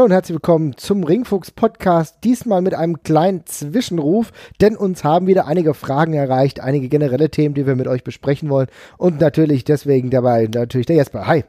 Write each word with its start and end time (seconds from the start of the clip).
Hallo 0.00 0.06
und 0.06 0.12
herzlich 0.12 0.36
willkommen 0.36 0.78
zum 0.78 1.04
Ringfuchs 1.04 1.50
Podcast. 1.50 2.24
Diesmal 2.24 2.62
mit 2.62 2.72
einem 2.72 3.02
kleinen 3.02 3.44
Zwischenruf, 3.44 4.32
denn 4.58 4.74
uns 4.74 5.04
haben 5.04 5.26
wieder 5.26 5.46
einige 5.46 5.74
Fragen 5.74 6.14
erreicht, 6.14 6.58
einige 6.60 6.88
generelle 6.88 7.28
Themen, 7.28 7.54
die 7.54 7.66
wir 7.66 7.76
mit 7.76 7.86
euch 7.86 8.02
besprechen 8.02 8.48
wollen. 8.48 8.68
Und 8.96 9.20
natürlich 9.20 9.64
deswegen 9.64 10.08
dabei 10.08 10.48
natürlich 10.50 10.86
der 10.86 10.96
Jesper. 10.96 11.26
Hi. 11.26 11.44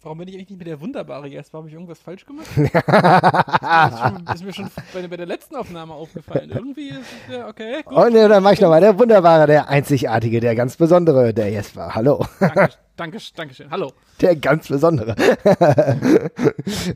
Warum 0.00 0.18
bin 0.18 0.28
ich 0.28 0.34
eigentlich 0.34 0.50
nicht 0.50 0.58
mit 0.58 0.68
der 0.68 0.80
wunderbare 0.80 1.26
Jesper? 1.26 1.58
Habe 1.58 1.68
ich 1.68 1.74
irgendwas 1.74 1.98
falsch 1.98 2.24
gemacht? 2.24 2.46
das 2.56 3.92
ist, 3.92 3.98
schon, 3.98 4.26
ist, 4.32 4.44
mir 4.44 4.54
schon 4.54 4.70
bei, 4.94 5.08
bei, 5.08 5.16
der 5.16 5.26
letzten 5.26 5.56
Aufnahme 5.56 5.92
aufgefallen. 5.92 6.50
Irgendwie 6.54 6.90
ist 6.90 7.00
es 7.00 7.34
ja 7.34 7.48
okay. 7.48 7.82
Gut. 7.84 7.96
Und 7.96 8.14
ja, 8.14 8.28
dann 8.28 8.44
mache 8.44 8.54
ich 8.54 8.60
nochmal 8.60 8.80
der 8.80 8.96
wunderbare, 8.96 9.48
der 9.48 9.68
einzigartige, 9.68 10.38
der 10.38 10.54
ganz 10.54 10.76
besondere, 10.76 11.34
der 11.34 11.50
Jesper. 11.50 11.96
Hallo. 11.96 12.24
Danke, 12.38 12.68
danke, 12.96 13.18
danke 13.34 13.54
schön. 13.54 13.70
Hallo. 13.72 13.90
Der 14.20 14.36
ganz 14.36 14.68
besondere. 14.68 15.16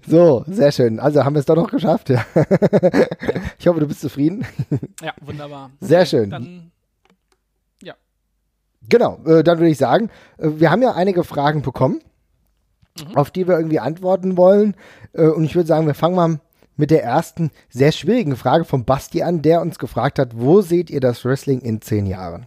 so, 0.07 0.45
sehr 0.46 0.71
schön. 0.71 1.01
Also 1.01 1.24
haben 1.24 1.34
wir 1.34 1.41
es 1.41 1.46
doch 1.46 1.57
noch 1.57 1.71
geschafft. 1.71 2.12
Ich 3.59 3.69
hoffe, 3.69 3.79
du 3.79 3.87
bist 3.87 4.01
zufrieden. 4.01 4.45
Ja, 5.01 5.12
wunderbar. 5.21 5.71
Sehr 5.80 6.05
schön. 6.05 6.30
Dann, 6.30 6.73
ja. 7.80 7.95
Genau, 8.88 9.19
äh, 9.24 9.45
dann 9.45 9.59
würde 9.59 9.71
ich 9.71 9.79
sagen, 9.79 10.10
äh, 10.38 10.48
wir 10.55 10.71
haben 10.71 10.82
ja 10.82 10.95
einige 10.95 11.23
Fragen 11.23 11.62
bekommen 11.62 12.01
mhm. 12.98 13.16
auf 13.16 13.30
die 13.30 13.46
wir 13.46 13.56
irgendwie 13.56 13.80
antworten 13.80 14.37
wollen. 14.37 14.74
Äh, 15.12 15.27
und 15.27 15.45
ich 15.45 15.55
würde 15.55 15.69
sagen, 15.69 15.87
wir 15.87 15.95
fangen 15.95 16.16
mal 16.16 16.41
mit 16.77 16.91
der 16.91 17.05
ersten 17.05 17.51
sehr 17.68 17.92
schwierigen 17.92 18.37
Frage 18.37 18.65
von 18.65 18.84
Basti 18.84 19.23
an, 19.23 19.42
der 19.42 19.60
uns 19.60 19.78
gefragt 19.78 20.18
hat, 20.18 20.30
wo 20.34 20.62
seht 20.62 20.91
ihr 20.91 21.01
das 21.01 21.24
Wrestling 21.24 21.60
in 21.60 21.80
zehn 21.80 22.07
Jahren? 22.07 22.46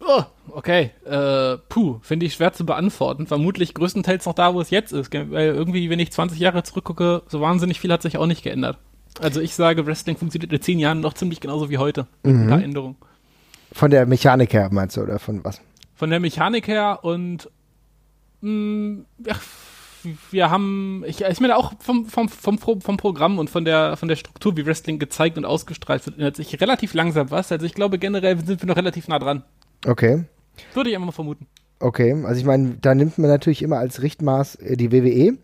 Oh, 0.00 0.22
okay. 0.52 0.90
Äh, 1.04 1.58
puh, 1.68 1.98
finde 2.00 2.26
ich 2.26 2.34
schwer 2.34 2.52
zu 2.52 2.64
beantworten. 2.64 3.26
Vermutlich 3.26 3.74
größtenteils 3.74 4.24
noch 4.24 4.34
da, 4.34 4.54
wo 4.54 4.60
es 4.60 4.70
jetzt 4.70 4.92
ist. 4.92 5.12
Weil 5.12 5.48
irgendwie, 5.48 5.90
wenn 5.90 5.98
ich 5.98 6.10
20 6.10 6.38
Jahre 6.38 6.62
zurückgucke, 6.62 7.22
so 7.28 7.40
wahnsinnig 7.40 7.80
viel 7.80 7.92
hat 7.92 8.02
sich 8.02 8.16
auch 8.16 8.26
nicht 8.26 8.42
geändert. 8.42 8.78
Also 9.20 9.40
ich 9.40 9.54
sage, 9.54 9.86
Wrestling 9.86 10.16
funktioniert 10.16 10.52
in 10.52 10.62
zehn 10.62 10.78
Jahren 10.78 11.00
noch 11.00 11.14
ziemlich 11.14 11.40
genauso 11.40 11.68
wie 11.68 11.78
heute. 11.78 12.06
Mhm. 12.22 12.42
Ein 12.42 12.48
paar 12.48 12.62
Änderungen. 12.62 12.96
Von 13.72 13.90
der 13.90 14.06
Mechanik 14.06 14.52
her 14.52 14.68
meinst 14.72 14.96
du, 14.96 15.02
oder 15.02 15.18
von 15.18 15.44
was? 15.44 15.60
Von 15.94 16.10
der 16.10 16.20
Mechanik 16.20 16.66
her 16.66 17.00
und 17.02 17.50
mh, 18.40 18.50
mm, 18.50 19.06
ach, 19.28 19.42
wir 20.30 20.50
haben, 20.50 21.04
ich, 21.06 21.22
ich 21.22 21.40
meine 21.40 21.56
auch 21.56 21.72
vom, 21.78 22.06
vom, 22.06 22.28
vom, 22.28 22.58
vom 22.58 22.96
Programm 22.96 23.38
und 23.38 23.50
von 23.50 23.64
der, 23.64 23.96
von 23.96 24.08
der 24.08 24.16
Struktur, 24.16 24.56
wie 24.56 24.66
Wrestling 24.66 24.98
gezeigt 24.98 25.36
und 25.36 25.44
ausgestrahlt 25.44 26.06
wird, 26.06 26.16
ändert 26.16 26.36
sich 26.36 26.60
relativ 26.60 26.94
langsam 26.94 27.30
was. 27.30 27.52
Also 27.52 27.66
ich 27.66 27.74
glaube 27.74 27.98
generell 27.98 28.38
sind 28.44 28.62
wir 28.62 28.66
noch 28.66 28.76
relativ 28.76 29.08
nah 29.08 29.18
dran. 29.18 29.42
Okay. 29.86 30.24
Würde 30.74 30.90
ich 30.90 30.96
einfach 30.96 31.06
mal 31.06 31.12
vermuten. 31.12 31.46
Okay, 31.80 32.14
also 32.24 32.38
ich 32.38 32.46
meine, 32.46 32.76
da 32.80 32.94
nimmt 32.94 33.16
man 33.16 33.30
natürlich 33.30 33.62
immer 33.62 33.78
als 33.78 34.02
Richtmaß 34.02 34.56
äh, 34.56 34.76
die 34.76 34.92
WWE. 34.92 35.38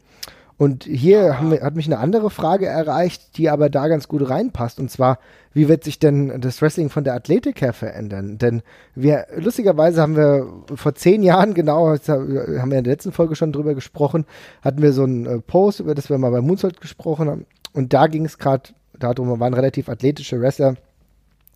Und 0.58 0.84
hier 0.84 1.36
Ah. 1.38 1.50
wir, 1.50 1.60
hat 1.60 1.76
mich 1.76 1.86
eine 1.86 1.98
andere 1.98 2.30
Frage 2.30 2.66
erreicht, 2.66 3.36
die 3.36 3.50
aber 3.50 3.68
da 3.68 3.88
ganz 3.88 4.08
gut 4.08 4.28
reinpasst. 4.28 4.80
Und 4.80 4.90
zwar, 4.90 5.18
wie 5.52 5.68
wird 5.68 5.84
sich 5.84 5.98
denn 5.98 6.40
das 6.40 6.62
Wrestling 6.62 6.88
von 6.88 7.04
der 7.04 7.14
Athletik 7.14 7.60
her 7.60 7.74
verändern? 7.74 8.38
Denn 8.38 8.62
wir, 8.94 9.26
lustigerweise 9.36 10.00
haben 10.00 10.16
wir 10.16 10.46
vor 10.74 10.94
zehn 10.94 11.22
Jahren, 11.22 11.52
genau, 11.52 11.88
haben 11.88 12.70
wir 12.70 12.78
in 12.78 12.84
der 12.84 12.92
letzten 12.94 13.12
Folge 13.12 13.36
schon 13.36 13.52
drüber 13.52 13.74
gesprochen, 13.74 14.24
hatten 14.62 14.80
wir 14.80 14.92
so 14.92 15.02
einen 15.02 15.26
äh, 15.26 15.40
Post, 15.40 15.80
über 15.80 15.94
das 15.94 16.08
wir 16.08 16.16
mal 16.16 16.30
bei 16.30 16.40
Moonsault 16.40 16.80
gesprochen 16.80 17.28
haben. 17.28 17.46
Und 17.74 17.92
da 17.92 18.06
ging 18.06 18.24
es 18.24 18.38
gerade 18.38 18.70
darum, 18.98 19.28
wir 19.28 19.40
waren 19.40 19.52
relativ 19.52 19.90
athletische 19.90 20.40
Wrestler 20.40 20.76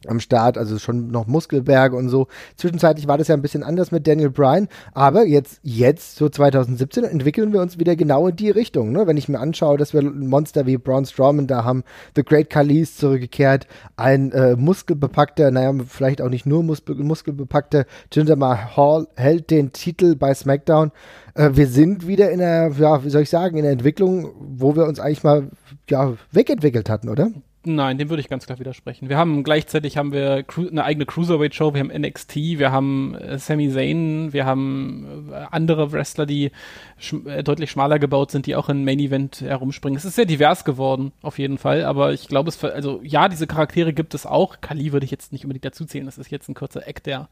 am 0.07 0.21
Start, 0.21 0.57
also 0.57 0.79
schon 0.79 1.09
noch 1.09 1.27
Muskelberge 1.27 1.97
und 1.97 2.09
so. 2.09 2.27
Zwischenzeitlich 2.57 3.07
war 3.07 3.19
das 3.19 3.29
ja 3.29 3.35
ein 3.35 3.43
bisschen 3.43 3.63
anders 3.63 3.93
mit 3.93 4.07
Daniel 4.07 4.31
Bryan, 4.31 4.69
aber 4.93 5.27
jetzt, 5.27 5.61
jetzt, 5.63 6.17
so 6.17 6.29
2017, 6.29 7.05
entwickeln 7.05 7.53
wir 7.53 7.61
uns 7.61 7.79
wieder 7.79 7.97
genau 7.97 8.29
in 8.29 8.37
die 8.37 8.51
Richtung. 8.51 8.93
Ne? 8.93 9.07
Wenn 9.07 9.17
ich 9.17 9.29
mir 9.29 9.41
anschaue, 9.41 9.77
dass 9.77 9.93
wir 9.93 10.03
Monster 10.03 10.67
wie 10.67 10.79
Braun 10.79 11.05
Strowman 11.05 11.47
da 11.47 11.65
haben, 11.65 11.85
The 12.17 12.25
Great 12.25 12.51
Khali 12.51 12.81
ist 12.81 12.99
zurückgekehrt, 12.99 13.67
ein 13.97 14.33
äh, 14.33 14.57
muskelbepackter, 14.57 15.51
naja, 15.51 15.73
vielleicht 15.87 16.23
auch 16.23 16.31
nicht 16.31 16.47
nur 16.47 16.63
muskel 16.63 16.97
muskelbepackter 16.97 17.85
Jinder 18.13 18.37
Mahal 18.37 19.07
hält 19.17 19.51
den 19.51 19.73
Titel 19.73 20.17
bei 20.17 20.35
SmackDown. 20.35 20.93
Äh, 21.35 21.51
wir 21.55 21.67
sind 21.67 22.07
wieder 22.07 22.31
in 22.31 22.39
der, 22.39 22.73
ja, 22.79 23.05
wie 23.05 23.11
soll 23.11 23.23
ich 23.23 23.31
sagen, 23.31 23.57
in 23.57 23.65
der 23.65 23.73
Entwicklung, 23.73 24.31
wo 24.39 24.77
wir 24.77 24.87
uns 24.87 25.01
eigentlich 25.01 25.23
mal, 25.23 25.49
ja, 25.89 26.15
wegentwickelt 26.33 26.89
hatten, 26.89 27.09
oder? 27.09 27.31
Nein, 27.63 27.99
dem 27.99 28.09
würde 28.09 28.23
ich 28.23 28.31
ganz 28.31 28.47
klar 28.47 28.59
widersprechen. 28.59 29.11
Wir 29.11 29.19
haben 29.19 29.45
gleichzeitig 29.45 29.99
haben 29.99 30.13
wir 30.13 30.47
eine 30.57 30.83
eigene 30.83 31.05
Cruiserweight 31.05 31.55
Show, 31.55 31.75
wir 31.75 31.81
haben 31.81 31.93
NXT, 31.93 32.37
wir 32.37 32.73
haben 32.73 33.15
äh, 33.17 33.39
Sami 33.39 33.71
Zayn, 33.71 34.33
wir 34.33 34.47
haben 34.47 35.29
äh, 35.31 35.45
andere 35.51 35.93
Wrestler, 35.93 36.25
die 36.25 36.53
schm 36.99 37.27
äh, 37.27 37.43
deutlich 37.43 37.71
schmaler 37.71 37.99
gebaut 37.99 38.31
sind, 38.31 38.47
die 38.47 38.57
auch 38.57 38.71
im 38.71 38.83
Main 38.85 38.99
Event 38.99 39.43
herumspringen. 39.43 39.99
Es 39.99 40.07
ist 40.07 40.15
sehr 40.15 40.25
divers 40.25 40.65
geworden, 40.65 41.13
auf 41.21 41.39
jeden 41.39 41.59
Fall, 41.59 41.85
aber 41.85 42.15
ich 42.15 42.29
glaube, 42.29 42.49
es 42.49 42.65
also 42.65 43.03
ja, 43.03 43.29
diese 43.29 43.47
Charaktere 43.47 43.93
gibt 43.93 44.15
es 44.15 44.25
auch. 44.25 44.63
Kali 44.63 44.93
würde 44.93 45.05
ich 45.05 45.11
jetzt 45.11 45.31
nicht 45.31 45.45
unbedingt 45.45 45.67
dazu 45.67 45.85
zählen, 45.85 46.07
das 46.07 46.17
ist 46.17 46.31
jetzt 46.31 46.49
ein 46.49 46.55
kurzer 46.55 46.89
Eck, 46.89 47.03
der 47.05 47.29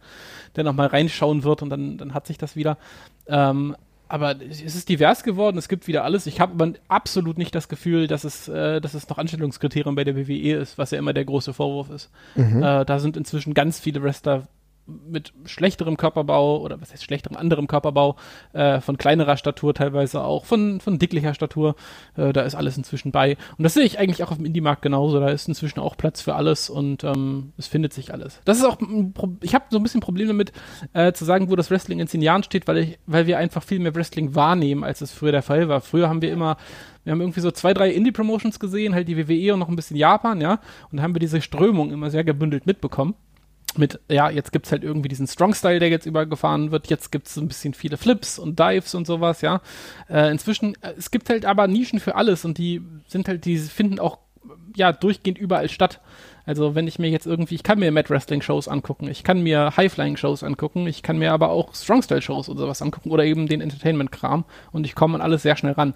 der 0.56 0.64
noch 0.64 0.74
mal 0.74 0.88
reinschauen 0.88 1.42
wird 1.42 1.62
und 1.62 1.70
dann 1.70 1.96
dann 1.96 2.12
hat 2.12 2.26
sich 2.26 2.36
das 2.36 2.54
wieder. 2.54 2.76
Ähm, 3.28 3.76
aber 4.08 4.36
es 4.40 4.60
ist 4.62 4.88
divers 4.88 5.22
geworden, 5.22 5.58
es 5.58 5.68
gibt 5.68 5.86
wieder 5.86 6.04
alles. 6.04 6.26
Ich 6.26 6.40
habe 6.40 6.52
aber 6.52 6.72
absolut 6.88 7.38
nicht 7.38 7.54
das 7.54 7.68
Gefühl, 7.68 8.06
dass 8.06 8.24
es, 8.24 8.48
äh, 8.48 8.80
dass 8.80 8.94
es 8.94 9.08
noch 9.08 9.18
Anstellungskriterium 9.18 9.94
bei 9.94 10.04
der 10.04 10.16
WWE 10.16 10.56
ist, 10.56 10.78
was 10.78 10.90
ja 10.90 10.98
immer 10.98 11.12
der 11.12 11.24
große 11.24 11.52
Vorwurf 11.52 11.90
ist. 11.90 12.10
Äh, 12.62 12.84
da 12.84 12.98
sind 12.98 13.16
inzwischen 13.16 13.54
ganz 13.54 13.78
viele 13.78 14.02
Wrestler 14.02 14.48
mit 14.88 15.32
schlechterem 15.44 15.96
Körperbau 15.96 16.60
oder 16.60 16.80
was 16.80 16.92
heißt 16.92 17.04
schlechterem 17.04 17.36
anderem 17.36 17.66
Körperbau, 17.66 18.16
äh, 18.52 18.80
von 18.80 18.96
kleinerer 18.96 19.36
Statur 19.36 19.74
teilweise 19.74 20.22
auch, 20.22 20.44
von, 20.44 20.80
von 20.80 20.98
dicklicher 20.98 21.34
Statur. 21.34 21.76
Äh, 22.16 22.32
da 22.32 22.42
ist 22.42 22.54
alles 22.54 22.76
inzwischen 22.76 23.12
bei. 23.12 23.36
Und 23.56 23.64
das 23.64 23.74
sehe 23.74 23.84
ich 23.84 23.98
eigentlich 23.98 24.24
auch 24.24 24.30
auf 24.30 24.38
dem 24.38 24.46
Indie-Markt 24.46 24.82
genauso. 24.82 25.20
Da 25.20 25.28
ist 25.28 25.48
inzwischen 25.48 25.80
auch 25.80 25.96
Platz 25.96 26.20
für 26.20 26.34
alles 26.34 26.70
und 26.70 27.04
ähm, 27.04 27.52
es 27.58 27.66
findet 27.66 27.92
sich 27.92 28.12
alles. 28.12 28.40
Das 28.44 28.58
ist 28.58 28.64
auch, 28.64 28.78
ich 29.42 29.54
habe 29.54 29.66
so 29.70 29.78
ein 29.78 29.82
bisschen 29.82 30.00
Probleme 30.00 30.28
damit, 30.28 30.52
äh, 30.92 31.12
zu 31.12 31.24
sagen, 31.24 31.50
wo 31.50 31.56
das 31.56 31.70
Wrestling 31.70 32.00
in 32.00 32.08
zehn 32.08 32.22
Jahren 32.22 32.42
steht, 32.42 32.66
weil, 32.66 32.78
ich, 32.78 32.98
weil 33.06 33.26
wir 33.26 33.38
einfach 33.38 33.62
viel 33.62 33.78
mehr 33.78 33.94
Wrestling 33.94 34.34
wahrnehmen, 34.34 34.84
als 34.84 35.00
es 35.00 35.12
früher 35.12 35.32
der 35.32 35.42
Fall 35.42 35.68
war. 35.68 35.80
Früher 35.80 36.08
haben 36.08 36.22
wir 36.22 36.32
immer 36.32 36.56
wir 37.04 37.12
haben 37.12 37.22
irgendwie 37.22 37.40
so 37.40 37.50
zwei, 37.50 37.72
drei 37.72 37.90
Indie-Promotions 37.90 38.60
gesehen, 38.60 38.94
halt 38.94 39.08
die 39.08 39.16
WWE 39.16 39.54
und 39.54 39.60
noch 39.60 39.70
ein 39.70 39.76
bisschen 39.76 39.96
Japan, 39.96 40.42
ja. 40.42 40.60
Und 40.90 40.98
da 40.98 41.02
haben 41.02 41.14
wir 41.14 41.20
diese 41.20 41.40
Strömung 41.40 41.90
immer 41.90 42.10
sehr 42.10 42.22
gebündelt 42.22 42.66
mitbekommen 42.66 43.14
mit, 43.78 44.00
ja, 44.10 44.30
jetzt 44.30 44.52
gibt's 44.52 44.72
halt 44.72 44.84
irgendwie 44.84 45.08
diesen 45.08 45.26
Strong-Style, 45.26 45.78
der 45.78 45.88
jetzt 45.88 46.06
übergefahren 46.06 46.70
wird. 46.70 46.88
Jetzt 46.88 47.12
gibt's 47.12 47.36
ein 47.36 47.48
bisschen 47.48 47.74
viele 47.74 47.96
Flips 47.96 48.38
und 48.38 48.58
Dives 48.58 48.94
und 48.94 49.06
sowas, 49.06 49.40
ja. 49.40 49.60
Äh, 50.08 50.30
inzwischen, 50.30 50.74
äh, 50.82 50.94
es 50.98 51.10
gibt 51.10 51.30
halt 51.30 51.44
aber 51.44 51.66
Nischen 51.68 52.00
für 52.00 52.14
alles 52.16 52.44
und 52.44 52.58
die 52.58 52.82
sind 53.06 53.28
halt, 53.28 53.44
die 53.44 53.58
finden 53.58 53.98
auch, 53.98 54.18
ja, 54.76 54.92
durchgehend 54.92 55.38
überall 55.38 55.68
statt. 55.68 56.00
Also 56.48 56.74
wenn 56.74 56.86
ich 56.88 56.98
mir 56.98 57.10
jetzt 57.10 57.26
irgendwie, 57.26 57.56
ich 57.56 57.62
kann 57.62 57.78
mir 57.78 57.92
Mad 57.92 58.08
Wrestling 58.08 58.40
Shows 58.40 58.68
angucken, 58.68 59.06
ich 59.08 59.22
kann 59.22 59.42
mir 59.42 59.76
High-Flying 59.76 60.16
Shows 60.16 60.42
angucken, 60.42 60.86
ich 60.86 61.02
kann 61.02 61.18
mir 61.18 61.32
aber 61.32 61.50
auch 61.50 61.74
Strong-Style 61.74 62.22
Shows 62.22 62.48
oder 62.48 62.60
sowas 62.60 62.80
angucken 62.80 63.10
oder 63.10 63.26
eben 63.26 63.48
den 63.48 63.60
Entertainment-Kram 63.60 64.46
und 64.72 64.86
ich 64.86 64.94
komme 64.94 65.16
an 65.16 65.20
alles 65.20 65.42
sehr 65.42 65.56
schnell 65.56 65.74
ran. 65.74 65.92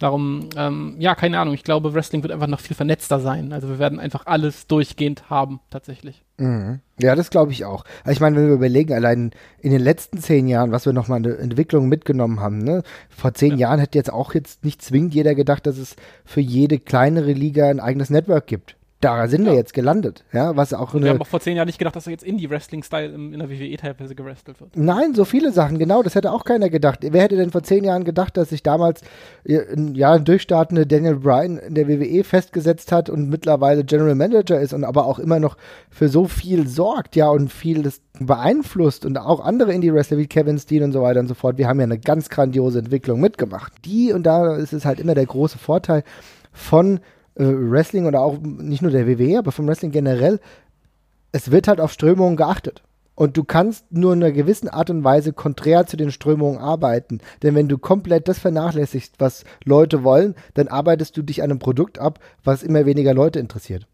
Darum, 0.00 0.48
ähm, 0.56 0.96
ja, 0.98 1.14
keine 1.14 1.38
Ahnung, 1.38 1.54
ich 1.54 1.62
glaube, 1.62 1.94
Wrestling 1.94 2.24
wird 2.24 2.32
einfach 2.32 2.48
noch 2.48 2.58
viel 2.58 2.74
vernetzter 2.74 3.20
sein. 3.20 3.52
Also 3.52 3.68
wir 3.68 3.78
werden 3.78 4.00
einfach 4.00 4.26
alles 4.26 4.66
durchgehend 4.66 5.30
haben, 5.30 5.60
tatsächlich. 5.70 6.23
Mhm. 6.36 6.80
Ja, 7.00 7.14
das 7.14 7.30
glaube 7.30 7.52
ich 7.52 7.64
auch. 7.64 7.84
Also 8.02 8.12
ich 8.12 8.20
meine, 8.20 8.36
wenn 8.36 8.46
wir 8.48 8.54
überlegen, 8.54 8.92
allein 8.92 9.30
in 9.60 9.70
den 9.70 9.80
letzten 9.80 10.18
zehn 10.18 10.48
Jahren, 10.48 10.72
was 10.72 10.86
wir 10.86 10.92
nochmal 10.92 11.18
eine 11.18 11.36
Entwicklung 11.38 11.88
mitgenommen 11.88 12.40
haben, 12.40 12.58
ne? 12.58 12.82
Vor 13.08 13.34
zehn 13.34 13.56
Jahren 13.56 13.80
hätte 13.80 13.98
jetzt 13.98 14.12
auch 14.12 14.34
jetzt 14.34 14.64
nicht 14.64 14.82
zwingend 14.82 15.14
jeder 15.14 15.34
gedacht, 15.34 15.66
dass 15.66 15.78
es 15.78 15.96
für 16.24 16.40
jede 16.40 16.78
kleinere 16.78 17.32
Liga 17.32 17.68
ein 17.68 17.80
eigenes 17.80 18.10
Network 18.10 18.46
gibt. 18.46 18.76
Da 19.00 19.28
sind 19.28 19.44
wir 19.44 19.52
Ja. 19.52 19.58
jetzt 19.58 19.74
gelandet, 19.74 20.24
ja, 20.32 20.56
was 20.56 20.72
auch 20.72 20.94
wir 20.94 21.10
haben 21.10 21.20
auch 21.20 21.26
vor 21.26 21.40
zehn 21.40 21.56
Jahren 21.56 21.66
nicht 21.66 21.78
gedacht, 21.78 21.94
dass 21.94 22.06
er 22.06 22.12
jetzt 22.12 22.24
Indie-Wrestling-Style 22.24 23.12
in, 23.12 23.34
in 23.34 23.38
der 23.38 23.50
WWE 23.50 23.76
teilweise 23.76 24.14
gewrestelt 24.14 24.60
wird. 24.60 24.74
Nein, 24.76 25.14
so 25.14 25.26
viele 25.26 25.52
Sachen, 25.52 25.78
genau, 25.78 26.02
das 26.02 26.14
hätte 26.14 26.32
auch 26.32 26.44
keiner 26.44 26.70
gedacht. 26.70 27.00
Wer 27.02 27.22
hätte 27.22 27.36
denn 27.36 27.50
vor 27.50 27.62
zehn 27.62 27.84
Jahren 27.84 28.04
gedacht, 28.04 28.36
dass 28.38 28.48
sich 28.48 28.62
damals 28.62 29.02
äh, 29.44 29.58
ein, 29.74 29.94
ja, 29.94 30.18
durchstartende 30.18 30.86
Daniel 30.86 31.16
Bryan 31.16 31.58
in 31.58 31.74
der 31.74 31.86
WWE 31.86 32.24
festgesetzt 32.24 32.92
hat 32.92 33.10
und 33.10 33.28
mittlerweile 33.28 33.84
General 33.84 34.14
Manager 34.14 34.58
ist 34.58 34.72
und 34.72 34.84
aber 34.84 35.04
auch 35.04 35.18
immer 35.18 35.38
noch 35.38 35.58
für 35.90 36.08
so 36.08 36.26
viel 36.26 36.66
sorgt, 36.66 37.14
ja, 37.14 37.28
und 37.28 37.52
vieles 37.52 38.00
beeinflusst 38.20 39.04
und 39.04 39.18
auch 39.18 39.40
andere 39.40 39.74
Indie-Wrestler 39.74 40.16
wie 40.16 40.28
Kevin 40.28 40.58
Steen 40.58 40.82
und 40.82 40.92
so 40.92 41.02
weiter 41.02 41.20
und 41.20 41.28
so 41.28 41.34
fort. 41.34 41.58
Wir 41.58 41.68
haben 41.68 41.78
ja 41.80 41.84
eine 41.84 41.98
ganz 41.98 42.30
grandiose 42.30 42.78
Entwicklung 42.78 43.20
mitgemacht. 43.20 43.72
Die, 43.84 44.12
und 44.14 44.22
da 44.24 44.56
ist 44.56 44.72
es 44.72 44.86
halt 44.86 44.98
immer 44.98 45.14
der 45.14 45.26
große 45.26 45.58
Vorteil 45.58 46.04
von 46.52 47.00
äh, 47.36 47.44
Wrestling 47.44 48.06
oder 48.06 48.20
auch 48.20 48.38
nicht 48.40 48.82
nur 48.82 48.90
der 48.90 49.06
WWE, 49.06 49.38
aber 49.38 49.52
vom 49.52 49.66
Wrestling 49.66 49.90
generell, 49.90 50.40
es 51.32 51.50
wird 51.50 51.68
halt 51.68 51.80
auf 51.80 51.92
Strömungen 51.92 52.36
geachtet. 52.36 52.82
Und 53.16 53.36
du 53.36 53.44
kannst 53.44 53.92
nur 53.92 54.12
in 54.12 54.22
einer 54.22 54.32
gewissen 54.32 54.68
Art 54.68 54.90
und 54.90 55.04
Weise 55.04 55.32
konträr 55.32 55.86
zu 55.86 55.96
den 55.96 56.10
Strömungen 56.10 56.58
arbeiten. 56.58 57.20
Denn 57.44 57.54
wenn 57.54 57.68
du 57.68 57.78
komplett 57.78 58.26
das 58.26 58.40
vernachlässigst, 58.40 59.14
was 59.20 59.44
Leute 59.64 60.02
wollen, 60.02 60.34
dann 60.54 60.66
arbeitest 60.66 61.16
du 61.16 61.22
dich 61.22 61.40
an 61.42 61.50
einem 61.50 61.60
Produkt 61.60 62.00
ab, 62.00 62.18
was 62.42 62.64
immer 62.64 62.86
weniger 62.86 63.14
Leute 63.14 63.38
interessiert. 63.38 63.86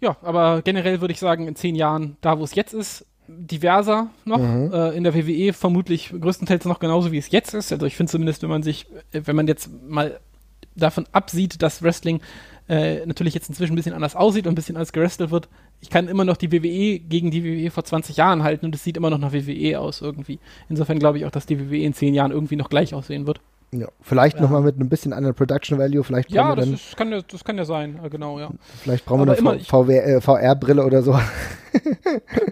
Ja, 0.00 0.16
aber 0.22 0.62
generell 0.62 1.00
würde 1.00 1.12
ich 1.12 1.18
sagen, 1.18 1.48
in 1.48 1.56
zehn 1.56 1.74
Jahren, 1.74 2.16
da 2.20 2.38
wo 2.38 2.44
es 2.44 2.54
jetzt 2.54 2.74
ist, 2.74 3.06
diverser 3.28 4.10
noch. 4.24 4.38
Mhm. 4.38 4.72
Äh, 4.72 4.90
in 4.90 5.04
der 5.04 5.14
WWE 5.14 5.52
vermutlich 5.52 6.14
größtenteils 6.18 6.64
noch 6.64 6.78
genauso, 6.78 7.12
wie 7.12 7.18
es 7.18 7.30
jetzt 7.30 7.54
ist. 7.54 7.72
Also 7.72 7.86
ich 7.86 7.96
finde 7.96 8.10
zumindest, 8.10 8.42
wenn 8.42 8.50
man 8.50 8.62
sich, 8.62 8.86
äh, 9.12 9.22
wenn 9.24 9.36
man 9.36 9.46
jetzt 9.46 9.70
mal 9.88 10.20
davon 10.76 11.04
absieht, 11.12 11.62
dass 11.62 11.82
Wrestling 11.82 12.20
äh, 12.68 13.04
natürlich 13.06 13.34
jetzt 13.34 13.48
inzwischen 13.48 13.72
ein 13.72 13.76
bisschen 13.76 13.94
anders 13.94 14.16
aussieht 14.16 14.46
und 14.46 14.52
ein 14.52 14.56
bisschen 14.56 14.76
anders 14.76 14.92
gerestelt 14.92 15.30
wird, 15.30 15.48
ich 15.80 15.88
kann 15.90 16.08
immer 16.08 16.24
noch 16.24 16.36
die 16.36 16.50
WWE 16.52 16.98
gegen 16.98 17.30
die 17.30 17.44
WWE 17.44 17.70
vor 17.70 17.84
20 17.84 18.16
Jahren 18.16 18.42
halten 18.42 18.66
und 18.66 18.74
es 18.74 18.82
sieht 18.82 18.96
immer 18.96 19.10
noch 19.10 19.18
nach 19.18 19.32
WWE 19.32 19.78
aus 19.78 20.00
irgendwie. 20.00 20.38
Insofern 20.68 20.98
glaube 20.98 21.18
ich 21.18 21.26
auch, 21.26 21.30
dass 21.30 21.46
die 21.46 21.58
WWE 21.70 21.78
in 21.84 21.94
10 21.94 22.14
Jahren 22.14 22.32
irgendwie 22.32 22.56
noch 22.56 22.68
gleich 22.68 22.92
aussehen 22.94 23.26
wird. 23.26 23.40
Ja, 23.72 23.88
vielleicht 24.00 24.36
Ja. 24.36 24.42
nochmal 24.42 24.62
mit 24.62 24.76
einem 24.76 24.88
bisschen 24.88 25.12
anderen 25.12 25.34
Production 25.34 25.78
Value, 25.78 26.02
vielleicht 26.04 26.28
brauchen 26.28 26.36
Ja, 26.36 26.48
wir 26.50 26.56
das, 26.56 26.64
dann, 26.66 26.74
ist, 26.74 26.96
kann, 26.96 27.10
ja, 27.12 27.20
das 27.20 27.44
kann 27.44 27.58
ja 27.58 27.64
sein, 27.64 28.00
äh, 28.02 28.08
genau, 28.08 28.38
ja. 28.38 28.50
vielleicht 28.82 29.04
brauchen 29.04 29.20
wir 29.26 29.32
aber 29.32 29.32
eine 29.32 29.58
immer- 29.58 29.64
V- 29.64 29.84
VR, 29.84 30.04
äh, 30.06 30.20
VR-Brille 30.20 30.84
oder 30.84 31.02
so. 31.02 31.18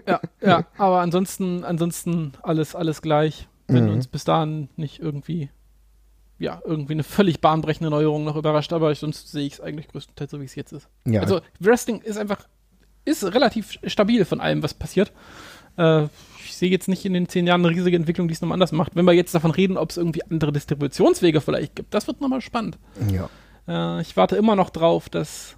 Ja, 0.07 0.19
ja, 0.41 0.65
aber 0.77 0.99
ansonsten, 0.99 1.63
ansonsten 1.63 2.33
alles, 2.43 2.75
alles 2.75 3.01
gleich. 3.01 3.47
Wenn 3.67 3.85
Mhm. 3.85 3.93
uns 3.93 4.07
bis 4.07 4.23
dahin 4.23 4.69
nicht 4.75 4.99
irgendwie, 4.99 5.49
ja, 6.39 6.61
irgendwie 6.65 6.93
eine 6.93 7.03
völlig 7.03 7.39
bahnbrechende 7.41 7.89
Neuerung 7.89 8.23
noch 8.23 8.35
überrascht, 8.35 8.73
aber 8.73 8.93
sonst 8.95 9.31
sehe 9.31 9.45
ich 9.45 9.53
es 9.53 9.61
eigentlich 9.61 9.87
größtenteils 9.87 10.31
so, 10.31 10.41
wie 10.41 10.45
es 10.45 10.55
jetzt 10.55 10.73
ist. 10.73 10.87
Ja, 11.05 11.21
Also 11.21 11.41
Wrestling 11.59 12.01
ist 12.01 12.17
einfach, 12.17 12.47
ist 13.05 13.23
relativ 13.23 13.77
stabil 13.85 14.25
von 14.25 14.41
allem, 14.41 14.61
was 14.63 14.73
passiert. 14.73 15.11
Äh, 15.77 16.05
ich 16.43 16.55
sehe 16.55 16.69
jetzt 16.69 16.87
nicht 16.87 17.05
in 17.05 17.13
den 17.13 17.27
zehn 17.27 17.47
Jahren 17.47 17.65
eine 17.65 17.75
riesige 17.75 17.95
Entwicklung, 17.97 18.27
die 18.27 18.33
es 18.33 18.41
nochmal 18.41 18.55
anders 18.55 18.71
macht. 18.71 18.95
Wenn 18.95 19.05
wir 19.05 19.13
jetzt 19.13 19.33
davon 19.35 19.51
reden, 19.51 19.77
ob 19.77 19.89
es 19.89 19.97
irgendwie 19.97 20.23
andere 20.23 20.51
Distributionswege 20.51 21.41
vielleicht 21.41 21.75
gibt, 21.75 21.93
das 21.93 22.07
wird 22.07 22.21
nochmal 22.21 22.41
spannend. 22.41 22.77
ja. 23.11 23.29
Äh, 23.67 24.01
ich 24.01 24.15
warte 24.15 24.35
immer 24.35 24.55
noch 24.55 24.69
drauf, 24.69 25.09
dass, 25.09 25.57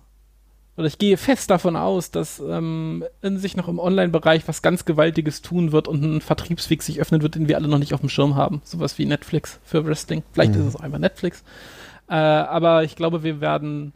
oder 0.77 0.85
ich 0.88 0.97
gehe 1.00 1.18
fest 1.18 1.50
davon 1.50 1.75
aus, 1.75 2.12
dass 2.12 2.39
ähm, 2.39 3.03
in 3.21 3.38
sich 3.39 3.57
noch 3.57 3.68
im 3.68 3.79
Online-Bereich 3.79 4.47
was 4.47 4.62
ganz 4.62 4.85
Gewaltiges 4.85 5.41
tun 5.41 5.71
wird 5.71 5.88
und 5.88 6.03
ein 6.03 6.21
Vertriebsweg 6.21 6.83
sich 6.83 7.01
öffnen 7.01 7.21
wird, 7.24 7.35
den 7.35 7.47
wir 7.47 7.57
alle 7.57 7.68
noch 7.68 7.79
nicht 7.79 7.94
auf 7.94 8.00
dem 8.01 8.09
Schirm 8.09 8.35
haben. 8.35 8.62
Sowas 8.63 8.97
wie 9.00 9.06
Netflix 9.06 9.59
für 9.63 9.85
Wrestling. 9.85 10.24
Vielleicht 10.33 10.53
Mhm. 10.53 10.62
ist 10.62 10.68
es 10.68 10.75
auch 10.75 10.81
einfach 10.81 11.00
Netflix. 11.00 11.44
Äh, 12.09 12.13
aber 12.13 12.83
ich 12.83 12.95
glaube, 12.95 13.24
wir 13.24 13.41
werden, 13.41 13.91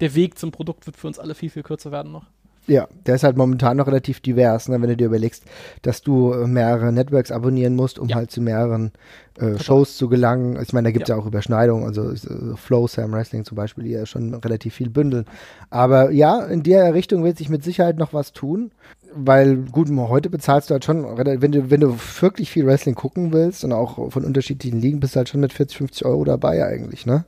der 0.00 0.14
Weg 0.14 0.38
zum 0.38 0.50
Produkt 0.50 0.86
wird 0.86 0.96
für 0.96 1.06
uns 1.06 1.18
alle 1.18 1.34
viel, 1.34 1.50
viel 1.50 1.62
kürzer 1.62 1.92
werden 1.92 2.12
noch. 2.12 2.26
Ja, 2.68 2.86
der 3.06 3.14
ist 3.14 3.24
halt 3.24 3.38
momentan 3.38 3.78
noch 3.78 3.86
relativ 3.86 4.20
divers, 4.20 4.68
ne, 4.68 4.80
wenn 4.82 4.90
du 4.90 4.96
dir 4.96 5.06
überlegst, 5.06 5.42
dass 5.82 6.02
du 6.02 6.32
äh, 6.32 6.46
mehrere 6.46 6.92
Networks 6.92 7.32
abonnieren 7.32 7.74
musst, 7.74 7.98
um 7.98 8.08
Ja. 8.08 8.16
halt 8.16 8.30
zu 8.30 8.42
mehreren 8.42 8.92
äh, 9.38 9.58
Shows 9.58 9.96
zu 9.96 10.08
gelangen. 10.08 10.58
Ich 10.62 10.74
meine, 10.74 10.88
da 10.88 10.92
gibt 10.92 11.04
es 11.04 11.08
Ja. 11.08 11.16
ja. 11.16 11.22
auch 11.22 11.26
Überschneidungen, 11.26 11.84
also 11.86 12.10
äh, 12.12 12.56
Flow, 12.56 12.86
Sam 12.86 13.12
Wrestling 13.12 13.44
zum 13.46 13.56
Beispiel, 13.56 13.84
die 13.84 13.90
ja 13.90 14.04
schon 14.04 14.34
relativ 14.34 14.74
viel 14.74 14.90
bündeln. 14.90 15.24
Aber 15.70 16.10
ja, 16.10 16.44
in 16.44 16.62
der 16.62 16.92
Richtung 16.92 17.24
wird 17.24 17.38
sich 17.38 17.48
mit 17.48 17.64
Sicherheit 17.64 17.96
noch 17.96 18.12
was 18.12 18.32
tun, 18.34 18.70
weil 19.14 19.56
gut, 19.56 19.88
heute 19.90 20.28
bezahlst 20.28 20.68
du 20.68 20.74
halt 20.74 20.84
schon, 20.84 21.04
wenn 21.16 21.52
du, 21.52 21.70
wenn 21.70 21.80
du 21.80 21.96
wirklich 22.20 22.50
viel 22.50 22.66
Wrestling 22.66 22.94
gucken 22.94 23.32
willst 23.32 23.64
und 23.64 23.72
auch 23.72 24.10
von 24.12 24.24
unterschiedlichen 24.24 24.80
Ligen, 24.80 25.00
bist 25.00 25.14
du 25.14 25.18
halt 25.18 25.30
schon 25.30 25.40
mit 25.40 25.54
40, 25.54 25.78
50 25.78 26.04
Euro 26.04 26.24
dabei 26.24 26.66
eigentlich, 26.66 27.06
ne? 27.06 27.24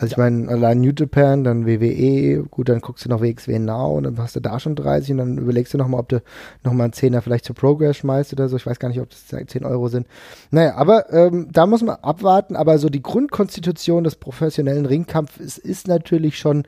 Also 0.00 0.12
ich 0.12 0.16
meine, 0.16 0.48
allein 0.48 0.80
New 0.80 0.92
Japan, 0.96 1.44
dann 1.44 1.66
WWE, 1.66 2.44
gut, 2.50 2.70
dann 2.70 2.80
guckst 2.80 3.04
du 3.04 3.10
noch 3.10 3.20
WXW 3.20 3.58
Now 3.58 3.98
und 3.98 4.04
dann 4.04 4.16
hast 4.18 4.34
du 4.34 4.40
da 4.40 4.58
schon 4.58 4.74
30 4.74 5.10
und 5.10 5.18
dann 5.18 5.36
überlegst 5.36 5.74
du 5.74 5.78
nochmal, 5.78 6.00
ob 6.00 6.08
du 6.08 6.22
nochmal 6.64 6.84
einen 6.84 6.94
Zehner 6.94 7.20
vielleicht 7.20 7.44
zu 7.44 7.52
Progress 7.52 7.98
schmeißt 7.98 8.32
oder 8.32 8.48
so. 8.48 8.56
Ich 8.56 8.64
weiß 8.64 8.78
gar 8.78 8.88
nicht, 8.88 8.98
ob 8.98 9.10
das 9.10 9.26
10 9.26 9.62
Euro 9.66 9.88
sind. 9.88 10.06
Naja, 10.50 10.76
aber 10.76 11.12
ähm, 11.12 11.48
da 11.52 11.66
muss 11.66 11.82
man 11.82 11.96
abwarten. 11.96 12.56
Aber 12.56 12.78
so 12.78 12.88
die 12.88 13.02
Grundkonstitution 13.02 14.02
des 14.02 14.16
professionellen 14.16 14.86
Ringkampfes 14.86 15.58
ist 15.58 15.86
natürlich 15.86 16.38
schon 16.38 16.62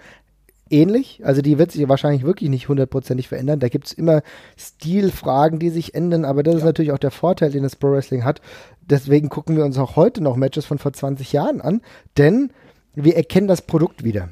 ähnlich. 0.68 1.22
Also 1.24 1.40
die 1.40 1.58
wird 1.58 1.72
sich 1.72 1.88
wahrscheinlich 1.88 2.24
wirklich 2.24 2.50
nicht 2.50 2.68
hundertprozentig 2.68 3.28
verändern. 3.28 3.60
Da 3.60 3.70
gibt 3.70 3.86
es 3.86 3.94
immer 3.94 4.20
Stilfragen, 4.58 5.58
die 5.58 5.70
sich 5.70 5.94
ändern, 5.94 6.26
aber 6.26 6.42
das 6.42 6.56
ist 6.56 6.64
natürlich 6.64 6.92
auch 6.92 6.98
der 6.98 7.10
Vorteil, 7.10 7.50
den 7.50 7.62
das 7.62 7.76
Pro 7.76 7.92
Wrestling 7.92 8.24
hat. 8.24 8.42
Deswegen 8.82 9.30
gucken 9.30 9.56
wir 9.56 9.64
uns 9.64 9.78
auch 9.78 9.96
heute 9.96 10.22
noch 10.22 10.36
Matches 10.36 10.66
von 10.66 10.76
vor 10.76 10.92
20 10.92 11.32
Jahren 11.32 11.62
an, 11.62 11.80
denn 12.18 12.50
wir 12.94 13.16
erkennen 13.16 13.48
das 13.48 13.62
Produkt 13.62 14.04
wieder. 14.04 14.28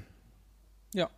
Ja. 0.94 1.08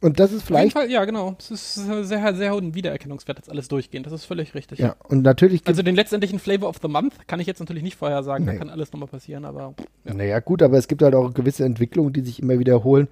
Und 0.00 0.18
das 0.18 0.32
ist 0.32 0.42
vielleicht, 0.42 0.72
Fall, 0.72 0.90
ja, 0.90 1.04
genau. 1.04 1.36
Es 1.38 1.50
ist 1.50 1.74
sehr, 1.74 2.34
sehr 2.34 2.54
hohen 2.54 2.74
Wiedererkennungswert 2.74 3.38
jetzt 3.38 3.50
alles 3.50 3.68
durchgehend. 3.68 4.06
Das 4.06 4.14
ist 4.14 4.24
völlig 4.24 4.54
richtig. 4.54 4.78
ja, 4.78 4.96
und 5.08 5.22
natürlich 5.22 5.66
Also 5.66 5.82
den 5.82 5.94
letztendlichen 5.94 6.38
Flavor 6.38 6.68
of 6.68 6.78
the 6.80 6.88
Month 6.88 7.28
kann 7.28 7.38
ich 7.38 7.46
jetzt 7.46 7.60
natürlich 7.60 7.82
nicht 7.82 7.96
vorher 7.96 8.22
sagen. 8.22 8.44
Nee. 8.46 8.52
Da 8.52 8.58
kann 8.58 8.70
alles 8.70 8.92
nochmal 8.92 9.08
passieren, 9.08 9.44
aber 9.44 9.74
ja. 10.04 10.14
Naja, 10.14 10.40
gut, 10.40 10.62
aber 10.62 10.78
es 10.78 10.88
gibt 10.88 11.02
halt 11.02 11.14
auch 11.14 11.34
gewisse 11.34 11.64
Entwicklungen, 11.64 12.12
die 12.12 12.22
sich 12.22 12.40
immer 12.40 12.58
wiederholen. 12.58 13.08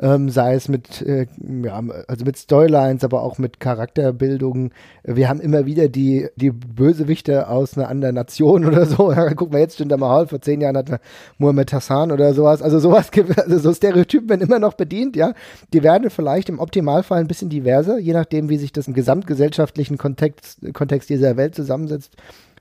Ähm, 0.00 0.30
sei 0.30 0.54
es 0.54 0.68
mit, 0.68 1.02
äh, 1.02 1.26
ja, 1.64 1.82
also 2.06 2.24
mit 2.24 2.36
Storylines, 2.36 3.02
aber 3.02 3.22
auch 3.22 3.38
mit 3.38 3.58
Charakterbildungen. 3.58 4.72
Wir 5.02 5.28
haben 5.28 5.40
immer 5.40 5.66
wieder 5.66 5.88
die, 5.88 6.28
die 6.36 6.50
Bösewichte 6.50 7.48
aus 7.48 7.76
einer 7.76 7.88
anderen 7.88 8.14
Nation 8.14 8.64
oder 8.66 8.86
so. 8.86 9.12
Guck 9.34 9.52
mal, 9.52 9.58
jetzt 9.58 9.80
Jinder 9.80 9.96
Mahal, 9.96 10.28
vor 10.28 10.40
zehn 10.40 10.60
Jahren 10.60 10.76
hatte 10.76 11.00
Muhammad 11.38 11.72
Hassan 11.72 12.12
oder 12.12 12.32
sowas. 12.32 12.62
Also 12.62 12.78
sowas 12.78 13.10
also 13.36 13.58
so 13.58 13.74
Stereotypen 13.74 14.28
werden 14.28 14.42
immer 14.42 14.60
noch 14.60 14.74
bedient, 14.74 15.16
ja. 15.16 15.34
Die 15.72 15.82
werden 15.82 16.10
vielleicht 16.10 16.48
im 16.48 16.60
Optimalfall 16.60 17.20
ein 17.20 17.28
bisschen 17.28 17.48
diverser, 17.48 17.98
je 17.98 18.12
nachdem, 18.12 18.48
wie 18.48 18.58
sich 18.58 18.72
das 18.72 18.86
im 18.86 18.94
gesamtgesellschaftlichen 18.94 19.98
Kontext, 19.98 20.60
Kontext 20.74 21.10
dieser 21.10 21.36
Welt 21.36 21.54
zusammensetzt 21.56 22.16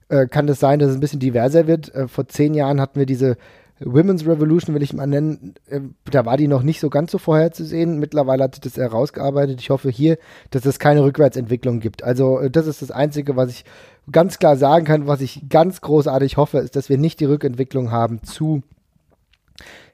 äh, 0.09 0.27
kann 0.27 0.47
es 0.47 0.59
sein, 0.59 0.79
dass 0.79 0.89
es 0.89 0.95
ein 0.95 1.01
bisschen 1.01 1.19
diverser 1.19 1.67
wird. 1.67 1.93
Äh, 1.93 2.07
vor 2.07 2.27
zehn 2.27 2.53
Jahren 2.53 2.81
hatten 2.81 2.99
wir 2.99 3.05
diese 3.05 3.37
Women's 3.79 4.25
Revolution, 4.25 4.73
will 4.73 4.81
ich 4.81 4.93
mal 4.93 5.07
nennen. 5.07 5.55
Äh, 5.67 5.81
da 6.09 6.25
war 6.25 6.37
die 6.37 6.47
noch 6.47 6.63
nicht 6.63 6.79
so 6.79 6.89
ganz 6.89 7.11
so 7.11 7.17
vorherzusehen. 7.17 7.99
Mittlerweile 7.99 8.43
hat 8.43 8.55
sich 8.55 8.61
das 8.61 8.77
herausgearbeitet. 8.77 9.61
Ich 9.61 9.69
hoffe 9.69 9.89
hier, 9.89 10.17
dass 10.51 10.65
es 10.65 10.79
keine 10.79 11.03
Rückwärtsentwicklung 11.03 11.79
gibt. 11.79 12.03
Also 12.03 12.39
äh, 12.39 12.49
das 12.49 12.67
ist 12.67 12.81
das 12.81 12.91
Einzige, 12.91 13.35
was 13.35 13.49
ich 13.51 13.65
ganz 14.11 14.39
klar 14.39 14.57
sagen 14.57 14.85
kann, 14.85 15.07
was 15.07 15.21
ich 15.21 15.49
ganz 15.49 15.81
großartig 15.81 16.37
hoffe, 16.37 16.59
ist, 16.59 16.75
dass 16.75 16.89
wir 16.89 16.97
nicht 16.97 17.19
die 17.19 17.25
Rückentwicklung 17.25 17.91
haben 17.91 18.23
zu 18.23 18.63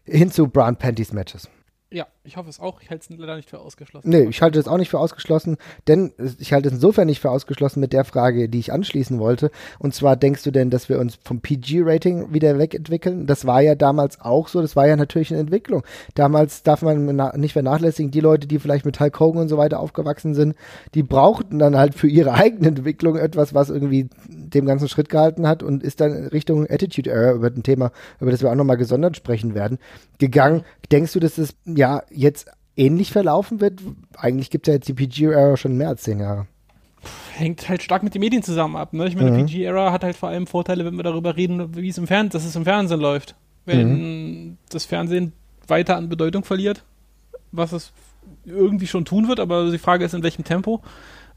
hin 0.05 0.31
zu 0.31 0.47
Brown 0.47 0.75
Panties 0.75 1.13
Matches. 1.13 1.49
ja, 1.89 2.07
ich 2.25 2.37
hoffe 2.37 2.49
es 2.49 2.61
auch. 2.61 2.81
Ich 2.81 2.89
halte 2.89 3.03
es 3.13 3.19
leider 3.19 3.35
nicht 3.35 3.49
für 3.49 3.59
ausgeschlossen. 3.59 4.09
Nee, 4.09 4.23
ich 4.29 4.41
halte 4.41 4.57
das 4.57 4.69
auch 4.69 4.77
nicht 4.77 4.89
für 4.89 4.99
ausgeschlossen, 4.99 5.57
denn 5.87 6.13
ich 6.39 6.53
halte 6.53 6.69
es 6.69 6.75
insofern 6.75 7.07
nicht 7.07 7.19
für 7.19 7.29
ausgeschlossen 7.29 7.81
mit 7.81 7.91
der 7.91 8.05
Frage, 8.05 8.47
die 8.47 8.59
ich 8.59 8.71
anschließen 8.71 9.19
wollte. 9.19 9.51
Und 9.77 9.93
zwar 9.93 10.15
denkst 10.15 10.43
du 10.43 10.51
denn, 10.51 10.69
dass 10.69 10.87
wir 10.87 10.99
uns 10.99 11.19
vom 11.21 11.41
PG-Rating 11.41 12.33
wieder 12.33 12.57
wegentwickeln? 12.57 13.27
Das 13.27 13.45
war 13.45 13.61
ja 13.61 13.75
damals 13.75 14.21
auch 14.21 14.47
so, 14.47 14.61
das 14.61 14.77
war 14.77 14.87
ja 14.87 14.95
natürlich 14.95 15.31
eine 15.31 15.41
Entwicklung. 15.41 15.83
Damals 16.15 16.63
darf 16.63 16.81
man 16.81 17.05
nicht 17.35 17.53
vernachlässigen, 17.53 18.11
die 18.11 18.21
Leute, 18.21 18.47
die 18.47 18.59
vielleicht 18.59 18.85
mit 18.85 19.01
Hulk 19.01 19.19
Hogan 19.19 19.41
und 19.41 19.49
so 19.49 19.57
weiter 19.57 19.81
aufgewachsen 19.81 20.33
sind, 20.33 20.55
die 20.93 21.03
brauchten 21.03 21.59
dann 21.59 21.75
halt 21.75 21.93
für 21.93 22.07
ihre 22.07 22.31
eigene 22.33 22.69
Entwicklung 22.69 23.17
etwas, 23.17 23.53
was 23.53 23.69
irgendwie 23.69 24.09
dem 24.29 24.65
ganzen 24.65 24.87
Schritt 24.87 25.09
gehalten 25.09 25.45
hat 25.45 25.61
und 25.61 25.83
ist 25.83 25.99
dann 25.99 26.27
Richtung 26.27 26.69
Attitude 26.69 27.09
Error 27.09 27.33
über 27.33 27.47
ein 27.47 27.63
Thema, 27.63 27.91
über 28.21 28.31
das 28.31 28.41
wir 28.41 28.49
auch 28.49 28.55
nochmal 28.55 28.77
gesondert 28.77 29.17
sprechen 29.17 29.55
werden, 29.55 29.77
gegangen. 30.19 30.63
Denkst 30.89 31.11
du, 31.11 31.19
dass 31.19 31.35
das 31.35 31.55
ja 31.65 32.01
jetzt 32.13 32.49
ähnlich 32.75 33.11
verlaufen 33.11 33.61
wird? 33.61 33.81
Eigentlich 34.17 34.49
gibt 34.49 34.67
es 34.67 34.71
ja 34.71 34.75
jetzt 34.75 34.87
die 34.87 34.93
PG-Error 34.93 35.57
schon 35.57 35.77
mehr 35.77 35.89
als 35.89 36.03
zehn 36.03 36.19
Jahre. 36.19 36.47
Hängt 37.33 37.67
halt 37.67 37.83
stark 37.83 38.01
mit 38.03 38.13
den 38.15 38.21
Medien 38.21 38.43
zusammen 38.43 38.75
ab. 38.77 38.93
Ne? 38.93 39.07
Ich 39.07 39.15
meine, 39.15 39.31
Mhm. 39.31 39.45
PG-Era 39.45 39.91
hat 39.91 40.03
halt 40.03 40.15
vor 40.15 40.29
allem 40.29 40.47
Vorteile, 40.47 40.85
wenn 40.85 40.95
wir 40.95 41.03
darüber 41.03 41.35
reden, 41.35 41.75
wie 41.75 41.89
es 41.89 41.97
im 41.97 42.07
Fernsehen, 42.07 42.31
dass 42.31 42.45
es 42.45 42.55
im 42.55 42.63
Fernsehen 42.63 42.99
läuft. 43.01 43.35
Wenn 43.65 43.97
Mhm. 44.47 44.57
das 44.69 44.85
Fernsehen 44.85 45.33
weiter 45.67 45.97
an 45.97 46.09
Bedeutung 46.09 46.43
verliert, 46.43 46.83
was 47.51 47.71
es 47.73 47.91
irgendwie 48.45 48.87
schon 48.87 49.05
tun 49.05 49.27
wird, 49.27 49.39
aber 49.39 49.69
die 49.71 49.77
Frage 49.77 50.05
ist, 50.05 50.13
in 50.13 50.23
welchem 50.23 50.43
Tempo, 50.45 50.81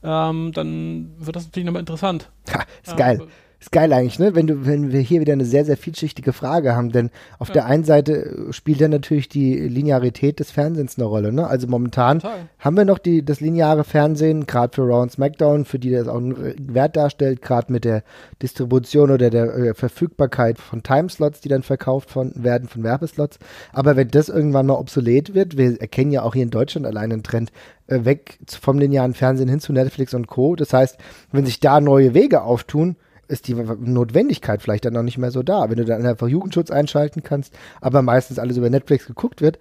ähm, 0.04 0.52
dann 0.52 1.12
wird 1.18 1.34
das 1.36 1.44
natürlich 1.46 1.66
nochmal 1.66 1.80
interessant. 1.80 2.30
Ha, 2.52 2.62
ist 2.82 2.90
Ja, 2.90 2.96
geil. 2.96 3.22
Ist 3.58 3.72
geil 3.72 3.90
eigentlich, 3.94 4.18
ne? 4.18 4.34
Wenn 4.34 4.46
du, 4.46 4.66
wenn 4.66 4.92
wir 4.92 5.00
hier 5.00 5.20
wieder 5.22 5.32
eine 5.32 5.46
sehr, 5.46 5.64
sehr 5.64 5.78
vielschichtige 5.78 6.34
Frage 6.34 6.76
haben, 6.76 6.92
denn 6.92 7.10
auf 7.38 7.48
Ja. 7.48 7.54
der 7.54 7.66
einen 7.66 7.84
Seite 7.84 8.12
äh, 8.48 8.52
spielt 8.52 8.80
ja 8.80 8.88
natürlich 8.88 9.30
die 9.30 9.56
Linearität 9.56 10.40
des 10.40 10.50
Fernsehens 10.50 10.98
eine 10.98 11.06
Rolle, 11.06 11.32
ne? 11.32 11.46
Also 11.46 11.66
momentan 11.66 12.18
Total. 12.20 12.36
haben 12.58 12.76
wir 12.76 12.84
noch 12.84 12.98
die, 12.98 13.24
das 13.24 13.40
lineare 13.40 13.84
Fernsehen, 13.84 14.46
gerade 14.46 14.74
für 14.74 14.82
Raw 14.82 15.00
und 15.02 15.10
SmackDown, 15.10 15.64
für 15.64 15.78
die 15.78 15.90
das 15.90 16.06
auch 16.06 16.18
einen 16.18 16.54
Wert 16.74 16.96
darstellt, 16.96 17.40
gerade 17.40 17.72
mit 17.72 17.86
der 17.86 18.02
Distribution 18.42 19.10
oder 19.10 19.30
der 19.30 19.54
äh, 19.56 19.74
Verfügbarkeit 19.74 20.58
von 20.58 20.82
Timeslots, 20.82 21.40
die 21.40 21.48
dann 21.48 21.62
verkauft 21.62 22.10
von, 22.10 22.32
werden 22.36 22.68
von 22.68 22.82
Werbeslots. 22.82 23.38
Aber 23.72 23.96
wenn 23.96 24.08
das 24.08 24.28
irgendwann 24.28 24.66
mal 24.66 24.74
obsolet 24.74 25.34
wird, 25.34 25.56
wir 25.56 25.80
erkennen 25.80 26.10
ja 26.10 26.22
auch 26.22 26.34
hier 26.34 26.42
in 26.42 26.50
Deutschland 26.50 26.86
allein 26.86 27.10
einen 27.10 27.22
Trend, 27.22 27.52
äh, 27.86 28.04
weg 28.04 28.38
vom 28.60 28.78
linearen 28.78 29.14
Fernsehen 29.14 29.48
hin 29.48 29.60
zu 29.60 29.72
Netflix 29.72 30.12
und 30.12 30.26
Co. 30.26 30.56
Das 30.56 30.74
heißt, 30.74 30.98
wenn 31.32 31.46
sich 31.46 31.58
da 31.60 31.80
neue 31.80 32.12
Wege 32.12 32.42
auftun, 32.42 32.96
ist 33.28 33.48
die 33.48 33.54
Notwendigkeit 33.54 34.62
vielleicht 34.62 34.84
dann 34.84 34.94
noch 34.94 35.02
nicht 35.02 35.18
mehr 35.18 35.30
so 35.30 35.42
da. 35.42 35.68
Wenn 35.68 35.76
du 35.76 35.84
dann 35.84 36.06
einfach 36.06 36.28
Jugendschutz 36.28 36.70
einschalten 36.70 37.22
kannst, 37.22 37.54
aber 37.80 38.02
meistens 38.02 38.38
alles 38.38 38.56
über 38.56 38.70
Netflix 38.70 39.06
geguckt 39.06 39.40
wird, 39.40 39.58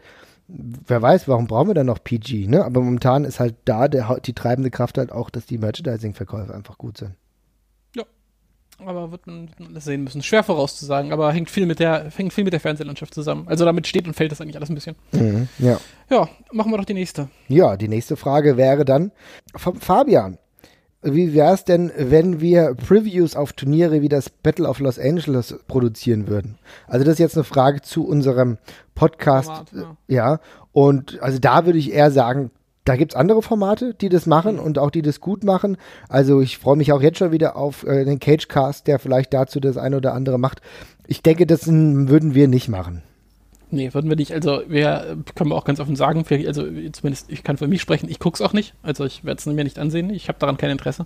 wer 0.48 1.01
weiß, 1.01 1.27
warum 1.27 1.48
brauchen 1.48 1.69
wir 1.69 1.74
dann 1.74 1.88
noch 1.88 2.03
PG, 2.03 2.48
ne? 2.48 2.63
Aber 2.63 2.81
momentan 2.81 3.25
ist 3.25 3.39
halt 3.39 3.55
da 3.65 3.88
der, 3.88 4.19
die 4.24 4.34
treibende 4.34 4.69
Kraft 4.69 4.98
halt 4.98 5.12
auch, 5.12 5.29
dass 5.29 5.45
die 5.45 5.57
Merchandising-Verkäufe 5.57 6.53
einfach 6.53 6.77
gut 6.77 6.98
sind. 6.98 7.15
Aber 8.79 9.12
wird 9.12 9.25
man, 9.25 9.48
wird 9.48 9.60
man 9.60 9.69
alles 9.69 9.86
sehen 9.86 10.03
müssen. 10.03 10.22
Schwer 10.22 10.43
vorauszusagen, 10.43 11.13
aber 11.13 11.31
hängt 11.31 11.50
viel 11.50 11.65
mit 11.65 11.79
der, 11.79 12.12
hängt 12.13 12.34
viel 12.34 12.43
mit 12.43 12.51
der 12.51 12.60
Fernsehlandschaft 12.60 13.13
zusammen. 13.13 13.48
Also 13.48 13.63
damit 13.63 13.88
steht 13.88 14.05
und 14.05 14.13
fällt 14.15 14.31
das 14.31 14.41
eigentlich 14.41 14.57
alles 14.57 14.69
ein 14.69 14.75
bisschen. 14.75 14.95
Ja. 15.60 15.79
Ja, 16.10 16.27
machen 16.51 16.72
wir 16.72 16.77
doch 16.77 16.86
die 16.86 16.93
nächste. 16.93 17.29
Ja, 17.48 17.77
die 17.77 17.88
nächste 17.88 18.17
Frage 18.17 18.57
wäre 18.57 18.84
dann 18.84 19.12
vom 19.55 19.79
Fabian. 19.79 20.38
Wie 21.05 21.33
wäre 21.33 21.53
es 21.53 21.63
denn, 21.63 21.91
wenn 21.97 22.41
wir 22.41 22.74
Previews 22.75 23.35
auf 23.35 23.53
Turniere 23.53 24.01
wie 24.01 24.09
das 24.09 24.29
Battle 24.29 24.67
of 24.67 24.79
Los 24.79 25.00
Angeles 25.00 25.55
produzieren 25.67 26.27
würden? 26.27 26.57
Also 26.88 27.05
das 27.05 27.13
ist 27.13 27.19
jetzt 27.19 27.38
eine 27.38 27.43
Frage 27.43 27.81
zu 27.81 28.05
unserem 28.05 28.57
Podcast. 28.95 29.47
Format, 29.47 29.97
ja. 30.07 30.15
ja. 30.15 30.39
Und 30.71 31.21
also 31.21 31.39
da 31.39 31.65
würde 31.65 31.79
ich 31.79 31.93
eher 31.93 32.12
sagen, 32.12 32.51
da 32.85 32.95
gibt's 32.95 33.15
andere 33.15 33.41
Formate, 33.41 33.93
die 33.93 34.09
das 34.09 34.25
machen 34.25 34.59
und 34.59 34.77
auch 34.77 34.91
die 34.91 35.01
das 35.01 35.19
gut 35.19 35.43
machen. 35.43 35.77
Also 36.07 36.41
ich 36.41 36.57
freue 36.57 36.75
mich 36.75 36.93
auch 36.93 37.01
jetzt 37.01 37.17
schon 37.17 37.31
wieder 37.31 37.55
auf 37.55 37.85
äh, 37.85 38.05
den 38.05 38.19
Cagecast, 38.19 38.88
der 38.88 39.00
vielleicht 39.00 39.33
dazu 39.33 39.59
das 39.59 39.77
eine 39.77 39.97
oder 39.97 40.13
andere 40.13 40.38
macht. 40.38 40.62
Ich 41.07 41.24
denke, 41.24 41.47
das 41.47 41.67
würden 41.67 42.35
wir 42.35 42.47
nicht 42.47 42.69
machen. 42.69 43.01
Nee, 43.72 43.93
würden 43.93 44.10
wir 44.10 44.15
nicht. 44.15 44.31
Also 44.31 44.62
wir 44.67 45.17
können 45.36 45.50
wir 45.50 45.55
auch 45.55 45.65
ganz 45.65 45.79
offen 45.79 45.95
sagen, 45.95 46.25
also 46.45 46.63
zumindest 46.91 47.31
ich 47.31 47.43
kann 47.43 47.57
für 47.57 47.67
mich 47.67 47.81
sprechen, 47.81 48.10
ich 48.10 48.19
gucke 48.19 48.36
es 48.36 48.41
auch 48.41 48.53
nicht. 48.53 48.74
Also 48.84 49.05
ich 49.05 49.24
werde 49.24 49.39
es 49.39 49.45
mir 49.45 49.63
nicht 49.63 49.79
ansehen. 49.79 50.10
Ich 50.12 50.27
habe 50.27 50.39
daran 50.39 50.57
kein 50.57 50.69
Interesse. 50.72 51.05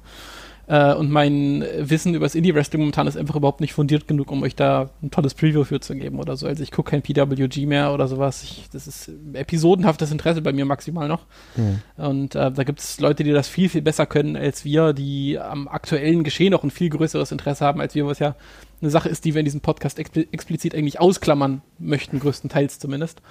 Äh, 0.70 0.94
und 0.94 1.10
mein 1.10 1.66
Wissen 1.80 2.14
über 2.14 2.26
das 2.26 2.36
Indie-Wrestling 2.36 2.82
momentan 2.82 3.08
ist 3.08 3.18
einfach 3.18 3.36
überhaupt 3.36 3.60
nicht 3.60 3.74
fundiert 3.74 4.08
genug, 4.08 4.32
um 4.32 4.44
euch 4.44 4.56
da 4.56 4.92
ein 5.02 5.10
tolles 5.10 5.34
Preview 5.34 5.64
für 5.64 5.80
zu 5.80 5.96
geben 5.96 6.20
oder 6.20 6.38
so. 6.38 6.46
Also 6.46 6.62
ich 6.62 6.72
gucke 6.72 6.92
kein 6.92 7.02
PWG 7.02 7.66
mehr 7.66 7.92
oder 7.92 8.08
sowas. 8.08 8.44
Ich, 8.44 8.70
das 8.72 8.86
ist 8.86 9.12
episodenhaftes 9.34 10.12
Interesse 10.12 10.44
bei 10.44 10.54
mir 10.54 10.66
maximal 10.66 11.08
noch. 11.08 11.26
Mhm. 11.56 11.82
Und 11.98 12.36
äh, 12.36 12.52
da 12.52 12.64
gibt 12.64 12.82
es 12.82 13.00
Leute, 13.00 13.24
die 13.24 13.32
das 13.32 13.48
viel, 13.48 13.68
viel 13.68 13.82
besser 13.82 14.06
können 14.06 14.36
als 14.36 14.64
wir, 14.64 14.94
die 14.94 15.40
am 15.40 15.68
aktuellen 15.68 16.24
Geschehen 16.24 16.54
auch 16.54 16.64
ein 16.64 16.70
viel 16.70 16.90
größeres 16.90 17.32
Interesse 17.32 17.66
haben 17.66 17.82
als 17.82 17.96
wir, 17.96 18.06
was 18.06 18.20
ja 18.20 18.36
eine 18.80 18.92
Sache 18.92 19.10
ist, 19.10 19.26
die 19.26 19.34
wir 19.34 19.40
in 19.40 19.46
diesem 19.46 19.62
Podcast 19.62 19.98
explizit 19.98 20.76
eigentlich 20.76 21.00
ausklammern 21.00 21.64
möchten, 21.80 22.20
größtenteils 22.20 22.78
zumindest. 22.78 23.24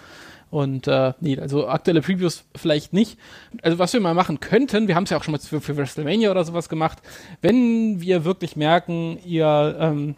Und 0.50 0.86
äh, 0.88 1.12
nee, 1.20 1.38
also 1.38 1.68
aktuelle 1.68 2.00
Previews 2.00 2.44
vielleicht 2.56 2.92
nicht. 2.92 3.18
Also 3.62 3.78
was 3.78 3.92
wir 3.92 4.00
mal 4.00 4.14
machen 4.14 4.40
könnten, 4.40 4.88
wir 4.88 4.94
haben 4.94 5.04
es 5.04 5.10
ja 5.10 5.18
auch 5.18 5.24
schon 5.24 5.32
mal 5.32 5.38
für, 5.38 5.60
für 5.60 5.76
WrestleMania 5.76 6.30
oder 6.30 6.44
sowas 6.44 6.68
gemacht, 6.68 6.98
wenn 7.42 8.00
wir 8.00 8.24
wirklich 8.24 8.56
merken, 8.56 9.18
ihr, 9.26 9.76
ähm, 9.78 10.14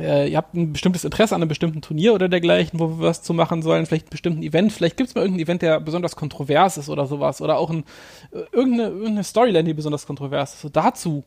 äh, 0.00 0.28
ihr 0.28 0.36
habt 0.36 0.54
ein 0.54 0.72
bestimmtes 0.72 1.04
Interesse 1.04 1.34
an 1.34 1.42
einem 1.42 1.48
bestimmten 1.48 1.80
Turnier 1.80 2.12
oder 2.12 2.28
dergleichen, 2.28 2.80
wo 2.80 2.98
wir 2.98 3.06
was 3.06 3.22
zu 3.22 3.34
machen 3.34 3.62
sollen, 3.62 3.86
vielleicht 3.86 4.06
einen 4.06 4.10
bestimmten 4.10 4.42
Event, 4.42 4.72
vielleicht 4.72 4.96
gibt 4.96 5.10
es 5.10 5.14
mal 5.14 5.22
irgendein 5.22 5.44
Event, 5.44 5.62
der 5.62 5.78
besonders 5.78 6.16
kontrovers 6.16 6.76
ist 6.76 6.88
oder 6.88 7.06
sowas, 7.06 7.40
oder 7.40 7.58
auch 7.58 7.70
ein, 7.70 7.84
äh, 8.32 8.40
irgendeine, 8.50 8.90
irgendeine 8.90 9.24
Storyline, 9.24 9.64
die 9.64 9.74
besonders 9.74 10.06
kontrovers 10.06 10.54
ist. 10.54 10.62
So 10.62 10.68
dazu 10.68 11.24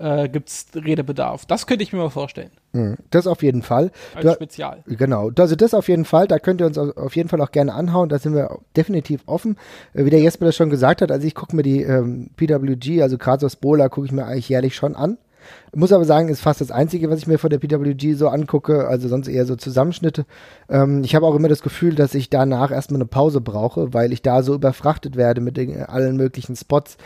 äh, 0.00 0.28
gibt 0.28 0.48
es 0.48 0.66
Redebedarf. 0.74 1.46
Das 1.46 1.66
könnte 1.66 1.82
ich 1.82 1.92
mir 1.92 1.98
mal 1.98 2.10
vorstellen. 2.10 2.50
Mhm. 2.72 2.96
Das 3.10 3.26
auf 3.26 3.42
jeden 3.42 3.62
Fall. 3.62 3.90
Als 4.14 4.24
da, 4.24 4.34
Spezial. 4.34 4.82
Genau. 4.86 5.30
Also 5.38 5.56
das 5.56 5.74
auf 5.74 5.88
jeden 5.88 6.04
Fall. 6.04 6.26
Da 6.26 6.38
könnt 6.38 6.60
ihr 6.60 6.66
uns 6.66 6.78
auf 6.78 7.14
jeden 7.16 7.28
Fall 7.28 7.40
auch 7.40 7.52
gerne 7.52 7.74
anhauen. 7.74 8.08
Da 8.08 8.18
sind 8.18 8.34
wir 8.34 8.58
definitiv 8.76 9.22
offen. 9.26 9.56
Äh, 9.92 10.04
wie 10.04 10.10
der 10.10 10.20
Jesper 10.20 10.46
das 10.46 10.56
schon 10.56 10.70
gesagt 10.70 11.02
hat, 11.02 11.12
also 11.12 11.26
ich 11.26 11.34
gucke 11.34 11.54
mir 11.54 11.62
die 11.62 11.82
ähm, 11.82 12.30
PWG, 12.36 13.02
also 13.02 13.18
Kratos 13.18 13.56
Bola, 13.56 13.88
gucke 13.88 14.06
ich 14.06 14.12
mir 14.12 14.24
eigentlich 14.24 14.48
jährlich 14.48 14.74
schon 14.74 14.96
an. 14.96 15.18
Muss 15.74 15.92
aber 15.92 16.04
sagen, 16.04 16.28
ist 16.28 16.40
fast 16.40 16.60
das 16.60 16.70
Einzige, 16.70 17.10
was 17.10 17.18
ich 17.20 17.26
mir 17.26 17.38
von 17.38 17.50
der 17.50 17.58
PWG 17.58 18.14
so 18.14 18.28
angucke, 18.28 18.88
also 18.88 19.08
sonst 19.08 19.28
eher 19.28 19.46
so 19.46 19.56
Zusammenschnitte. 19.56 20.26
Ähm, 20.68 21.02
ich 21.04 21.14
habe 21.14 21.26
auch 21.26 21.34
immer 21.34 21.48
das 21.48 21.62
Gefühl, 21.62 21.94
dass 21.94 22.14
ich 22.14 22.30
danach 22.30 22.70
erstmal 22.70 22.98
eine 22.98 23.06
Pause 23.06 23.40
brauche, 23.40 23.92
weil 23.94 24.12
ich 24.12 24.22
da 24.22 24.42
so 24.42 24.54
überfrachtet 24.54 25.16
werde 25.16 25.40
mit 25.40 25.56
den, 25.56 25.82
allen 25.82 26.16
möglichen 26.16 26.56
Spots. 26.56 26.96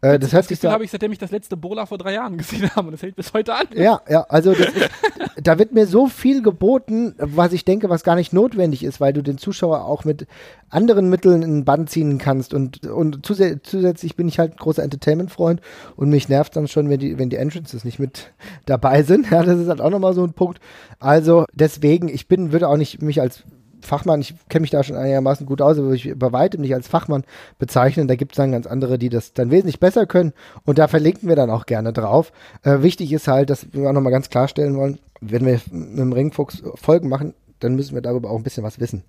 Äh, 0.00 0.18
das, 0.18 0.30
das 0.30 0.32
hört 0.32 0.48
sich 0.48 0.60
so 0.60 0.70
habe 0.70 0.84
ich, 0.84 0.90
seitdem 0.90 1.12
ich 1.12 1.18
das 1.18 1.30
letzte 1.30 1.56
Bola 1.56 1.86
vor 1.86 1.98
drei 1.98 2.14
Jahren 2.14 2.38
gesehen 2.38 2.70
habe 2.74 2.88
und 2.88 2.92
das 2.92 3.02
hält 3.02 3.16
bis 3.16 3.32
heute 3.32 3.54
an. 3.54 3.66
Ja, 3.74 4.00
ja, 4.08 4.22
also 4.28 4.52
ist, 4.52 4.72
da 5.42 5.58
wird 5.58 5.72
mir 5.72 5.86
so 5.86 6.06
viel 6.06 6.42
geboten, 6.42 7.14
was 7.18 7.52
ich 7.52 7.64
denke, 7.64 7.88
was 7.88 8.04
gar 8.04 8.14
nicht 8.14 8.32
notwendig 8.32 8.84
ist, 8.84 9.00
weil 9.00 9.12
du 9.12 9.22
den 9.22 9.38
Zuschauer 9.38 9.84
auch 9.84 10.04
mit 10.04 10.26
anderen 10.70 11.08
Mitteln 11.10 11.42
in 11.42 11.52
den 11.52 11.64
Bann 11.64 11.86
ziehen 11.86 12.18
kannst 12.18 12.54
und, 12.54 12.86
und 12.86 13.24
zusätzlich 13.24 14.16
bin 14.16 14.28
ich 14.28 14.38
halt 14.38 14.52
ein 14.52 14.56
großer 14.56 14.82
Entertainment-Freund 14.82 15.60
und 15.96 16.08
mich 16.08 16.28
nervt 16.28 16.56
dann 16.56 16.68
schon, 16.68 16.88
wenn 16.88 16.98
die, 16.98 17.18
wenn 17.18 17.30
die 17.30 17.36
Entrances 17.36 17.81
nicht 17.84 17.98
mit 17.98 18.32
dabei 18.66 19.02
sind. 19.02 19.30
Ja, 19.30 19.42
das 19.42 19.58
ist 19.58 19.68
halt 19.68 19.80
auch 19.80 19.90
nochmal 19.90 20.14
so 20.14 20.24
ein 20.24 20.32
Punkt. 20.32 20.60
Also 20.98 21.44
deswegen, 21.52 22.08
ich 22.08 22.28
bin, 22.28 22.52
würde 22.52 22.68
auch 22.68 22.76
nicht 22.76 23.02
mich 23.02 23.20
als 23.20 23.44
Fachmann, 23.84 24.20
ich 24.20 24.34
kenne 24.48 24.62
mich 24.62 24.70
da 24.70 24.82
schon 24.82 24.96
einigermaßen 24.96 25.44
gut 25.44 25.60
aus, 25.60 25.78
aber 25.78 25.92
ich 25.92 26.12
bei 26.16 26.32
weitem 26.32 26.60
nicht 26.60 26.74
als 26.74 26.88
Fachmann 26.88 27.24
bezeichnen. 27.58 28.08
Da 28.08 28.14
gibt 28.14 28.32
es 28.32 28.36
dann 28.36 28.52
ganz 28.52 28.66
andere, 28.66 28.98
die 28.98 29.08
das 29.08 29.32
dann 29.32 29.50
wesentlich 29.50 29.80
besser 29.80 30.06
können 30.06 30.32
und 30.64 30.78
da 30.78 30.88
verlinken 30.88 31.28
wir 31.28 31.36
dann 31.36 31.50
auch 31.50 31.66
gerne 31.66 31.92
drauf. 31.92 32.32
Äh, 32.62 32.82
wichtig 32.82 33.12
ist 33.12 33.28
halt, 33.28 33.50
dass 33.50 33.72
wir 33.72 33.88
auch 33.88 33.92
nochmal 33.92 34.12
ganz 34.12 34.30
klarstellen 34.30 34.76
wollen, 34.76 34.98
wenn 35.20 35.44
wir 35.44 35.60
mit 35.70 35.98
dem 35.98 36.12
Ringfuchs 36.12 36.62
Folgen 36.76 37.08
machen, 37.08 37.34
dann 37.60 37.74
müssen 37.74 37.94
wir 37.94 38.02
darüber 38.02 38.30
auch 38.30 38.36
ein 38.36 38.44
bisschen 38.44 38.64
was 38.64 38.80
wissen. 38.80 39.04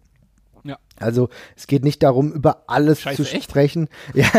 Ja. 0.63 0.77
Also 0.97 1.29
es 1.55 1.67
geht 1.67 1.83
nicht 1.83 2.03
darum, 2.03 2.31
über 2.31 2.63
alles 2.67 3.01
Scheiße, 3.01 3.23
zu 3.23 3.41
sprechen. 3.41 3.89
Ja, 4.13 4.29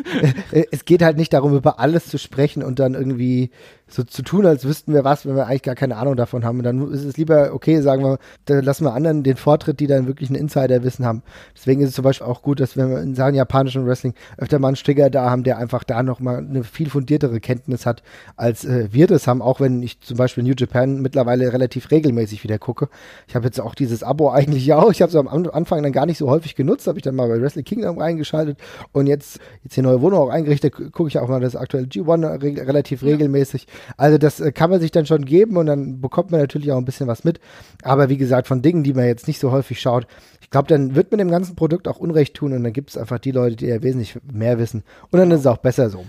es 0.70 0.84
geht 0.84 1.02
halt 1.02 1.16
nicht 1.16 1.32
darum, 1.32 1.54
über 1.54 1.78
alles 1.78 2.06
zu 2.06 2.18
sprechen 2.18 2.62
und 2.62 2.78
dann 2.78 2.94
irgendwie 2.94 3.50
so 3.88 4.02
zu 4.02 4.22
tun, 4.22 4.46
als 4.46 4.64
wüssten 4.64 4.92
wir 4.92 5.04
was, 5.04 5.26
wenn 5.26 5.34
wir 5.34 5.46
eigentlich 5.46 5.62
gar 5.62 5.74
keine 5.74 5.96
Ahnung 5.96 6.16
davon 6.16 6.44
haben. 6.44 6.58
Und 6.58 6.64
dann 6.64 6.92
ist 6.92 7.04
es 7.04 7.16
lieber, 7.16 7.54
okay, 7.54 7.80
sagen 7.80 8.02
wir, 8.04 8.18
dann 8.44 8.62
lassen 8.62 8.84
wir 8.84 8.92
anderen 8.92 9.22
den 9.22 9.36
Vortritt, 9.36 9.80
die 9.80 9.86
dann 9.86 10.06
wirklich 10.06 10.30
ein 10.30 10.34
Insiderwissen 10.34 11.06
haben. 11.06 11.22
Deswegen 11.56 11.80
ist 11.80 11.90
es 11.90 11.94
zum 11.94 12.04
Beispiel 12.04 12.26
auch 12.26 12.42
gut, 12.42 12.60
dass 12.60 12.76
wir 12.76 13.00
in 13.00 13.14
Sachen 13.14 13.34
japanischen 13.34 13.86
Wrestling 13.86 14.14
öfter 14.36 14.58
mal 14.58 14.68
einen 14.68 14.76
Strigger 14.76 15.10
da 15.10 15.30
haben, 15.30 15.42
der 15.42 15.58
einfach 15.58 15.84
da 15.84 16.02
nochmal 16.02 16.38
eine 16.38 16.64
viel 16.64 16.90
fundiertere 16.90 17.40
Kenntnis 17.40 17.86
hat, 17.86 18.02
als 18.36 18.64
äh, 18.64 18.88
wir 18.90 19.06
das 19.06 19.26
haben, 19.26 19.40
auch 19.40 19.60
wenn 19.60 19.82
ich 19.82 20.00
zum 20.00 20.16
Beispiel 20.16 20.44
New 20.44 20.54
Japan 20.56 21.00
mittlerweile 21.00 21.52
relativ 21.52 21.90
regelmäßig 21.90 22.44
wieder 22.44 22.58
gucke. 22.58 22.88
Ich 23.26 23.34
habe 23.34 23.46
jetzt 23.46 23.60
auch 23.60 23.74
dieses 23.74 24.02
Abo 24.02 24.30
eigentlich 24.38 24.66
ja 24.66 24.78
auch, 24.78 24.90
ich 24.90 25.00
habe 25.02 25.10
es 25.10 25.16
am 25.16 25.28
Anfang 25.28 25.82
dann 25.82 25.92
gar 25.92 26.06
nicht 26.06 26.18
so 26.18 26.28
häufig 26.28 26.54
genutzt, 26.54 26.86
habe 26.86 26.98
ich 26.98 27.02
dann 27.02 27.14
mal 27.14 27.28
bei 27.28 27.40
Wrestling 27.40 27.64
Kingdom 27.64 27.98
reingeschaltet 27.98 28.58
und 28.92 29.06
jetzt, 29.06 29.40
jetzt 29.64 29.76
die 29.76 29.82
neue 29.82 30.00
Wohnung 30.00 30.20
auch 30.20 30.28
eingerichtet, 30.28 30.74
gucke 30.92 31.08
ich 31.08 31.18
auch 31.18 31.28
mal 31.28 31.40
das 31.40 31.56
aktuelle 31.56 31.86
G1 31.86 32.42
re 32.42 32.66
relativ 32.66 33.02
ja. 33.02 33.08
regelmäßig. 33.08 33.66
Also 33.96 34.18
das 34.18 34.40
äh, 34.40 34.52
kann 34.52 34.70
man 34.70 34.80
sich 34.80 34.90
dann 34.90 35.06
schon 35.06 35.24
geben 35.24 35.56
und 35.56 35.66
dann 35.66 36.00
bekommt 36.00 36.30
man 36.30 36.40
natürlich 36.40 36.72
auch 36.72 36.78
ein 36.78 36.84
bisschen 36.84 37.06
was 37.06 37.24
mit. 37.24 37.40
Aber 37.82 38.08
wie 38.08 38.16
gesagt, 38.16 38.46
von 38.46 38.62
Dingen, 38.62 38.82
die 38.82 38.94
man 38.94 39.06
jetzt 39.06 39.26
nicht 39.28 39.38
so 39.40 39.50
häufig 39.50 39.80
schaut, 39.80 40.06
ich 40.40 40.50
glaube, 40.50 40.68
dann 40.68 40.94
wird 40.94 41.10
man 41.10 41.18
dem 41.18 41.30
ganzen 41.30 41.56
Produkt 41.56 41.88
auch 41.88 41.98
Unrecht 41.98 42.34
tun 42.34 42.52
und 42.52 42.64
dann 42.64 42.72
gibt 42.72 42.90
es 42.90 42.96
einfach 42.96 43.18
die 43.18 43.32
Leute, 43.32 43.56
die 43.56 43.66
ja 43.66 43.82
wesentlich 43.82 44.18
mehr 44.32 44.58
wissen. 44.58 44.82
Und 45.10 45.18
dann 45.18 45.30
ist 45.30 45.40
es 45.40 45.46
auch 45.46 45.58
besser 45.58 45.90
so. 45.90 46.04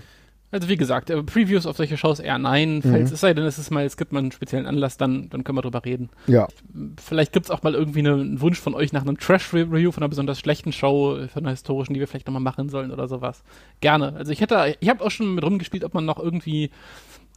Also 0.52 0.68
wie 0.68 0.76
gesagt, 0.76 1.10
äh, 1.10 1.22
Previews 1.22 1.64
auf 1.64 1.76
solche 1.76 1.96
Shows 1.96 2.18
eher 2.18 2.38
nein. 2.38 2.80
Falls 2.82 3.10
mhm. 3.10 3.14
es 3.14 3.20
sei 3.20 3.34
denn, 3.34 3.44
es 3.44 3.58
ist 3.58 3.70
mal, 3.70 3.84
es 3.84 3.96
gibt 3.96 4.12
mal 4.12 4.18
einen 4.18 4.32
speziellen 4.32 4.66
Anlass, 4.66 4.96
dann, 4.96 5.28
dann 5.30 5.44
können 5.44 5.58
wir 5.58 5.62
drüber 5.62 5.84
reden. 5.84 6.10
Ja. 6.26 6.48
Vielleicht 7.00 7.32
gibt 7.32 7.46
es 7.46 7.50
auch 7.50 7.62
mal 7.62 7.74
irgendwie 7.74 8.00
eine, 8.00 8.14
einen 8.14 8.40
Wunsch 8.40 8.58
von 8.58 8.74
euch 8.74 8.92
nach 8.92 9.02
einem 9.02 9.16
Trash-Review 9.16 9.92
von 9.92 10.02
einer 10.02 10.08
besonders 10.08 10.40
schlechten 10.40 10.72
Show, 10.72 11.18
von 11.32 11.44
einer 11.44 11.50
historischen, 11.50 11.94
die 11.94 12.00
wir 12.00 12.08
vielleicht 12.08 12.26
nochmal 12.26 12.42
machen 12.42 12.68
sollen 12.68 12.90
oder 12.90 13.06
sowas. 13.06 13.44
Gerne. 13.80 14.14
Also 14.16 14.32
ich 14.32 14.40
hätte, 14.40 14.74
ich 14.80 14.88
habe 14.88 15.04
auch 15.04 15.10
schon 15.10 15.34
mit 15.34 15.44
rumgespielt, 15.44 15.84
ob 15.84 15.94
man 15.94 16.04
noch 16.04 16.18
irgendwie 16.18 16.70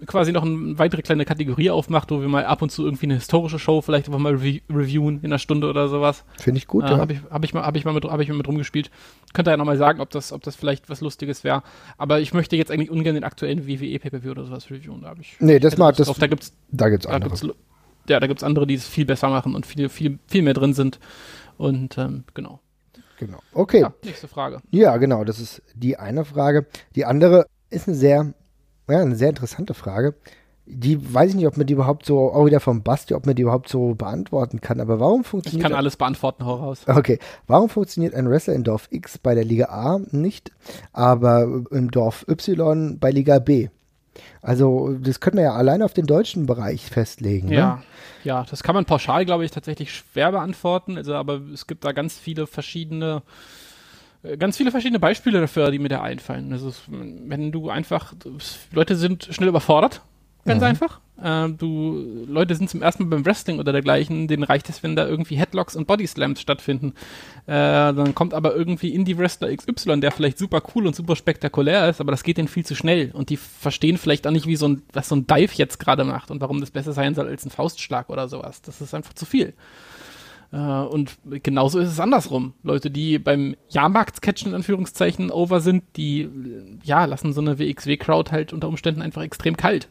quasi 0.05 0.31
noch 0.31 0.43
eine 0.43 0.77
weitere 0.79 1.01
kleine 1.01 1.25
Kategorie 1.25 1.69
aufmacht, 1.69 2.11
wo 2.11 2.21
wir 2.21 2.27
mal 2.27 2.45
ab 2.45 2.61
und 2.61 2.71
zu 2.71 2.85
irgendwie 2.85 3.05
eine 3.05 3.15
historische 3.15 3.59
Show 3.59 3.81
vielleicht 3.81 4.07
einfach 4.07 4.19
mal 4.19 4.35
re 4.35 4.61
reviewen 4.69 5.19
in 5.19 5.25
einer 5.25 5.39
Stunde 5.39 5.69
oder 5.69 5.87
sowas. 5.87 6.23
Finde 6.39 6.57
ich 6.57 6.67
gut, 6.67 6.85
äh, 6.85 6.91
ja. 6.91 6.97
Habe 6.97 7.13
ich, 7.13 7.19
hab 7.29 7.43
ich, 7.43 7.53
mal, 7.53 7.63
hab 7.63 7.75
ich, 7.75 7.85
mal 7.85 7.93
mit, 7.93 8.05
hab 8.05 8.19
ich 8.19 8.29
mal 8.29 8.37
mit 8.37 8.47
rumgespielt. 8.47 8.91
Könnt 9.33 9.47
ihr 9.47 9.51
ja 9.51 9.57
nochmal 9.57 9.77
sagen, 9.77 10.01
ob 10.01 10.09
das, 10.09 10.31
ob 10.31 10.43
das 10.43 10.55
vielleicht 10.55 10.89
was 10.89 11.01
Lustiges 11.01 11.43
wäre. 11.43 11.63
Aber 11.97 12.19
ich 12.19 12.33
möchte 12.33 12.55
jetzt 12.55 12.71
eigentlich 12.71 12.91
ungern 12.91 13.15
den 13.15 13.23
aktuellen 13.23 13.67
WWE 13.67 13.99
Pay-Per-View 13.99 14.31
oder 14.31 14.45
sowas 14.45 14.69
reviewen. 14.69 15.01
Da 15.01 15.13
ich, 15.19 15.35
nee, 15.39 15.59
das 15.59 15.77
mal, 15.77 15.91
das, 15.91 16.07
drauf. 16.07 16.19
da 16.19 16.27
gibt's, 16.27 16.53
da 16.71 16.89
gibt's 16.89 17.05
andere. 17.05 17.29
Da 17.31 17.35
gibt's, 17.35 17.57
ja, 18.09 18.19
da 18.19 18.27
gibt's 18.27 18.43
andere, 18.43 18.67
die 18.67 18.75
es 18.75 18.87
viel 18.87 19.05
besser 19.05 19.29
machen 19.29 19.55
und 19.55 19.65
viel, 19.65 19.89
viel, 19.89 20.19
viel 20.27 20.41
mehr 20.41 20.53
drin 20.53 20.73
sind. 20.73 20.99
Und, 21.57 21.97
ähm, 21.97 22.23
genau. 22.33 22.59
Genau. 23.19 23.39
Okay. 23.53 23.81
Ja, 23.81 23.93
nächste 24.03 24.27
Frage. 24.27 24.61
Ja, 24.71 24.97
genau. 24.97 25.23
Das 25.23 25.39
ist 25.39 25.61
die 25.75 25.97
eine 25.97 26.25
Frage. 26.25 26.65
Die 26.95 27.05
andere 27.05 27.45
ist 27.69 27.87
eine 27.87 27.95
sehr, 27.95 28.33
ja, 28.89 28.99
eine 28.99 29.15
sehr 29.15 29.29
interessante 29.29 29.73
Frage 29.73 30.15
die 30.65 31.13
weiß 31.13 31.31
ich 31.31 31.35
nicht, 31.35 31.47
ob 31.47 31.57
man 31.57 31.67
die 31.67 31.73
überhaupt 31.73 32.05
so, 32.05 32.31
auch 32.31 32.45
wieder 32.45 32.59
vom 32.59 32.83
Basti, 32.83 33.13
ob 33.13 33.25
man 33.25 33.35
die 33.35 33.41
überhaupt 33.41 33.67
so 33.67 33.95
beantworten 33.95 34.61
kann. 34.61 34.79
Aber 34.79 34.99
warum 34.99 35.23
funktioniert. 35.23 35.65
Ich 35.65 35.69
kann 35.69 35.77
alles 35.77 35.97
beantworten, 35.97 36.45
hau 36.45 36.55
raus. 36.55 36.83
Okay. 36.87 37.19
Warum 37.47 37.69
funktioniert 37.69 38.15
ein 38.15 38.29
Wrestler 38.29 38.53
in 38.53 38.63
Dorf 38.63 38.87
X 38.89 39.17
bei 39.17 39.35
der 39.35 39.43
Liga 39.43 39.65
A 39.65 39.99
nicht, 40.11 40.51
aber 40.93 41.63
im 41.71 41.91
Dorf 41.91 42.25
Y 42.29 42.97
bei 42.99 43.11
Liga 43.11 43.39
B? 43.39 43.69
Also, 44.41 44.95
das 45.01 45.19
könnte 45.19 45.37
man 45.37 45.45
ja 45.45 45.53
allein 45.53 45.81
auf 45.81 45.93
den 45.93 46.05
deutschen 46.05 46.45
Bereich 46.45 46.85
festlegen. 46.85 47.49
Ne? 47.49 47.55
Ja, 47.55 47.83
ja, 48.23 48.45
das 48.49 48.61
kann 48.61 48.75
man 48.75 48.85
pauschal, 48.85 49.25
glaube 49.25 49.43
ich, 49.43 49.51
tatsächlich 49.51 49.93
schwer 49.93 50.31
beantworten. 50.31 50.97
Also, 50.97 51.15
aber 51.15 51.41
es 51.53 51.67
gibt 51.67 51.83
da 51.83 51.91
ganz 51.91 52.17
viele 52.17 52.45
verschiedene 52.45 53.23
ganz 54.37 54.57
viele 54.57 54.71
verschiedene 54.71 54.99
Beispiele 54.99 55.41
dafür, 55.41 55.71
die 55.71 55.79
mir 55.79 55.89
da 55.89 56.01
einfallen. 56.01 56.51
Also, 56.51 56.73
wenn 56.87 57.51
du 57.51 57.69
einfach, 57.69 58.13
Leute 58.71 58.95
sind 58.95 59.27
schnell 59.31 59.49
überfordert 59.49 60.01
Ganz 60.45 60.61
mhm. 60.61 60.67
einfach. 60.67 60.99
Äh, 61.21 61.49
du, 61.49 62.25
Leute 62.27 62.55
sind 62.55 62.69
zum 62.69 62.81
ersten 62.81 63.03
Mal 63.03 63.09
beim 63.09 63.25
Wrestling 63.25 63.59
oder 63.59 63.71
dergleichen, 63.71 64.27
denen 64.27 64.43
reicht 64.43 64.67
es, 64.69 64.83
wenn 64.83 64.95
da 64.95 65.07
irgendwie 65.07 65.35
Headlocks 65.35 65.75
und 65.75 65.87
Bodyslams 65.87 66.41
stattfinden. 66.41 66.93
Äh, 67.45 67.93
dann 67.93 68.13
kommt 68.13 68.33
aber 68.33 68.55
irgendwie 68.55 68.93
Indie-Wrestler 68.93 69.55
XY, 69.55 70.01
der 70.01 70.11
vielleicht 70.11 70.37
super 70.37 70.61
cool 70.75 70.85
und 70.85 70.95
super 70.95 71.15
spektakulär 71.15 71.89
ist, 71.89 72.01
aber 72.01 72.11
das 72.11 72.23
geht 72.23 72.37
denen 72.37 72.47
viel 72.47 72.65
zu 72.65 72.75
schnell 72.75 73.11
und 73.13 73.29
die 73.29 73.37
verstehen 73.37 73.97
vielleicht 73.97 74.27
auch 74.27 74.31
nicht, 74.31 74.47
wie 74.47 74.57
so 74.57 74.67
ein, 74.67 74.81
was 74.91 75.07
so 75.07 75.15
ein 75.15 75.27
Dive 75.27 75.53
jetzt 75.55 75.79
gerade 75.79 76.03
macht 76.03 76.29
und 76.29 76.41
warum 76.41 76.59
das 76.59 76.71
besser 76.71 76.91
sein 76.91 77.15
soll 77.15 77.27
als 77.27 77.45
ein 77.45 77.51
Faustschlag 77.51 78.09
oder 78.09 78.27
sowas. 78.27 78.61
Das 78.61 78.81
ist 78.81 78.93
einfach 78.93 79.13
zu 79.13 79.25
viel. 79.25 79.53
Äh, 80.53 80.57
und 80.57 81.17
genauso 81.25 81.79
ist 81.79 81.89
es 81.89 81.99
andersrum. 81.99 82.53
Leute, 82.61 82.91
die 82.91 83.17
beim 83.17 83.55
Jahrmarkt-Catchen 83.69 84.49
in 84.49 84.55
Anführungszeichen 84.55 85.31
over 85.31 85.59
sind, 85.59 85.83
die 85.97 86.29
ja 86.83 87.05
lassen 87.05 87.33
so 87.33 87.41
eine 87.41 87.57
WXW-Crowd 87.57 88.31
halt 88.31 88.53
unter 88.53 88.67
Umständen 88.67 89.01
einfach 89.01 89.23
extrem 89.23 89.57
kalt. 89.57 89.89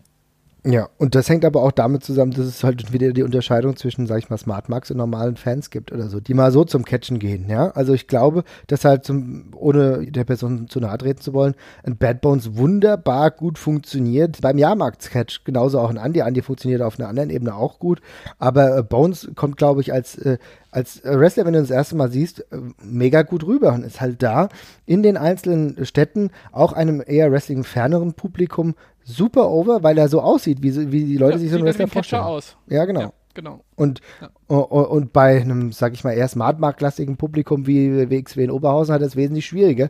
Ja, 0.65 0.89
und 0.97 1.17
das 1.17 1.29
hängt 1.29 1.45
aber 1.45 1.61
auch 1.61 1.73
damit 1.73 2.05
zusammen, 2.05 2.31
dass 2.31 2.47
es 2.47 2.63
halt 2.63 2.93
wieder 2.93 3.13
die 3.13 3.25
Unterscheidung 3.25 3.75
zwischen, 3.75 4.07
sag 4.07 4.19
ich 4.19 4.31
mal, 4.31 4.39
Smart 4.39 4.69
Marks 4.69 4.93
und 4.93 4.97
normalen 4.97 5.35
Fans 5.35 5.71
gibt 5.71 5.91
oder 5.91 6.09
so, 6.09 6.21
die 6.21 6.35
mal 6.35 6.53
so 6.53 6.65
zum 6.65 6.85
Catchen 6.85 7.19
gehen, 7.19 7.49
ja. 7.49 7.73
Also 7.73 7.95
ich 7.95 8.07
glaube, 8.07 8.45
dass 8.69 8.85
halt 8.85 9.05
zum, 9.05 9.47
ohne 9.57 10.07
der 10.07 10.23
Person 10.23 10.69
zu 10.69 10.79
nahe 10.79 10.97
treten 10.99 11.21
zu 11.21 11.35
wollen, 11.35 11.57
ein 11.83 11.97
Bad 11.97 12.21
Bones 12.21 12.57
wunderbar 12.57 13.33
gut 13.33 13.59
funktioniert. 13.59 14.41
Beim 14.41 14.57
Jahrmarkt-Catch 14.57 15.43
genauso 15.45 15.81
auch 15.81 15.91
ein 15.91 15.97
Andy. 15.97 16.21
Andy 16.21 16.43
funktioniert 16.43 16.81
auf 16.81 16.97
einer 16.97 17.09
anderen 17.09 17.31
Ebene 17.31 17.57
auch 17.57 17.81
gut. 17.81 18.01
Aber 18.39 18.79
äh, 18.79 18.83
Bones 18.85 19.33
kommt, 19.35 19.57
glaube 19.57 19.81
ich, 19.81 19.93
als, 19.93 20.17
äh, 20.19 20.39
als 20.71 21.03
Wrestler, 21.03 21.45
wenn 21.45 21.55
du 21.55 21.61
das 21.61 21.71
erste 21.71 21.97
Mal 21.97 22.11
siehst, 22.13 22.41
äh, 22.53 22.59
mega 22.85 23.23
gut 23.23 23.45
rüber 23.45 23.73
und 23.73 23.85
ist 23.85 24.01
halt 24.01 24.23
da 24.23 24.49
in 24.87 25.03
den 25.03 25.17
einzelnen 25.17 25.85
Städten 25.85 26.31
auch 26.53 26.73
einem 26.73 27.03
eher 27.05 27.33
Wrestling-ferneren 27.33 28.15
Publikum 28.15 28.77
super 29.05 29.51
over, 29.51 29.83
weil 29.83 29.99
er 29.99 30.09
so 30.09 30.21
aussieht, 30.21 30.63
wie, 30.63 30.93
wie 30.93 31.05
die 31.05 31.17
Leute 31.17 31.35
ja, 31.35 31.39
sich 31.39 31.51
so 31.51 31.57
einen 31.57 31.67
Wrestler 31.67 31.89
vorstellen. 31.89 32.23
Aus. 32.23 32.57
Ja, 32.69 32.85
genau. 32.85 33.01
Ja, 33.01 33.13
genau. 33.35 33.61
Und, 33.77 34.01
ja. 34.21 34.57
und 34.57 35.13
bei 35.13 35.41
einem, 35.41 35.73
sag 35.73 35.95
ich 35.95 36.05
mal, 36.05 36.13
eher 36.13 36.29
Smartmark-lastigen 36.29 37.17
Publikum 37.17 37.67
wie 37.67 38.11
WXW 38.11 38.45
in 38.45 38.51
Oberhausen 38.51 38.95
hat 38.95 39.03
es 39.03 39.17
wesentlich 39.17 39.47
schwieriger. 39.47 39.89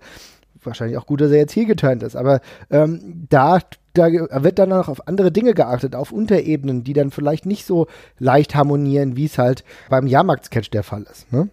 Wahrscheinlich 0.65 0.97
auch 0.97 1.07
gut, 1.07 1.21
dass 1.21 1.33
er 1.33 1.39
jetzt 1.39 1.53
hier 1.53 1.67
geturnt 1.67 2.03
ist. 2.05 2.15
Aber 2.15 2.41
ähm, 2.71 3.27
da, 3.29 3.59
da 3.95 4.07
wird 4.11 4.59
dann 4.59 4.69
noch 4.69 4.89
auf 4.89 5.09
andere 5.09 5.33
Dinge 5.33 5.55
geachtet, 5.55 5.97
auf 5.97 6.13
Unterebenen, 6.13 6.85
die 6.85 6.93
dann 6.93 7.11
vielleicht 7.11 7.47
nicht 7.47 7.67
so 7.67 7.89
leicht 8.19 8.55
harmonieren, 8.55 9.17
wie 9.17 9.25
es 9.25 9.39
halt 9.39 9.65
beim 9.91 10.07
Jahrmarkt-Sketch 10.07 10.71
der 10.71 10.85
Fall 10.85 11.05
ist. 11.11 11.33
Ne? 11.33 11.49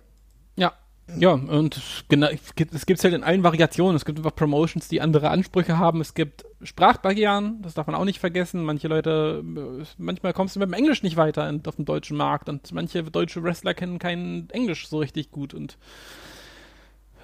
Ja, 1.18 1.32
und 1.32 1.82
genau, 2.08 2.28
es 2.28 2.56
gibt 2.56 2.74
es 2.74 3.04
halt 3.04 3.14
in 3.14 3.24
allen 3.24 3.44
Variationen. 3.44 3.96
Es 3.96 4.06
gibt 4.06 4.20
einfach 4.20 4.36
Promotions, 4.36 4.88
die 4.88 5.02
andere 5.02 5.30
Ansprüche 5.30 5.78
haben. 5.78 6.02
Es 6.02 6.14
gibt 6.14 6.46
Sprachbarrieren, 6.62 7.62
das 7.62 7.74
darf 7.74 7.88
man 7.88 7.96
auch 7.96 8.06
nicht 8.06 8.20
vergessen. 8.20 8.64
Manche 8.64 8.88
Leute, 8.88 9.44
manchmal 9.98 10.34
kommst 10.34 10.56
du 10.56 10.60
mit 10.60 10.70
dem 10.70 10.74
Englisch 10.74 11.04
nicht 11.04 11.18
weiter 11.18 11.52
auf 11.66 11.76
dem 11.76 11.86
deutschen 11.86 12.18
Markt 12.18 12.50
und 12.50 12.72
manche 12.74 13.04
deutsche 13.04 13.44
Wrestler 13.44 13.74
kennen 13.74 13.98
kein 13.98 14.48
Englisch 14.52 14.88
so 14.88 15.00
richtig 15.00 15.32
gut 15.32 15.54
und 15.54 15.78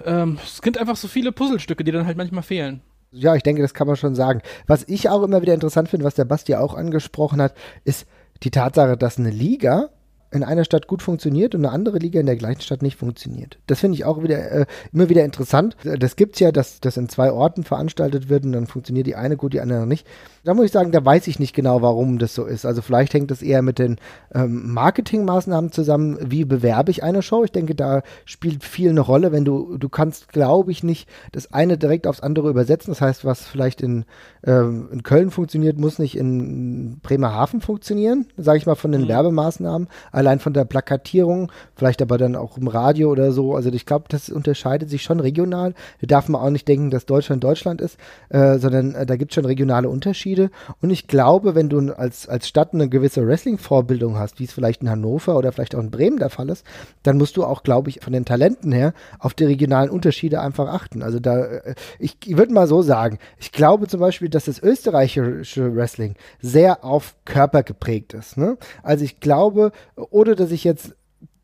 ähm, 0.04 0.38
es 0.44 0.62
gibt 0.62 0.78
einfach 0.78 0.96
so 0.96 1.08
viele 1.08 1.32
Puzzlestücke, 1.32 1.84
die 1.84 1.92
dann 1.92 2.06
halt 2.06 2.16
manchmal 2.16 2.42
fehlen. 2.42 2.82
Ja, 3.12 3.34
ich 3.34 3.42
denke, 3.42 3.62
das 3.62 3.72
kann 3.72 3.86
man 3.86 3.96
schon 3.96 4.14
sagen. 4.14 4.42
Was 4.66 4.84
ich 4.88 5.08
auch 5.08 5.22
immer 5.22 5.40
wieder 5.42 5.54
interessant 5.54 5.88
finde, 5.88 6.04
was 6.04 6.14
der 6.14 6.24
Basti 6.24 6.54
auch 6.54 6.74
angesprochen 6.74 7.40
hat, 7.40 7.54
ist 7.84 8.06
die 8.42 8.50
Tatsache, 8.50 8.96
dass 8.96 9.18
eine 9.18 9.30
Liga 9.30 9.90
in 10.36 10.44
einer 10.44 10.64
Stadt 10.64 10.86
gut 10.86 11.02
funktioniert 11.02 11.54
und 11.54 11.64
eine 11.64 11.72
andere 11.72 11.98
Liga 11.98 12.20
in 12.20 12.26
der 12.26 12.36
gleichen 12.36 12.60
Stadt 12.60 12.82
nicht 12.82 12.96
funktioniert. 12.96 13.58
Das 13.66 13.80
finde 13.80 13.96
ich 13.96 14.04
auch 14.04 14.22
wieder 14.22 14.50
äh, 14.50 14.66
immer 14.92 15.08
wieder 15.08 15.24
interessant. 15.24 15.76
Das 15.82 16.16
gibt 16.16 16.34
es 16.34 16.40
ja, 16.40 16.52
dass 16.52 16.80
das 16.80 16.96
in 16.96 17.08
zwei 17.08 17.32
Orten 17.32 17.64
veranstaltet 17.64 18.28
wird 18.28 18.44
und 18.44 18.52
dann 18.52 18.66
funktioniert 18.66 19.06
die 19.06 19.16
eine 19.16 19.36
gut, 19.36 19.52
die 19.52 19.60
andere 19.60 19.86
nicht. 19.86 20.06
Da 20.44 20.54
muss 20.54 20.66
ich 20.66 20.72
sagen, 20.72 20.92
da 20.92 21.04
weiß 21.04 21.26
ich 21.26 21.40
nicht 21.40 21.54
genau, 21.54 21.82
warum 21.82 22.18
das 22.18 22.34
so 22.34 22.44
ist. 22.44 22.64
Also 22.64 22.80
vielleicht 22.80 23.14
hängt 23.14 23.32
das 23.32 23.42
eher 23.42 23.62
mit 23.62 23.80
den 23.80 23.96
ähm, 24.32 24.72
Marketingmaßnahmen 24.72 25.72
zusammen, 25.72 26.18
wie 26.20 26.44
bewerbe 26.44 26.92
ich 26.92 27.02
eine 27.02 27.22
Show. 27.22 27.42
Ich 27.42 27.50
denke, 27.50 27.74
da 27.74 28.02
spielt 28.24 28.62
viel 28.62 28.90
eine 28.90 29.00
Rolle, 29.00 29.32
wenn 29.32 29.44
du, 29.44 29.76
du 29.76 29.88
kannst, 29.88 30.28
glaube 30.28 30.70
ich, 30.70 30.84
nicht 30.84 31.08
das 31.32 31.52
eine 31.52 31.78
direkt 31.78 32.06
aufs 32.06 32.20
andere 32.20 32.48
übersetzen. 32.48 32.92
Das 32.92 33.00
heißt, 33.00 33.24
was 33.24 33.44
vielleicht 33.44 33.80
in, 33.80 34.04
ähm, 34.44 34.88
in 34.92 35.02
Köln 35.02 35.30
funktioniert, 35.30 35.78
muss 35.78 35.98
nicht 35.98 36.16
in 36.16 37.00
Bremerhaven 37.00 37.60
funktionieren, 37.60 38.26
sage 38.36 38.58
ich 38.58 38.66
mal 38.66 38.76
von 38.76 38.92
den 38.92 39.02
mhm. 39.02 39.08
Werbemaßnahmen 39.08 39.88
allein 40.12 40.25
von 40.40 40.52
der 40.52 40.64
Plakatierung, 40.64 41.50
vielleicht 41.74 42.02
aber 42.02 42.18
dann 42.18 42.36
auch 42.36 42.58
im 42.58 42.68
Radio 42.68 43.10
oder 43.10 43.32
so. 43.32 43.54
Also 43.54 43.70
ich 43.72 43.86
glaube, 43.86 44.06
das 44.08 44.28
unterscheidet 44.28 44.90
sich 44.90 45.02
schon 45.02 45.20
regional. 45.20 45.74
Da 46.00 46.06
darf 46.06 46.28
man 46.28 46.40
auch 46.40 46.50
nicht 46.50 46.68
denken, 46.68 46.90
dass 46.90 47.06
Deutschland 47.06 47.42
Deutschland 47.42 47.80
ist, 47.80 47.98
äh, 48.28 48.58
sondern 48.58 48.94
äh, 48.94 49.06
da 49.06 49.16
gibt 49.16 49.30
es 49.30 49.34
schon 49.34 49.44
regionale 49.44 49.88
Unterschiede. 49.88 50.50
Und 50.80 50.90
ich 50.90 51.06
glaube, 51.06 51.54
wenn 51.54 51.68
du 51.68 51.96
als, 51.96 52.28
als 52.28 52.48
Stadt 52.48 52.74
eine 52.74 52.88
gewisse 52.88 53.26
Wrestling-Vorbildung 53.26 54.18
hast, 54.18 54.38
wie 54.38 54.44
es 54.44 54.52
vielleicht 54.52 54.82
in 54.82 54.90
Hannover 54.90 55.36
oder 55.36 55.52
vielleicht 55.52 55.74
auch 55.74 55.80
in 55.80 55.90
Bremen 55.90 56.18
der 56.18 56.30
Fall 56.30 56.48
ist, 56.48 56.64
dann 57.02 57.16
musst 57.18 57.36
du 57.36 57.44
auch, 57.44 57.62
glaube 57.62 57.90
ich, 57.90 58.00
von 58.02 58.12
den 58.12 58.24
Talenten 58.24 58.72
her 58.72 58.92
auf 59.18 59.34
die 59.34 59.44
regionalen 59.44 59.90
Unterschiede 59.90 60.40
einfach 60.40 60.68
achten. 60.68 61.02
Also 61.02 61.20
da, 61.20 61.44
äh, 61.44 61.74
ich, 61.98 62.16
ich 62.24 62.36
würde 62.36 62.52
mal 62.52 62.66
so 62.66 62.82
sagen, 62.82 63.18
ich 63.38 63.52
glaube 63.52 63.86
zum 63.86 64.00
Beispiel, 64.00 64.28
dass 64.28 64.46
das 64.46 64.62
österreichische 64.62 65.74
Wrestling 65.74 66.14
sehr 66.40 66.84
auf 66.84 67.14
Körper 67.24 67.62
geprägt 67.62 68.14
ist. 68.14 68.36
Ne? 68.36 68.56
Also 68.82 69.04
ich 69.04 69.20
glaube, 69.20 69.72
ohne 70.10 70.34
dass 70.34 70.50
ich 70.50 70.64
jetzt 70.64 70.96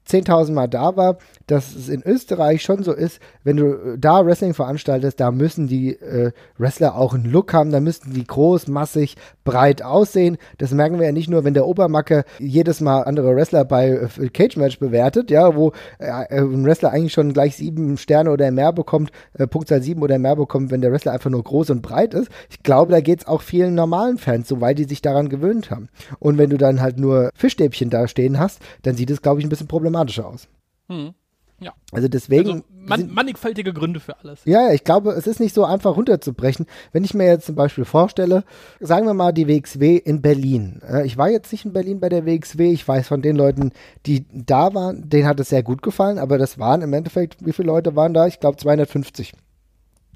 10.000 0.08 0.52
Mal 0.52 0.68
da 0.68 0.96
war, 0.96 1.18
dass 1.46 1.74
es 1.74 1.88
in 1.88 2.02
Österreich 2.02 2.62
schon 2.62 2.82
so 2.82 2.92
ist, 2.92 3.20
wenn 3.44 3.56
du 3.56 3.72
äh, 3.72 3.98
da 3.98 4.24
Wrestling 4.24 4.54
veranstaltest, 4.54 5.20
da 5.20 5.30
müssen 5.30 5.68
die 5.68 5.94
äh, 5.94 6.32
Wrestler 6.58 6.96
auch 6.96 7.14
einen 7.14 7.24
Look 7.24 7.52
haben, 7.52 7.70
da 7.70 7.80
müssten 7.80 8.12
die 8.12 8.24
groß, 8.24 8.68
massig, 8.68 9.16
breit 9.44 9.82
aussehen. 9.82 10.38
Das 10.58 10.72
merken 10.72 10.98
wir 10.98 11.06
ja 11.06 11.12
nicht 11.12 11.30
nur, 11.30 11.44
wenn 11.44 11.54
der 11.54 11.66
Obermacke 11.66 12.24
jedes 12.38 12.80
Mal 12.80 13.02
andere 13.02 13.34
Wrestler 13.34 13.64
bei 13.64 13.90
äh, 13.90 14.28
Cage 14.28 14.56
Match 14.56 14.78
bewertet, 14.78 15.30
ja, 15.30 15.54
wo 15.54 15.72
äh, 15.98 16.06
äh, 16.06 16.40
ein 16.40 16.64
Wrestler 16.64 16.90
eigentlich 16.90 17.12
schon 17.12 17.32
gleich 17.32 17.56
sieben 17.56 17.96
Sterne 17.96 18.30
oder 18.30 18.50
mehr 18.50 18.72
bekommt, 18.72 19.10
äh, 19.34 19.46
Punktzahl 19.46 19.82
sieben 19.82 20.02
oder 20.02 20.18
mehr 20.18 20.36
bekommt, 20.36 20.70
wenn 20.70 20.80
der 20.80 20.92
Wrestler 20.92 21.12
einfach 21.12 21.30
nur 21.30 21.42
groß 21.42 21.70
und 21.70 21.82
breit 21.82 22.14
ist. 22.14 22.30
Ich 22.50 22.62
glaube, 22.62 22.92
da 22.92 23.00
geht 23.00 23.20
es 23.20 23.26
auch 23.26 23.42
vielen 23.42 23.74
normalen 23.74 24.18
Fans 24.18 24.48
so, 24.48 24.60
weil 24.60 24.74
die 24.74 24.84
sich 24.84 25.02
daran 25.02 25.28
gewöhnt 25.28 25.70
haben. 25.70 25.88
Und 26.18 26.38
wenn 26.38 26.50
du 26.50 26.56
dann 26.56 26.80
halt 26.80 26.98
nur 26.98 27.30
Fischstäbchen 27.34 27.90
da 27.90 28.08
stehen 28.08 28.38
hast, 28.38 28.60
dann 28.82 28.94
sieht 28.94 29.10
es, 29.10 29.22
glaube 29.22 29.40
ich, 29.40 29.46
ein 29.46 29.48
bisschen 29.48 29.68
problematischer 29.92 30.26
aus. 30.26 30.48
Hm. 30.88 31.14
Ja. 31.60 31.72
Also 31.92 32.08
deswegen. 32.08 32.50
Also 32.50 32.64
man, 32.70 33.14
mannigfaltige 33.14 33.72
Gründe 33.72 34.00
für 34.00 34.18
alles. 34.18 34.40
Ja, 34.44 34.72
ich 34.72 34.82
glaube, 34.82 35.12
es 35.12 35.28
ist 35.28 35.38
nicht 35.38 35.54
so 35.54 35.64
einfach 35.64 35.96
runterzubrechen. 35.96 36.66
Wenn 36.90 37.04
ich 37.04 37.14
mir 37.14 37.26
jetzt 37.26 37.46
zum 37.46 37.54
Beispiel 37.54 37.84
vorstelle, 37.84 38.42
sagen 38.80 39.06
wir 39.06 39.14
mal 39.14 39.30
die 39.30 39.46
WXW 39.46 39.96
in 39.96 40.22
Berlin. 40.22 40.82
Ich 41.04 41.16
war 41.16 41.30
jetzt 41.30 41.52
nicht 41.52 41.64
in 41.64 41.72
Berlin 41.72 42.00
bei 42.00 42.08
der 42.08 42.26
WXW. 42.26 42.72
Ich 42.72 42.86
weiß 42.88 43.06
von 43.06 43.22
den 43.22 43.36
Leuten, 43.36 43.70
die 44.06 44.26
da 44.32 44.74
waren, 44.74 45.08
denen 45.08 45.28
hat 45.28 45.38
es 45.38 45.50
sehr 45.50 45.62
gut 45.62 45.82
gefallen, 45.82 46.18
aber 46.18 46.36
das 46.36 46.58
waren 46.58 46.82
im 46.82 46.92
Endeffekt, 46.92 47.46
wie 47.46 47.52
viele 47.52 47.68
Leute 47.68 47.94
waren 47.94 48.12
da? 48.12 48.26
Ich 48.26 48.40
glaube 48.40 48.56
250 48.56 49.32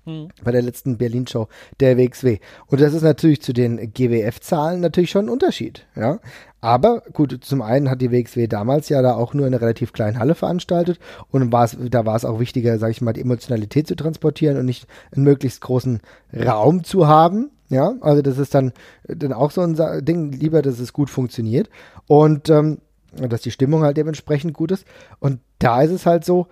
hm. 0.07 0.29
bei 0.43 0.53
der 0.53 0.63
letzten 0.63 0.97
Berlin-Show 0.97 1.49
der 1.81 1.99
WXW. 1.99 2.39
Und 2.67 2.81
das 2.81 2.95
ist 2.95 3.03
natürlich 3.03 3.43
zu 3.43 3.53
den 3.53 3.93
GWF-Zahlen 3.93 4.81
natürlich 4.81 5.11
schon 5.11 5.27
ein 5.27 5.31
Unterschied. 5.31 5.87
Ja? 5.97 6.21
Aber 6.61 7.03
gut, 7.13 7.39
zum 7.43 7.61
einen 7.61 7.91
hat 7.91 8.01
die 8.01 8.11
WXW 8.11 8.47
damals 8.47 8.89
ja 8.89 9.03
da 9.03 9.15
auch 9.15 9.35
nur 9.35 9.47
eine 9.47 9.61
relativ 9.61 9.93
kleine 9.93 10.19
Halle 10.19 10.35
veranstaltet 10.35 10.99
und 11.31 11.53
war's, 11.53 11.77
da 11.91 12.07
war 12.07 12.17
es 12.17 12.25
auch 12.25 12.41
wichtiger, 12.41 12.79
sage 12.79 12.93
ich 12.93 13.01
mal, 13.01 13.13
die 13.13 13.21
Emotionalität 13.21 13.87
zu 13.87 13.97
transportieren 13.97 14.57
und 14.57 14.67
nicht 14.67 14.87
einen 15.15 15.25
möglichst 15.25 15.61
großen 15.61 16.01
Raum 16.35 16.85
zu 16.85 17.07
haben. 17.07 17.51
Ja, 17.69 17.95
also 18.01 18.23
das 18.23 18.39
ist 18.39 18.55
dann, 18.55 18.73
dann 19.09 19.33
auch 19.33 19.51
so 19.51 19.61
ein 19.61 20.05
Ding, 20.05 20.31
lieber, 20.31 20.63
dass 20.63 20.79
es 20.79 20.93
gut 20.93 21.11
funktioniert 21.11 21.69
und 22.07 22.49
ähm, 22.49 22.79
dass 23.13 23.43
die 23.43 23.51
Stimmung 23.51 23.83
halt 23.83 23.97
dementsprechend 23.97 24.55
gut 24.55 24.71
ist. 24.71 24.87
Und 25.19 25.41
da 25.59 25.83
ist 25.83 25.91
es 25.91 26.07
halt 26.07 26.25
so, 26.25 26.47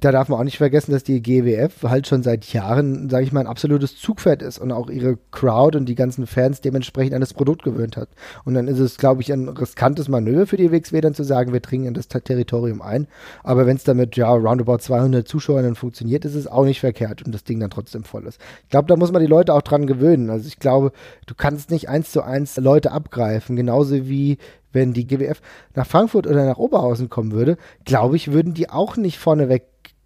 da 0.00 0.12
darf 0.12 0.28
man 0.28 0.38
auch 0.38 0.44
nicht 0.44 0.58
vergessen, 0.58 0.92
dass 0.92 1.04
die 1.04 1.22
GWF 1.22 1.82
halt 1.84 2.06
schon 2.06 2.22
seit 2.22 2.52
Jahren, 2.52 3.08
sage 3.08 3.24
ich 3.24 3.32
mal, 3.32 3.40
ein 3.40 3.46
absolutes 3.46 3.96
Zugpferd 3.96 4.42
ist 4.42 4.58
und 4.58 4.72
auch 4.72 4.90
ihre 4.90 5.18
Crowd 5.30 5.78
und 5.78 5.86
die 5.86 5.94
ganzen 5.94 6.26
Fans 6.26 6.60
dementsprechend 6.60 7.14
an 7.14 7.20
das 7.20 7.32
Produkt 7.32 7.62
gewöhnt 7.62 7.96
hat. 7.96 8.08
Und 8.44 8.54
dann 8.54 8.68
ist 8.68 8.80
es, 8.80 8.98
glaube 8.98 9.22
ich, 9.22 9.32
ein 9.32 9.48
riskantes 9.48 10.08
Manöver 10.08 10.46
für 10.46 10.56
die 10.56 10.70
WXW 10.70 11.00
dann 11.00 11.14
zu 11.14 11.22
sagen, 11.22 11.52
wir 11.52 11.60
dringen 11.60 11.86
in 11.86 11.94
das 11.94 12.08
Territorium 12.08 12.82
ein. 12.82 13.06
Aber 13.42 13.66
wenn 13.66 13.76
es 13.76 13.84
damit, 13.84 14.16
ja, 14.16 14.30
roundabout 14.30 14.78
200 14.78 15.26
Zuschauern 15.26 15.64
dann 15.64 15.74
funktioniert, 15.74 16.24
ist 16.24 16.34
es 16.34 16.46
auch 16.46 16.64
nicht 16.64 16.80
verkehrt 16.80 17.22
und 17.24 17.32
das 17.32 17.44
Ding 17.44 17.60
dann 17.60 17.70
trotzdem 17.70 18.04
voll 18.04 18.26
ist. 18.26 18.40
Ich 18.64 18.70
glaube, 18.70 18.88
da 18.88 18.96
muss 18.96 19.12
man 19.12 19.22
die 19.22 19.28
Leute 19.28 19.54
auch 19.54 19.62
dran 19.62 19.86
gewöhnen. 19.86 20.28
Also 20.28 20.48
ich 20.48 20.58
glaube, 20.58 20.92
du 21.26 21.34
kannst 21.34 21.70
nicht 21.70 21.88
eins 21.88 22.10
zu 22.10 22.22
eins 22.22 22.56
Leute 22.56 22.92
abgreifen, 22.92 23.56
genauso 23.56 24.06
wie 24.06 24.38
wenn 24.72 24.92
die 24.92 25.06
GWF 25.06 25.40
nach 25.74 25.86
Frankfurt 25.86 26.26
oder 26.26 26.44
nach 26.44 26.58
Oberhausen 26.58 27.08
kommen 27.08 27.32
würde, 27.32 27.56
glaube 27.84 28.16
ich, 28.16 28.32
würden 28.32 28.54
die 28.54 28.68
auch 28.68 28.96
nicht 28.96 29.18
vorneweg 29.18 29.62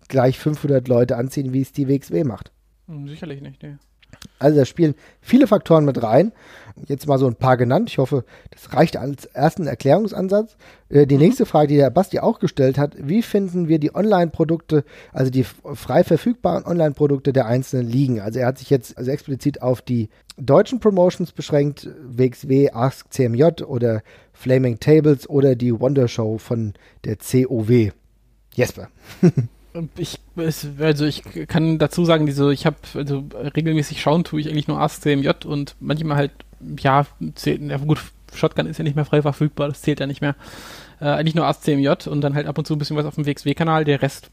gleich 0.09 0.39
500 0.39 0.89
Leute 0.89 1.17
anziehen, 1.17 1.53
wie 1.53 1.61
es 1.61 1.73
die 1.73 1.89
WXW 1.89 2.25
macht. 2.25 2.51
Hm, 2.87 3.09
sicherlich 3.09 3.41
nicht, 3.41 3.63
nee. 3.63 3.77
Also 4.39 4.59
da 4.59 4.65
spielen 4.65 4.95
viele 5.21 5.47
Faktoren 5.47 5.85
mit 5.85 6.03
rein. 6.03 6.33
Jetzt 6.87 7.09
mal 7.09 7.19
so 7.19 7.27
ein 7.27 7.35
paar 7.35 7.57
genannt. 7.57 7.91
Ich 7.91 7.99
hoffe, 7.99 8.25
das 8.51 8.73
reicht 8.73 8.97
als 8.97 9.25
ersten 9.27 9.67
Erklärungsansatz. 9.67 10.57
Äh, 10.89 11.07
die 11.07 11.17
mhm. 11.17 11.23
nächste 11.23 11.45
Frage, 11.45 11.69
die 11.69 11.77
der 11.77 11.91
Basti 11.91 12.21
auch 12.21 12.39
gestellt 12.39 12.79
hat, 12.79 12.97
wie 12.99 13.23
finden 13.23 13.69
wir 13.69 13.81
die 13.81 13.95
Online-Produkte, 13.95 14.85
also 15.13 15.31
die 15.31 15.45
frei 15.45 16.05
verfügbaren 16.05 16.65
Online-Produkte 16.65 17.33
der 17.33 17.47
einzelnen 17.47 17.89
Ligen? 17.89 18.21
Also 18.21 18.39
er 18.39 18.47
hat 18.47 18.59
sich 18.59 18.71
jetzt 18.71 18.97
also 18.97 19.11
explizit 19.11 19.61
auf 19.61 19.83
die 19.83 20.09
deutschen 20.37 20.79
Promotions 20.79 21.33
beschränkt, 21.33 21.91
WXW, 22.01 22.71
Ask 22.71 23.13
CMJ 23.13 23.65
oder 23.67 24.03
Flaming 24.33 24.79
Tables 24.79 25.29
oder 25.29 25.57
die 25.57 25.79
Wonder 25.79 26.07
Show 26.07 26.39
von 26.39 26.75
der 27.05 27.17
COW. 27.17 27.93
Jesper. 28.55 28.89
ich, 29.97 30.19
also 30.37 31.05
ich 31.05 31.23
kann 31.49 31.79
dazu 31.79 32.05
sagen, 32.05 32.27
diese, 32.27 32.53
ich 32.53 32.67
habe, 32.67 32.77
also 32.95 33.25
regelmäßig 33.35 34.01
schauen 34.01 34.25
tue 34.25 34.41
ich 34.41 34.49
eigentlich 34.49 34.69
nur 34.69 34.81
Ask 34.81 35.03
CMJ 35.03 35.31
und 35.47 35.77
manchmal 35.81 36.17
halt, 36.17 36.33
ja, 36.81 37.07
ja 37.45 37.77
gut, 37.79 37.99
Shotgun 38.35 38.67
ist 38.67 38.79
ja 38.79 38.85
nicht 38.85 38.97
mehr 38.97 39.05
frei 39.05 39.23
verfügbar, 39.23 39.69
das 39.69 39.83
zählt 39.83 40.01
ja 40.01 40.07
nicht 40.07 40.21
mehr. 40.21 40.35
Äh, 41.01 41.07
eigentlich 41.07 41.35
nur 41.35 41.47
ASCMJ 41.47 42.09
und 42.09 42.21
dann 42.21 42.35
halt 42.35 42.47
ab 42.47 42.59
und 42.59 42.67
zu 42.67 42.75
ein 42.75 42.79
bisschen 42.79 42.97
was 42.97 43.07
auf 43.07 43.15
dem 43.15 43.27
WXW-Kanal. 43.27 43.85
Der 43.85 44.03
Rest 44.03 44.31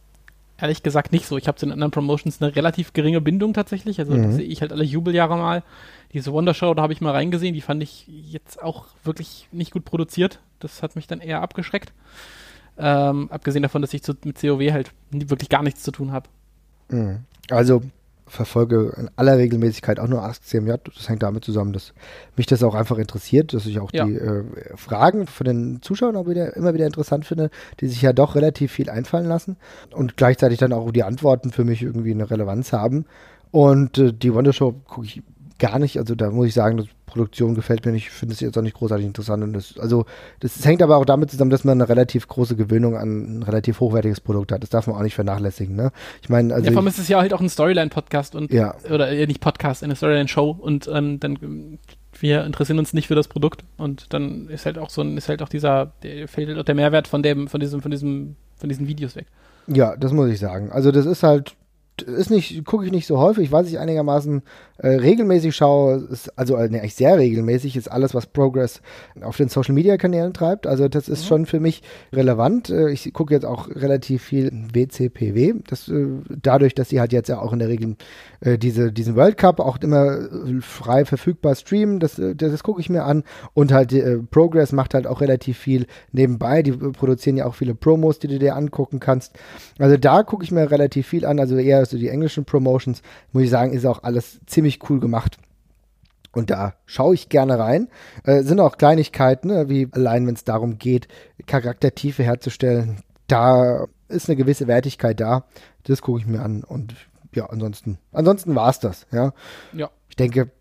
ehrlich 0.58 0.84
gesagt 0.84 1.12
nicht 1.12 1.26
so. 1.28 1.38
Ich 1.38 1.48
habe 1.48 1.58
zu 1.58 1.66
den 1.66 1.74
anderen 1.74 1.92
Promotions 1.92 2.42
eine 2.42 2.56
relativ 2.56 2.94
geringe 2.94 3.22
Bindung 3.22 3.54
tatsächlich. 3.54 4.00
Also 4.00 4.14
mhm. 4.14 4.24
das 4.24 4.36
sehe 4.36 4.46
ich 4.46 4.62
halt 4.62 4.72
alle 4.72 4.84
Jubeljahre 4.84 5.38
mal. 5.38 5.64
Diese 6.14 6.32
Wondershow, 6.32 6.74
da 6.74 6.82
habe 6.82 6.94
ich 6.94 7.02
mal 7.02 7.12
reingesehen, 7.12 7.54
die 7.54 7.62
fand 7.62 7.84
ich 7.84 8.08
jetzt 8.08 8.62
auch 8.64 8.86
wirklich 9.04 9.48
nicht 9.52 9.72
gut 9.72 9.86
produziert. 9.86 10.40
Das 10.60 10.82
hat 10.82 10.96
mich 10.96 11.08
dann 11.08 11.20
eher 11.20 11.42
abgeschreckt. 11.42 11.92
Ähm, 12.78 13.32
abgesehen 13.32 13.64
davon, 13.64 13.82
dass 13.82 13.94
ich 13.94 14.04
zu, 14.04 14.14
mit 14.26 14.40
COW 14.40 14.72
halt 14.72 14.92
wirklich 15.12 15.50
gar 15.50 15.64
nichts 15.64 15.84
zu 15.84 15.92
tun 15.92 16.12
habe. 16.12 16.28
Mhm. 16.90 17.20
Also 17.50 17.82
verfolge 18.28 18.94
in 18.98 19.10
aller 19.16 19.38
Regelmäßigkeit 19.38 20.00
auch 20.00 20.08
nur 20.08 20.24
AskCMJ. 20.24 20.74
Das 20.96 21.10
hängt 21.10 21.24
damit 21.24 21.46
zusammen, 21.46 21.74
dass 21.74 21.94
mich 22.36 22.48
das 22.48 22.64
auch 22.64 22.74
einfach 22.74 22.98
interessiert, 22.98 23.54
dass 23.54 23.66
ich 23.66 23.80
auch 23.80 23.92
ja. 23.94 24.06
die 24.06 24.16
äh, 24.16 24.44
Fragen 24.76 25.28
von 25.28 25.46
den 25.46 25.82
Zuschauern 25.82 26.16
auch 26.16 26.28
wieder, 26.28 26.56
immer 26.56 26.74
wieder 26.74 26.88
interessant 26.88 27.26
finde, 27.26 27.50
die 27.80 27.88
sich 27.88 28.02
ja 28.02 28.14
doch 28.14 28.36
relativ 28.36 28.72
viel 28.72 28.90
einfallen 28.90 29.28
lassen 29.28 29.58
und 29.92 30.18
gleichzeitig 30.18 30.58
dann 30.58 30.74
auch 30.74 30.92
die 30.92 31.04
Antworten 31.04 31.52
für 31.52 31.64
mich 31.64 31.84
irgendwie 31.84 32.12
eine 32.12 32.30
Relevanz 32.30 32.74
haben. 32.74 33.06
Und 33.52 33.98
äh, 34.00 34.12
die 34.12 34.34
Wondershow 34.34 34.74
gucke 34.86 35.06
ich 35.06 35.22
gar 35.60 35.80
nicht. 35.80 35.98
Also 35.98 36.16
da 36.16 36.30
muss 36.32 36.48
ich 36.48 36.54
sagen, 36.54 36.78
die 36.78 36.90
Produktion 37.06 37.56
gefällt 37.56 37.86
mir 37.86 37.92
nicht. 37.92 38.08
Ich 38.08 38.12
finde 38.12 38.34
es 38.34 38.40
jetzt 38.40 38.58
auch 38.58 38.62
nicht 38.62 38.76
großartig 38.76 39.06
interessant. 39.06 39.44
Und 39.44 39.54
das, 39.54 39.78
also 39.80 40.06
das, 40.40 40.56
das 40.56 40.66
hängt 40.66 40.82
aber 40.82 40.98
auch 40.98 41.06
damit 41.06 41.32
zusammen, 41.32 41.52
dass 41.52 41.64
man 41.64 41.80
eine 41.80 41.88
relativ 41.88 42.28
große 42.28 42.56
Gewöhnung 42.56 42.96
an 42.98 43.40
ein 43.40 43.44
relativ 43.44 43.80
hochwertiges 43.80 44.20
Produkt 44.20 44.52
hat. 44.52 44.64
Das 44.64 44.70
darf 44.70 44.88
man 44.88 44.96
auch 44.96 45.02
nicht 45.02 45.16
vernachlässigen. 45.16 45.76
Ne? 45.76 45.92
Ich 46.22 46.30
meine, 46.30 46.54
also 46.54 46.66
ja, 46.66 46.72
vor 46.72 46.82
allem 46.82 46.88
ist 46.88 47.00
es 47.00 47.08
ja 47.08 47.20
halt 47.20 47.34
auch 47.34 47.42
ein 47.42 47.50
Storyline-Podcast 47.50 48.36
und 48.36 48.52
ja. 48.52 48.76
oder 48.90 49.10
äh, 49.10 49.26
nicht 49.28 49.40
Podcast, 49.40 49.84
eine 49.84 49.96
Storyline-Show 49.96 50.58
und 50.60 50.90
ähm, 50.92 51.20
dann 51.20 51.80
wir 52.20 52.46
interessieren 52.46 52.80
uns 52.80 52.94
nicht 52.94 53.08
für 53.08 53.16
das 53.16 53.28
Produkt 53.28 53.64
und 53.78 54.14
dann 54.14 54.48
ist 54.48 54.66
halt 54.66 54.78
auch 54.78 54.90
so 54.90 55.02
ein, 55.02 55.18
ist 55.18 55.28
halt 55.28 55.42
auch 55.42 55.50
dieser, 55.50 55.92
der, 56.04 56.28
fällt 56.28 56.48
halt 56.48 56.58
auch 56.60 56.64
der 56.64 56.76
Mehrwert 56.76 57.08
von 57.08 57.22
dem, 57.22 57.48
von 57.48 57.60
diesem, 57.60 57.82
von 57.82 57.92
diesem, 57.92 58.36
von 58.58 58.70
diesen 58.70 58.88
Videos 58.88 59.16
weg. 59.16 59.28
Ja, 59.68 59.96
das 59.96 60.12
muss 60.12 60.30
ich 60.30 60.40
sagen. 60.40 60.72
Also 60.72 60.92
das 60.92 61.06
ist 61.06 61.24
halt 61.24 61.56
ist 62.02 62.30
nicht, 62.30 62.66
gucke 62.66 62.86
ich 62.86 62.92
nicht 62.92 63.08
so 63.08 63.20
häufig, 63.20 63.52
was 63.52 63.68
ich 63.68 63.80
einigermaßen 63.80 64.42
äh, 64.78 64.88
regelmäßig 64.88 65.56
schaue, 65.56 66.06
ist, 66.12 66.38
also 66.38 66.58
äh, 66.58 66.68
ne, 66.70 66.80
eigentlich 66.80 66.96
sehr 66.96 67.18
regelmäßig, 67.18 67.78
ist 67.78 67.90
alles, 67.90 68.14
was 68.14 68.26
Progress 68.26 68.82
auf 69.22 69.38
den 69.38 69.48
Social 69.48 69.74
Media 69.74 69.96
Kanälen 69.98 70.34
treibt. 70.34 70.68
Also 70.68 70.90
das 70.90 71.08
ist 71.08 71.24
mhm. 71.24 71.28
schon 71.28 71.46
für 71.46 71.60
mich 71.62 71.82
relevant. 72.12 72.70
Äh, 72.70 72.92
ich 72.92 73.14
gucke 73.14 73.34
jetzt 73.34 73.46
auch 73.46 73.70
relativ 73.70 74.24
viel 74.24 74.52
WCPW. 74.74 75.54
Das, 75.68 75.88
äh, 75.88 76.08
dadurch, 76.42 76.76
dass 76.76 76.90
sie 76.90 77.00
halt 77.00 77.14
jetzt 77.14 77.30
ja 77.30 77.40
auch 77.40 77.54
in 77.54 77.60
der 77.60 77.70
Regel 77.70 77.96
äh, 78.42 78.58
diese, 78.58 78.92
diesen 78.92 79.16
World 79.16 79.38
Cup 79.38 79.62
auch 79.62 79.78
immer 79.78 80.18
äh, 80.18 80.62
frei 80.62 81.06
verfügbar 81.06 81.56
streamen, 81.56 82.02
das, 82.02 82.16
das, 82.16 82.36
das 82.36 82.64
gucke 82.64 82.82
ich 82.82 82.90
mir 82.90 83.06
an. 83.06 83.24
Und 83.54 83.72
halt 83.72 83.96
Progress 84.30 84.74
macht 84.74 84.94
halt 84.94 85.08
auch 85.08 85.22
relativ 85.22 85.58
viel 85.58 85.86
nebenbei. 86.12 86.62
Die 86.64 86.74
produzieren 86.74 87.38
ja 87.38 87.46
auch 87.46 87.56
viele 87.56 87.76
Promos, 87.76 88.20
die 88.20 88.28
du 88.28 88.40
dir 88.40 88.56
angucken 88.56 89.00
kannst. 89.00 89.34
Also 89.80 89.96
da 89.96 90.24
gucke 90.24 90.44
ich 90.44 90.52
mir 90.52 90.70
relativ 90.70 91.08
viel 91.08 91.26
an, 91.26 91.40
also 91.40 91.56
eher 91.56 91.85
so 91.92 91.98
die 91.98 92.10
englischen 92.10 92.46
Promotions, 92.46 93.02
muss 93.32 93.44
ich 93.44 93.50
sagen, 93.50 93.74
ist 93.74 93.86
auch 93.86 94.04
alles 94.04 94.40
ziemlich 94.46 94.90
cool 94.90 95.00
gemacht. 95.00 95.38
Und 96.32 96.50
da 96.50 96.74
schaue 96.86 97.16
ich 97.16 97.30
gerne 97.30 97.58
rein. 97.58 97.88
Äh, 98.24 98.44
sind 98.44 98.60
auch 98.60 98.78
Kleinigkeiten, 98.78 99.48
ne, 99.48 99.70
wie 99.70 99.88
allein 99.92 100.28
wenn 100.28 100.36
es 100.36 100.44
darum 100.44 100.78
geht, 100.78 101.08
Charaktertiefe 101.48 102.24
herzustellen. 102.24 102.98
Da 103.28 103.88
ist 104.10 104.30
eine 104.30 104.36
gewisse 104.36 104.68
Wertigkeit 104.68 105.20
da. 105.20 105.46
Das 105.84 106.02
gucke 106.02 106.20
ich 106.20 106.28
mir 106.28 106.42
an. 106.42 106.64
Und 106.64 106.96
ja, 107.34 107.46
ansonsten, 107.46 107.98
ansonsten 108.12 108.54
war 108.54 108.70
es 108.70 108.80
das. 108.80 109.08
Ja. 109.12 109.34
ja. 109.74 109.90
Ich 110.10 110.16
denke, 110.16 110.52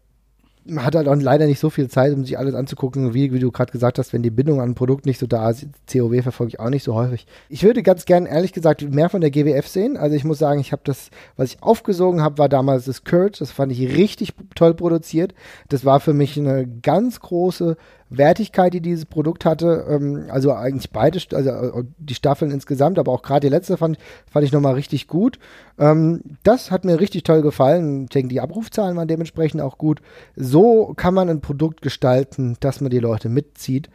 man 0.66 0.84
hat 0.84 0.94
halt 0.94 1.08
auch 1.08 1.16
leider 1.16 1.46
nicht 1.46 1.60
so 1.60 1.68
viel 1.68 1.88
Zeit, 1.88 2.14
um 2.14 2.24
sich 2.24 2.38
alles 2.38 2.54
anzugucken, 2.54 3.12
wie, 3.12 3.32
wie 3.32 3.38
du 3.38 3.50
gerade 3.50 3.72
gesagt 3.72 3.98
hast, 3.98 4.12
wenn 4.12 4.22
die 4.22 4.30
Bindung 4.30 4.60
an 4.60 4.70
ein 4.70 4.74
Produkt 4.74 5.04
nicht 5.04 5.18
so 5.18 5.26
da 5.26 5.50
ist. 5.50 5.66
COW 5.92 6.22
verfolge 6.22 6.48
ich 6.50 6.60
auch 6.60 6.70
nicht 6.70 6.84
so 6.84 6.94
häufig. 6.94 7.26
Ich 7.48 7.62
würde 7.62 7.82
ganz 7.82 8.06
gern, 8.06 8.24
ehrlich 8.24 8.52
gesagt, 8.52 8.82
mehr 8.82 9.10
von 9.10 9.20
der 9.20 9.30
GWF 9.30 9.66
sehen. 9.68 9.96
Also 9.96 10.16
ich 10.16 10.24
muss 10.24 10.38
sagen, 10.38 10.60
ich 10.60 10.72
habe 10.72 10.82
das, 10.84 11.10
was 11.36 11.50
ich 11.50 11.62
aufgesogen 11.62 12.22
habe, 12.22 12.38
war 12.38 12.48
damals 12.48 12.86
das 12.86 13.04
Kurt. 13.04 13.40
Das 13.40 13.50
fand 13.50 13.72
ich 13.72 13.96
richtig 13.96 14.32
toll 14.54 14.74
produziert. 14.74 15.34
Das 15.68 15.84
war 15.84 16.00
für 16.00 16.14
mich 16.14 16.38
eine 16.38 16.66
ganz 16.66 17.20
große 17.20 17.76
Wertigkeit, 18.18 18.74
die 18.74 18.80
dieses 18.80 19.06
Produkt 19.06 19.44
hatte. 19.44 19.86
Ähm, 19.88 20.26
also 20.28 20.52
eigentlich 20.52 20.90
beide, 20.90 21.18
also 21.32 21.50
äh, 21.50 21.84
die 21.98 22.14
Staffeln 22.14 22.50
insgesamt, 22.50 22.98
aber 22.98 23.12
auch 23.12 23.22
gerade 23.22 23.46
die 23.46 23.50
letzte 23.50 23.76
fand, 23.76 23.98
fand 24.30 24.44
ich 24.44 24.52
nochmal 24.52 24.74
richtig 24.74 25.08
gut. 25.08 25.38
Ähm, 25.78 26.20
das 26.42 26.70
hat 26.70 26.84
mir 26.84 27.00
richtig 27.00 27.22
toll 27.24 27.42
gefallen. 27.42 28.04
Ich 28.04 28.10
denke, 28.10 28.28
die 28.28 28.40
Abrufzahlen 28.40 28.96
waren 28.96 29.08
dementsprechend 29.08 29.60
auch 29.60 29.78
gut. 29.78 30.00
So 30.36 30.94
kann 30.96 31.14
man 31.14 31.28
ein 31.28 31.40
Produkt 31.40 31.82
gestalten, 31.82 32.56
dass 32.60 32.80
man 32.80 32.90
die 32.90 32.98
Leute 32.98 33.28
mitzieht. 33.28 33.90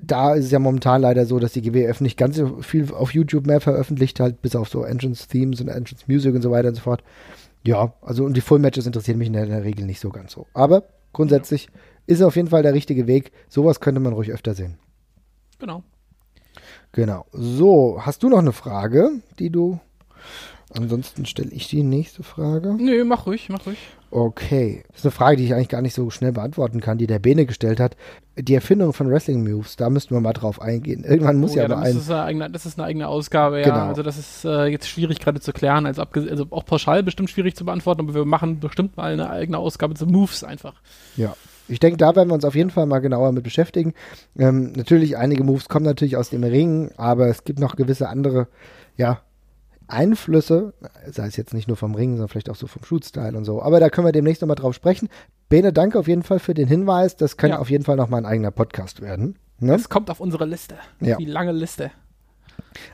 Da 0.00 0.34
ist 0.34 0.44
es 0.44 0.50
ja 0.52 0.60
momentan 0.60 1.02
leider 1.02 1.26
so, 1.26 1.40
dass 1.40 1.52
die 1.52 1.62
GWF 1.62 2.00
nicht 2.00 2.16
ganz 2.16 2.36
so 2.36 2.58
viel 2.60 2.92
auf 2.92 3.12
YouTube 3.12 3.46
mehr 3.46 3.60
veröffentlicht, 3.60 4.20
halt 4.20 4.42
bis 4.42 4.54
auf 4.54 4.68
so 4.68 4.84
Entrance 4.84 5.26
Themes 5.26 5.60
und 5.60 5.68
Entrance 5.68 6.04
Music 6.06 6.34
und 6.34 6.42
so 6.42 6.52
weiter 6.52 6.68
und 6.68 6.76
so 6.76 6.82
fort. 6.82 7.02
Ja, 7.64 7.94
also 8.00 8.24
und 8.24 8.36
die 8.36 8.40
Full 8.40 8.60
Matches 8.60 8.86
interessieren 8.86 9.18
mich 9.18 9.26
in 9.26 9.32
der, 9.32 9.44
in 9.44 9.50
der 9.50 9.64
Regel 9.64 9.86
nicht 9.86 10.00
so 10.00 10.10
ganz 10.10 10.32
so. 10.32 10.46
Aber 10.54 10.84
grundsätzlich 11.12 11.64
ja 11.64 11.72
ist 12.08 12.22
auf 12.22 12.36
jeden 12.36 12.48
Fall 12.48 12.62
der 12.62 12.74
richtige 12.74 13.06
Weg. 13.06 13.32
Sowas 13.48 13.80
könnte 13.80 14.00
man 14.00 14.14
ruhig 14.14 14.32
öfter 14.32 14.54
sehen. 14.54 14.78
Genau. 15.58 15.82
Genau. 16.92 17.26
So, 17.32 17.98
hast 18.00 18.22
du 18.22 18.30
noch 18.30 18.38
eine 18.38 18.52
Frage, 18.52 19.10
die 19.38 19.50
du. 19.50 19.78
Ansonsten 20.74 21.24
stelle 21.24 21.50
ich 21.50 21.68
die 21.68 21.82
nächste 21.82 22.22
Frage. 22.22 22.74
Nö, 22.74 23.04
mach 23.04 23.26
ruhig, 23.26 23.48
mach 23.48 23.66
ruhig. 23.66 23.78
Okay. 24.10 24.84
Das 24.88 24.98
ist 24.98 25.04
eine 25.04 25.12
Frage, 25.12 25.36
die 25.36 25.44
ich 25.44 25.54
eigentlich 25.54 25.68
gar 25.68 25.82
nicht 25.82 25.94
so 25.94 26.08
schnell 26.10 26.32
beantworten 26.32 26.80
kann, 26.80 26.98
die 26.98 27.06
der 27.06 27.18
Bene 27.18 27.46
gestellt 27.46 27.80
hat. 27.80 27.96
Die 28.36 28.54
Erfindung 28.54 28.92
von 28.92 29.10
Wrestling 29.10 29.42
Moves, 29.44 29.76
da 29.76 29.90
müssten 29.90 30.14
wir 30.14 30.20
mal 30.20 30.32
drauf 30.32 30.60
eingehen. 30.60 31.04
Irgendwann 31.04 31.38
muss 31.38 31.52
oh, 31.52 31.56
ja, 31.56 31.64
aber 31.64 31.78
ein. 31.78 31.96
Ist 31.96 32.10
eigene, 32.10 32.50
das 32.50 32.64
ist 32.66 32.78
eine 32.78 32.86
eigene 32.86 33.08
Ausgabe, 33.08 33.60
ja. 33.60 33.64
Genau. 33.64 33.86
Also 33.86 34.02
das 34.02 34.18
ist 34.18 34.44
äh, 34.44 34.66
jetzt 34.66 34.88
schwierig 34.88 35.20
gerade 35.20 35.40
zu 35.40 35.52
klären, 35.52 35.84
also, 35.86 36.02
also 36.02 36.46
auch 36.50 36.64
pauschal 36.64 37.02
bestimmt 37.02 37.28
schwierig 37.30 37.54
zu 37.54 37.64
beantworten, 37.64 38.02
aber 38.02 38.14
wir 38.14 38.24
machen 38.24 38.60
bestimmt 38.60 38.96
mal 38.96 39.12
eine 39.12 39.28
eigene 39.30 39.58
Ausgabe 39.58 39.94
zu 39.94 40.06
Moves 40.06 40.44
einfach. 40.44 40.74
Ja. 41.16 41.34
Ich 41.68 41.80
denke, 41.80 41.96
da 41.96 42.16
werden 42.16 42.28
wir 42.28 42.34
uns 42.34 42.44
auf 42.44 42.54
jeden 42.54 42.70
Fall 42.70 42.86
mal 42.86 43.00
genauer 43.00 43.32
mit 43.32 43.44
beschäftigen. 43.44 43.94
Ähm, 44.38 44.72
natürlich, 44.72 45.16
einige 45.16 45.44
Moves 45.44 45.68
kommen 45.68 45.84
natürlich 45.84 46.16
aus 46.16 46.30
dem 46.30 46.44
Ring, 46.44 46.90
aber 46.96 47.28
es 47.28 47.44
gibt 47.44 47.58
noch 47.58 47.76
gewisse 47.76 48.08
andere, 48.08 48.48
ja, 48.96 49.22
Einflüsse, 49.88 50.74
sei 51.06 51.26
es 51.26 51.36
jetzt 51.36 51.54
nicht 51.54 51.66
nur 51.66 51.76
vom 51.76 51.94
Ring, 51.94 52.10
sondern 52.12 52.28
vielleicht 52.28 52.50
auch 52.50 52.56
so 52.56 52.66
vom 52.66 52.84
Shoot-Style 52.84 53.36
und 53.36 53.44
so. 53.44 53.62
Aber 53.62 53.80
da 53.80 53.88
können 53.88 54.06
wir 54.06 54.12
demnächst 54.12 54.42
nochmal 54.42 54.56
drauf 54.56 54.74
sprechen. 54.74 55.08
Bene, 55.48 55.72
danke 55.72 55.98
auf 55.98 56.08
jeden 56.08 56.22
Fall 56.22 56.38
für 56.40 56.52
den 56.52 56.68
Hinweis. 56.68 57.16
Das 57.16 57.38
kann 57.38 57.50
ja. 57.50 57.58
auf 57.58 57.70
jeden 57.70 57.84
Fall 57.84 57.96
nochmal 57.96 58.20
ein 58.20 58.26
eigener 58.26 58.50
Podcast 58.50 59.00
werden. 59.00 59.38
Ne? 59.60 59.72
Das 59.72 59.88
kommt 59.88 60.10
auf 60.10 60.20
unsere 60.20 60.44
Liste. 60.44 60.76
Ja. 61.00 61.16
Die 61.16 61.24
lange 61.24 61.52
Liste. 61.52 61.90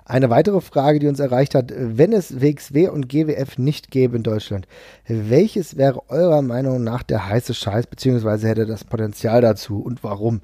Eine 0.05 0.31
weitere 0.31 0.61
Frage, 0.61 0.99
die 0.99 1.07
uns 1.07 1.21
erreicht 1.21 1.55
hat, 1.55 1.73
wenn 1.77 2.13
es 2.13 2.41
WXW 2.41 2.89
und 2.89 3.09
GWF 3.09 3.59
nicht 3.59 3.91
gäbe 3.91 4.17
in 4.17 4.23
Deutschland, 4.23 4.67
welches 5.07 5.77
wäre 5.77 6.09
eurer 6.11 6.43
Meinung 6.43 6.85
nach 6.85 7.03
der 7.03 7.29
heiße 7.29 7.55
Scheiß, 7.55 7.87
beziehungsweise 7.87 8.49
hätte 8.49 8.67
das 8.67 8.85
Potenzial 8.85 9.41
dazu 9.41 9.81
und 9.81 10.05
warum? 10.05 10.43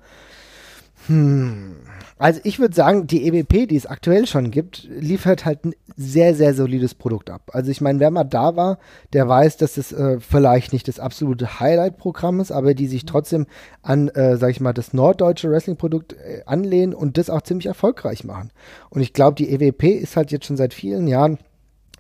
Hm. 1.11 1.75
Also 2.19 2.41
ich 2.45 2.61
würde 2.61 2.75
sagen, 2.75 3.07
die 3.07 3.27
EWP, 3.27 3.67
die 3.67 3.77
es 3.77 3.87
aktuell 3.87 4.27
schon 4.27 4.51
gibt, 4.51 4.85
liefert 4.85 5.45
halt 5.45 5.65
ein 5.65 5.75
sehr, 5.97 6.35
sehr 6.35 6.55
solides 6.55 6.95
Produkt 6.95 7.31
ab. 7.31 7.51
Also 7.53 7.71
ich 7.71 7.81
meine, 7.81 7.99
wer 7.99 8.11
mal 8.11 8.25
da 8.25 8.55
war, 8.57 8.79
der 9.13 9.27
weiß, 9.27 9.57
dass 9.57 9.77
es 9.77 9.91
äh, 9.91 10.21
vielleicht 10.21 10.73
nicht 10.73 10.87
das 10.87 11.01
absolute 11.01 11.59
Highlight-Programm 11.59 12.39
ist, 12.39 12.53
aber 12.53 12.75
die 12.75 12.87
sich 12.87 13.07
trotzdem 13.07 13.47
an, 13.83 14.09
äh, 14.09 14.37
sag 14.37 14.51
ich 14.51 14.61
mal, 14.61 14.75
das 14.75 14.93
norddeutsche 14.93 15.51
Wrestling-Produkt 15.51 16.13
äh, 16.13 16.43
anlehnen 16.47 16.95
und 16.95 17.17
das 17.19 17.31
auch 17.31 17.43
ziemlich 17.43 17.67
erfolgreich 17.67 18.23
machen. 18.23 18.51
Und 18.91 19.01
ich 19.01 19.13
glaube, 19.13 19.35
die 19.35 19.51
EWP 19.51 19.85
ist 19.85 20.17
halt 20.17 20.31
jetzt 20.31 20.45
schon 20.45 20.59
seit 20.59 20.75
vielen 20.75 21.09
Jahren 21.09 21.39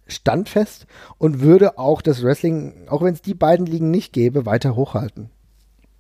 standfest 0.07 0.87
und 1.19 1.41
würde 1.41 1.79
auch 1.79 2.03
das 2.03 2.23
Wrestling, 2.23 2.87
auch 2.89 3.03
wenn 3.03 3.15
es 3.15 3.23
die 3.23 3.35
beiden 3.35 3.67
Ligen 3.67 3.91
nicht 3.91 4.13
gäbe, 4.13 4.47
weiter 4.47 4.77
hochhalten. 4.77 5.31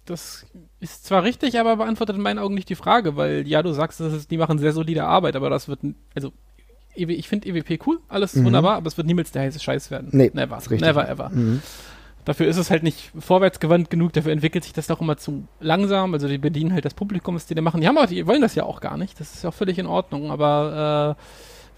Das 0.04 0.44
ist 0.80 1.04
zwar 1.04 1.24
richtig, 1.24 1.58
aber 1.58 1.76
beantwortet 1.76 2.16
in 2.16 2.22
meinen 2.22 2.38
Augen 2.38 2.54
nicht 2.54 2.68
die 2.68 2.74
Frage, 2.74 3.16
weil 3.16 3.46
ja, 3.46 3.62
du 3.62 3.72
sagst, 3.72 4.00
ist, 4.00 4.30
die 4.30 4.38
machen 4.38 4.58
sehr 4.58 4.72
solide 4.72 5.04
Arbeit, 5.04 5.36
aber 5.36 5.50
das 5.50 5.68
wird, 5.68 5.80
also 6.14 6.32
ich 6.94 7.28
finde 7.28 7.48
EWP 7.48 7.86
cool, 7.86 8.00
alles 8.08 8.34
mhm. 8.34 8.46
wunderbar, 8.46 8.76
aber 8.76 8.88
es 8.88 8.96
wird 8.96 9.06
niemals 9.06 9.30
der 9.30 9.42
heiße 9.42 9.60
Scheiß 9.60 9.90
werden. 9.90 10.08
Nee, 10.12 10.30
never, 10.34 10.58
never 10.70 11.08
ever. 11.08 11.30
Mhm. 11.30 11.62
Dafür 12.24 12.46
ist 12.48 12.58
es 12.58 12.70
halt 12.70 12.82
nicht 12.82 13.12
vorwärtsgewandt 13.18 13.90
genug, 13.90 14.12
dafür 14.12 14.32
entwickelt 14.32 14.64
sich 14.64 14.72
das 14.72 14.86
doch 14.86 15.00
immer 15.00 15.16
zu 15.16 15.44
langsam. 15.60 16.12
Also 16.12 16.28
die 16.28 16.38
bedienen 16.38 16.72
halt 16.72 16.84
das 16.84 16.94
Publikum, 16.94 17.34
was 17.34 17.46
die 17.46 17.54
da 17.54 17.62
machen. 17.62 17.80
Die 17.80 17.88
haben 17.88 17.96
auch, 17.96 18.06
die 18.06 18.26
wollen 18.26 18.42
das 18.42 18.54
ja 18.54 18.64
auch 18.64 18.80
gar 18.80 18.98
nicht. 18.98 19.18
Das 19.18 19.34
ist 19.34 19.42
ja 19.42 19.50
auch 19.50 19.54
völlig 19.54 19.78
in 19.78 19.86
Ordnung. 19.86 20.30
Aber 20.30 21.16
äh, 21.18 21.22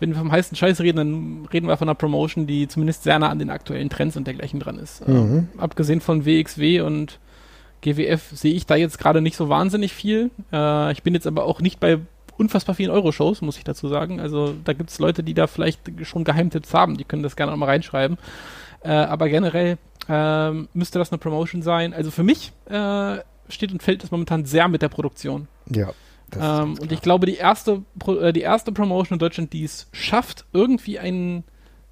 wenn 0.01 0.11
wir 0.11 0.17
vom 0.17 0.33
heißen 0.33 0.57
Scheiß 0.57 0.81
reden, 0.81 0.97
dann 0.97 1.49
reden 1.53 1.69
wir 1.69 1.77
von 1.77 1.89
einer 1.89 1.95
Promotion, 1.95 2.49
die 2.49 2.67
zumindest 2.67 3.05
sehr 3.05 3.21
nah 3.21 3.29
an 3.29 3.39
den 3.39 3.51
aktuellen 3.51 3.89
Trends 3.89 4.17
und 4.17 4.27
dergleichen 4.27 4.59
dran 4.59 4.79
ist. 4.79 5.07
Mhm. 5.07 5.49
Äh, 5.57 5.63
abgesehen 5.63 6.01
von 6.01 6.27
WXW 6.27 6.81
und 6.81 7.21
GWF 7.83 8.31
sehe 8.33 8.55
ich 8.55 8.67
da 8.67 8.77
jetzt 8.77 8.99
gerade 8.99 9.21
nicht 9.21 9.37
so 9.37 9.49
wahnsinnig 9.49 9.93
viel. 9.93 10.31
Äh, 10.53 10.93
ich 10.93 11.03
bin 11.03 11.15
jetzt 11.15 11.27
aber 11.27 11.45
auch 11.45 11.61
nicht 11.61 11.81
bei 11.81 11.99
unfassbar 12.39 12.75
vielen 12.75 12.91
Euro-Shows, 12.91 13.43
muss 13.43 13.59
ich 13.59 13.65
dazu 13.65 13.89
sagen. 13.89 14.21
Also 14.21 14.55
da 14.65 14.73
gibt 14.73 14.91
es 14.91 14.99
Leute, 14.99 15.23
die 15.23 15.35
da 15.35 15.47
vielleicht 15.47 15.81
schon 16.03 16.25
Geheimtipps 16.25 16.73
haben, 16.73 16.97
die 16.97 17.05
können 17.05 17.23
das 17.23 17.37
gerne 17.37 17.53
auch 17.53 17.57
mal 17.57 17.67
reinschreiben. 17.67 18.19
Äh, 18.83 18.91
aber 18.91 19.29
generell 19.29 19.79
äh, 20.09 20.51
müsste 20.73 20.99
das 20.99 21.13
eine 21.13 21.19
Promotion 21.19 21.63
sein. 21.63 21.93
Also 21.93 22.11
für 22.11 22.23
mich 22.23 22.53
äh, 22.67 23.19
steht 23.49 23.73
und 23.73 23.83
fällt 23.83 24.03
es 24.03 24.11
momentan 24.11 24.45
sehr 24.45 24.69
mit 24.69 24.83
der 24.83 24.89
Produktion. 24.89 25.49
Ja. 25.69 25.93
Ähm, 26.41 26.79
und 26.81 26.91
ich 26.93 27.03
glaube, 27.03 27.27
die 27.27 27.37
erste, 27.37 27.83
äh, 28.07 28.33
die 28.33 28.41
erste 28.41 28.73
Promotion 28.73 29.17
in 29.17 29.19
Deutschland, 29.19 29.53
die 29.53 29.65
es 29.65 29.89
schafft, 29.93 30.47
irgendwie 30.53 30.99
einen 30.99 31.45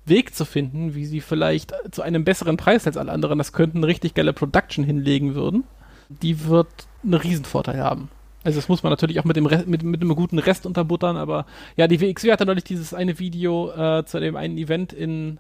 Weg 0.07 0.35
zu 0.35 0.45
finden, 0.45 0.95
wie 0.95 1.05
sie 1.05 1.21
vielleicht 1.21 1.75
zu 1.91 2.03
einem 2.03 2.25
besseren 2.25 2.57
Preis 2.57 2.87
als 2.87 2.97
alle 2.97 3.13
anderen, 3.13 3.39
das 3.39 3.53
könnten 3.53 3.85
richtig 3.85 4.15
geile 4.15 4.33
Production 4.33 4.85
hinlegen 4.85 5.35
würden, 5.35 5.65
die 6.11 6.45
wird 6.47 6.69
einen 7.03 7.15
Riesenvorteil 7.15 7.81
haben. 7.81 8.09
Also 8.43 8.59
das 8.59 8.69
muss 8.69 8.83
man 8.83 8.91
natürlich 8.91 9.21
auch 9.21 9.25
mit 9.25 9.37
dem 9.37 9.47
Rest, 9.47 9.67
mit, 9.67 9.83
mit 9.83 10.01
einem 10.01 10.15
guten 10.15 10.39
Rest 10.39 10.67
unterbuttern, 10.67 11.17
aber 11.17 11.47
ja, 11.77 11.87
die 11.87 12.01
WXW 12.01 12.33
hatte 12.33 12.47
neulich 12.47 12.65
dieses 12.65 12.95
eine 12.95 13.19
Video 13.19 13.71
äh, 13.71 14.05
zu 14.05 14.19
dem 14.19 14.37
einen 14.37 14.57
Event 14.57 14.93
in 14.93 15.39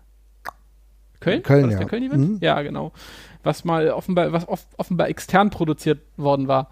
Köln? 1.18 1.42
Köln, 1.42 1.70
ja. 1.70 1.78
der 1.78 1.86
Köln-Event? 1.86 2.28
Mhm. 2.28 2.38
Ja, 2.40 2.60
genau. 2.62 2.92
Was 3.42 3.64
mal 3.64 3.90
offenbar, 3.90 4.32
was 4.32 4.48
off 4.48 4.66
offenbar 4.76 5.08
extern 5.08 5.50
produziert 5.50 6.00
worden 6.16 6.48
war. 6.48 6.68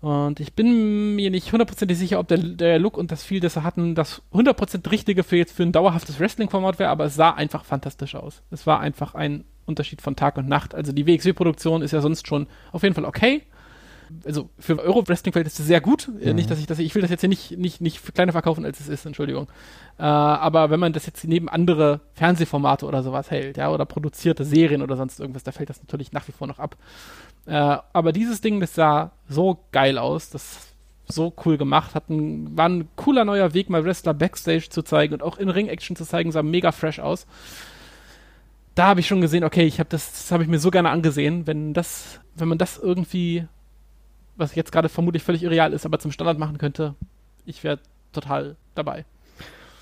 Und 0.00 0.38
ich 0.38 0.54
bin 0.54 1.16
mir 1.16 1.30
nicht 1.30 1.50
hundertprozentig 1.50 1.98
sicher, 1.98 2.20
ob 2.20 2.28
der, 2.28 2.38
der 2.38 2.78
Look 2.78 2.96
und 2.96 3.10
das 3.10 3.24
Feel, 3.24 3.40
das 3.40 3.54
sie 3.54 3.64
hatten, 3.64 3.96
das 3.96 4.22
100% 4.32 4.88
richtige 4.92 5.24
für 5.24 5.36
jetzt 5.36 5.56
für 5.56 5.64
ein 5.64 5.72
dauerhaftes 5.72 6.20
Wrestling-Format 6.20 6.78
wäre, 6.78 6.90
aber 6.90 7.04
es 7.06 7.16
sah 7.16 7.30
einfach 7.30 7.64
fantastisch 7.64 8.14
aus. 8.14 8.42
Es 8.52 8.64
war 8.64 8.78
einfach 8.78 9.16
ein 9.16 9.44
Unterschied 9.68 10.02
von 10.02 10.16
Tag 10.16 10.36
und 10.36 10.48
Nacht. 10.48 10.74
Also 10.74 10.92
die 10.92 11.06
WXW-Produktion 11.06 11.82
ist 11.82 11.92
ja 11.92 12.00
sonst 12.00 12.26
schon 12.26 12.46
auf 12.72 12.82
jeden 12.82 12.94
Fall 12.94 13.04
okay. 13.04 13.42
Also 14.24 14.48
für 14.58 14.78
Euro-Wrestling-Verhältnisse 14.78 15.62
sehr 15.62 15.80
gut. 15.80 16.10
Äh, 16.20 16.32
Nicht, 16.32 16.50
dass 16.50 16.58
ich 16.58 16.66
das, 16.66 16.78
ich 16.78 16.94
will 16.94 17.02
das 17.02 17.10
jetzt 17.10 17.20
hier 17.20 17.28
nicht, 17.28 17.58
nicht, 17.58 17.80
nicht 17.80 18.00
für 18.00 18.12
kleiner 18.12 18.32
verkaufen, 18.32 18.64
als 18.64 18.80
es 18.80 18.88
ist, 18.88 19.04
Entschuldigung. 19.04 19.48
Äh, 19.98 20.02
aber 20.02 20.70
wenn 20.70 20.80
man 20.80 20.92
das 20.92 21.06
jetzt 21.06 21.24
neben 21.24 21.48
andere 21.48 22.00
Fernsehformate 22.14 22.86
oder 22.86 23.02
sowas 23.02 23.30
hält, 23.30 23.58
ja, 23.58 23.70
oder 23.70 23.84
produzierte 23.84 24.44
Serien 24.44 24.82
oder 24.82 24.96
sonst 24.96 25.20
irgendwas, 25.20 25.44
da 25.44 25.52
fällt 25.52 25.68
das 25.68 25.80
natürlich 25.80 26.12
nach 26.12 26.26
wie 26.26 26.32
vor 26.32 26.46
noch 26.46 26.58
ab. 26.58 26.76
Äh, 27.46 27.52
aber 27.92 28.12
dieses 28.12 28.40
Ding, 28.40 28.60
das 28.60 28.74
sah 28.74 29.12
so 29.28 29.58
geil 29.72 29.98
aus, 29.98 30.30
das 30.30 30.42
ist 30.42 30.68
so 31.14 31.32
cool 31.44 31.56
gemacht, 31.56 31.94
hat 31.94 32.10
ein, 32.10 32.56
war 32.56 32.68
ein 32.68 32.88
cooler 32.96 33.24
neuer 33.24 33.54
Weg, 33.54 33.70
mal 33.70 33.84
Wrestler 33.84 34.14
Backstage 34.14 34.68
zu 34.70 34.82
zeigen 34.82 35.14
und 35.14 35.22
auch 35.22 35.38
in 35.38 35.48
Ring-Action 35.48 35.96
zu 35.96 36.04
zeigen, 36.04 36.32
sah 36.32 36.42
mega 36.42 36.72
fresh 36.72 36.98
aus. 36.98 37.26
Da 38.78 38.86
habe 38.86 39.00
ich 39.00 39.08
schon 39.08 39.20
gesehen, 39.20 39.42
okay, 39.42 39.64
ich 39.64 39.80
habe 39.80 39.88
das, 39.90 40.12
das 40.12 40.30
habe 40.30 40.44
ich 40.44 40.48
mir 40.48 40.60
so 40.60 40.70
gerne 40.70 40.90
angesehen, 40.90 41.48
wenn 41.48 41.74
das, 41.74 42.20
wenn 42.36 42.46
man 42.46 42.58
das 42.58 42.78
irgendwie, 42.78 43.44
was 44.36 44.54
jetzt 44.54 44.70
gerade 44.70 44.88
vermutlich 44.88 45.24
völlig 45.24 45.42
irreal 45.42 45.72
ist, 45.72 45.84
aber 45.84 45.98
zum 45.98 46.12
Standard 46.12 46.38
machen 46.38 46.58
könnte, 46.58 46.94
ich 47.44 47.64
wäre 47.64 47.80
total 48.12 48.54
dabei. 48.76 49.04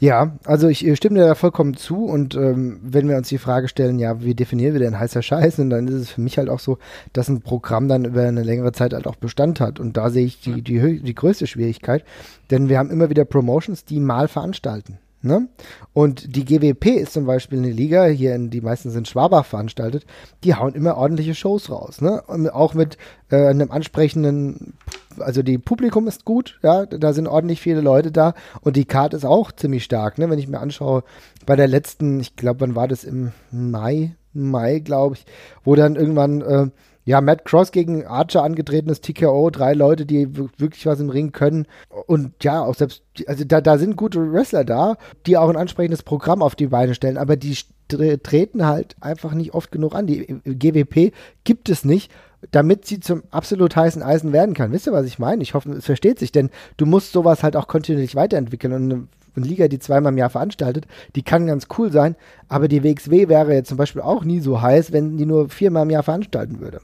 Ja, 0.00 0.38
also 0.46 0.68
ich 0.68 0.78
stimme 0.96 1.18
dir 1.18 1.26
da 1.26 1.34
vollkommen 1.34 1.76
zu 1.76 2.06
und 2.06 2.36
ähm, 2.36 2.80
wenn 2.82 3.06
wir 3.06 3.18
uns 3.18 3.28
die 3.28 3.36
Frage 3.36 3.68
stellen, 3.68 3.98
ja, 3.98 4.22
wie 4.22 4.34
definieren 4.34 4.72
wir 4.72 4.80
denn 4.80 4.98
heißer 4.98 5.20
Scheiß, 5.20 5.58
und 5.58 5.68
dann 5.68 5.88
ist 5.88 5.94
es 5.94 6.10
für 6.12 6.22
mich 6.22 6.38
halt 6.38 6.48
auch 6.48 6.60
so, 6.60 6.78
dass 7.12 7.28
ein 7.28 7.42
Programm 7.42 7.88
dann 7.88 8.06
über 8.06 8.22
eine 8.22 8.44
längere 8.44 8.72
Zeit 8.72 8.94
halt 8.94 9.06
auch 9.06 9.16
Bestand 9.16 9.60
hat 9.60 9.78
und 9.78 9.98
da 9.98 10.08
sehe 10.08 10.24
ich 10.24 10.40
die, 10.40 10.62
die, 10.62 11.02
die 11.02 11.14
größte 11.14 11.46
Schwierigkeit, 11.46 12.02
denn 12.50 12.70
wir 12.70 12.78
haben 12.78 12.90
immer 12.90 13.10
wieder 13.10 13.26
Promotions, 13.26 13.84
die 13.84 14.00
mal 14.00 14.26
veranstalten. 14.26 14.96
Ne? 15.22 15.48
Und 15.92 16.36
die 16.36 16.44
GWP 16.44 17.00
ist 17.00 17.12
zum 17.12 17.26
Beispiel 17.26 17.58
eine 17.58 17.70
Liga, 17.70 18.04
hier 18.04 18.34
in, 18.34 18.50
die 18.50 18.60
meisten 18.60 18.90
sind 18.90 19.08
Schwabach 19.08 19.44
veranstaltet, 19.44 20.06
die 20.44 20.54
hauen 20.54 20.74
immer 20.74 20.96
ordentliche 20.96 21.34
Shows 21.34 21.70
raus. 21.70 22.00
Ne? 22.00 22.22
Und 22.26 22.48
auch 22.50 22.74
mit 22.74 22.96
äh, 23.30 23.48
einem 23.48 23.70
ansprechenden, 23.70 24.74
also 25.18 25.42
die 25.42 25.58
Publikum 25.58 26.06
ist 26.06 26.24
gut, 26.24 26.58
ja, 26.62 26.86
da 26.86 27.12
sind 27.12 27.26
ordentlich 27.26 27.60
viele 27.60 27.80
Leute 27.80 28.12
da 28.12 28.34
und 28.60 28.76
die 28.76 28.84
Card 28.84 29.14
ist 29.14 29.24
auch 29.24 29.52
ziemlich 29.52 29.84
stark. 29.84 30.18
Ne? 30.18 30.30
Wenn 30.30 30.38
ich 30.38 30.48
mir 30.48 30.60
anschaue, 30.60 31.02
bei 31.44 31.56
der 31.56 31.68
letzten, 31.68 32.20
ich 32.20 32.36
glaube, 32.36 32.60
wann 32.60 32.76
war 32.76 32.86
das 32.86 33.02
im 33.02 33.32
Mai, 33.50 34.14
Mai, 34.32 34.80
glaube 34.80 35.16
ich, 35.16 35.24
wo 35.64 35.74
dann 35.74 35.96
irgendwann 35.96 36.40
äh, 36.42 36.66
ja, 37.06 37.20
Matt 37.20 37.44
Cross 37.44 37.70
gegen 37.70 38.04
Archer 38.04 38.42
angetreten 38.42 38.90
ist, 38.90 39.04
TKO, 39.04 39.50
drei 39.50 39.74
Leute, 39.74 40.04
die 40.04 40.36
wirklich 40.36 40.86
was 40.86 40.98
im 40.98 41.08
Ring 41.08 41.30
können. 41.30 41.66
Und 42.06 42.32
ja, 42.42 42.60
auch 42.62 42.74
selbst, 42.74 43.04
also 43.28 43.44
da, 43.44 43.60
da 43.60 43.78
sind 43.78 43.96
gute 43.96 44.32
Wrestler 44.32 44.64
da, 44.64 44.96
die 45.24 45.36
auch 45.36 45.48
ein 45.48 45.56
ansprechendes 45.56 46.02
Programm 46.02 46.42
auf 46.42 46.56
die 46.56 46.66
Beine 46.66 46.96
stellen, 46.96 47.16
aber 47.16 47.36
die 47.36 47.56
treten 47.88 48.66
halt 48.66 48.96
einfach 49.00 49.34
nicht 49.34 49.54
oft 49.54 49.70
genug 49.70 49.94
an. 49.94 50.08
Die 50.08 50.28
äh, 50.28 50.54
GWP 50.54 51.12
gibt 51.44 51.68
es 51.68 51.84
nicht, 51.84 52.10
damit 52.50 52.86
sie 52.86 52.98
zum 52.98 53.22
absolut 53.30 53.76
heißen 53.76 54.02
Eisen 54.02 54.32
werden 54.32 54.56
kann. 54.56 54.72
Wisst 54.72 54.88
ihr, 54.88 54.92
was 54.92 55.06
ich 55.06 55.20
meine? 55.20 55.44
Ich 55.44 55.54
hoffe, 55.54 55.70
es 55.70 55.84
versteht 55.84 56.18
sich, 56.18 56.32
denn 56.32 56.50
du 56.76 56.86
musst 56.86 57.12
sowas 57.12 57.44
halt 57.44 57.54
auch 57.54 57.68
kontinuierlich 57.68 58.16
weiterentwickeln 58.16 58.72
und 58.72 59.08
eine 59.36 59.46
Liga, 59.46 59.68
die 59.68 59.78
zweimal 59.78 60.12
im 60.12 60.18
Jahr 60.18 60.30
veranstaltet, 60.30 60.86
die 61.14 61.22
kann 61.22 61.46
ganz 61.46 61.68
cool 61.78 61.92
sein, 61.92 62.16
aber 62.48 62.66
die 62.66 62.82
WXW 62.82 63.28
wäre 63.28 63.54
jetzt 63.54 63.68
zum 63.68 63.78
Beispiel 63.78 64.02
auch 64.02 64.24
nie 64.24 64.40
so 64.40 64.60
heiß, 64.60 64.90
wenn 64.90 65.16
die 65.16 65.26
nur 65.26 65.50
viermal 65.50 65.84
im 65.84 65.90
Jahr 65.90 66.02
veranstalten 66.02 66.58
würde. 66.58 66.80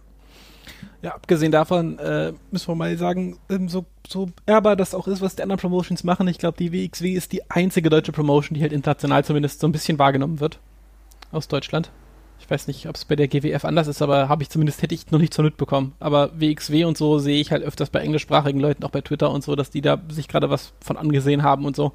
Ja, 1.02 1.14
abgesehen 1.14 1.50
davon 1.50 1.98
äh, 1.98 2.32
müssen 2.52 2.68
wir 2.68 2.76
mal 2.76 2.96
sagen, 2.96 3.36
ähm, 3.50 3.68
so, 3.68 3.84
so 4.08 4.30
ehrbar 4.46 4.76
das 4.76 4.94
auch 4.94 5.08
ist, 5.08 5.20
was 5.20 5.34
die 5.34 5.42
anderen 5.42 5.58
Promotions 5.58 6.04
machen. 6.04 6.28
Ich 6.28 6.38
glaube, 6.38 6.56
die 6.56 6.72
WXW 6.72 7.12
ist 7.12 7.32
die 7.32 7.50
einzige 7.50 7.90
deutsche 7.90 8.12
Promotion, 8.12 8.54
die 8.54 8.62
halt 8.62 8.72
international 8.72 9.24
zumindest 9.24 9.60
so 9.60 9.66
ein 9.66 9.72
bisschen 9.72 9.98
wahrgenommen 9.98 10.38
wird. 10.38 10.60
Aus 11.32 11.48
Deutschland. 11.48 11.90
Ich 12.38 12.48
weiß 12.48 12.68
nicht, 12.68 12.88
ob 12.88 12.94
es 12.94 13.04
bei 13.04 13.16
der 13.16 13.26
GWF 13.26 13.64
anders 13.64 13.88
ist, 13.88 14.00
aber 14.00 14.28
habe 14.28 14.42
ich 14.42 14.50
zumindest, 14.50 14.82
hätte 14.82 14.94
ich 14.94 15.10
noch 15.10 15.18
nicht 15.18 15.34
so 15.34 15.42
mitbekommen. 15.42 15.94
Aber 15.98 16.30
WXW 16.38 16.84
und 16.84 16.96
so 16.96 17.18
sehe 17.18 17.40
ich 17.40 17.50
halt 17.50 17.64
öfters 17.64 17.90
bei 17.90 18.00
englischsprachigen 18.00 18.60
Leuten, 18.60 18.84
auch 18.84 18.90
bei 18.90 19.00
Twitter 19.00 19.30
und 19.30 19.42
so, 19.42 19.56
dass 19.56 19.70
die 19.70 19.80
da 19.80 20.00
sich 20.08 20.28
gerade 20.28 20.50
was 20.50 20.72
von 20.80 20.96
angesehen 20.96 21.42
haben 21.42 21.64
und 21.64 21.74
so. 21.74 21.92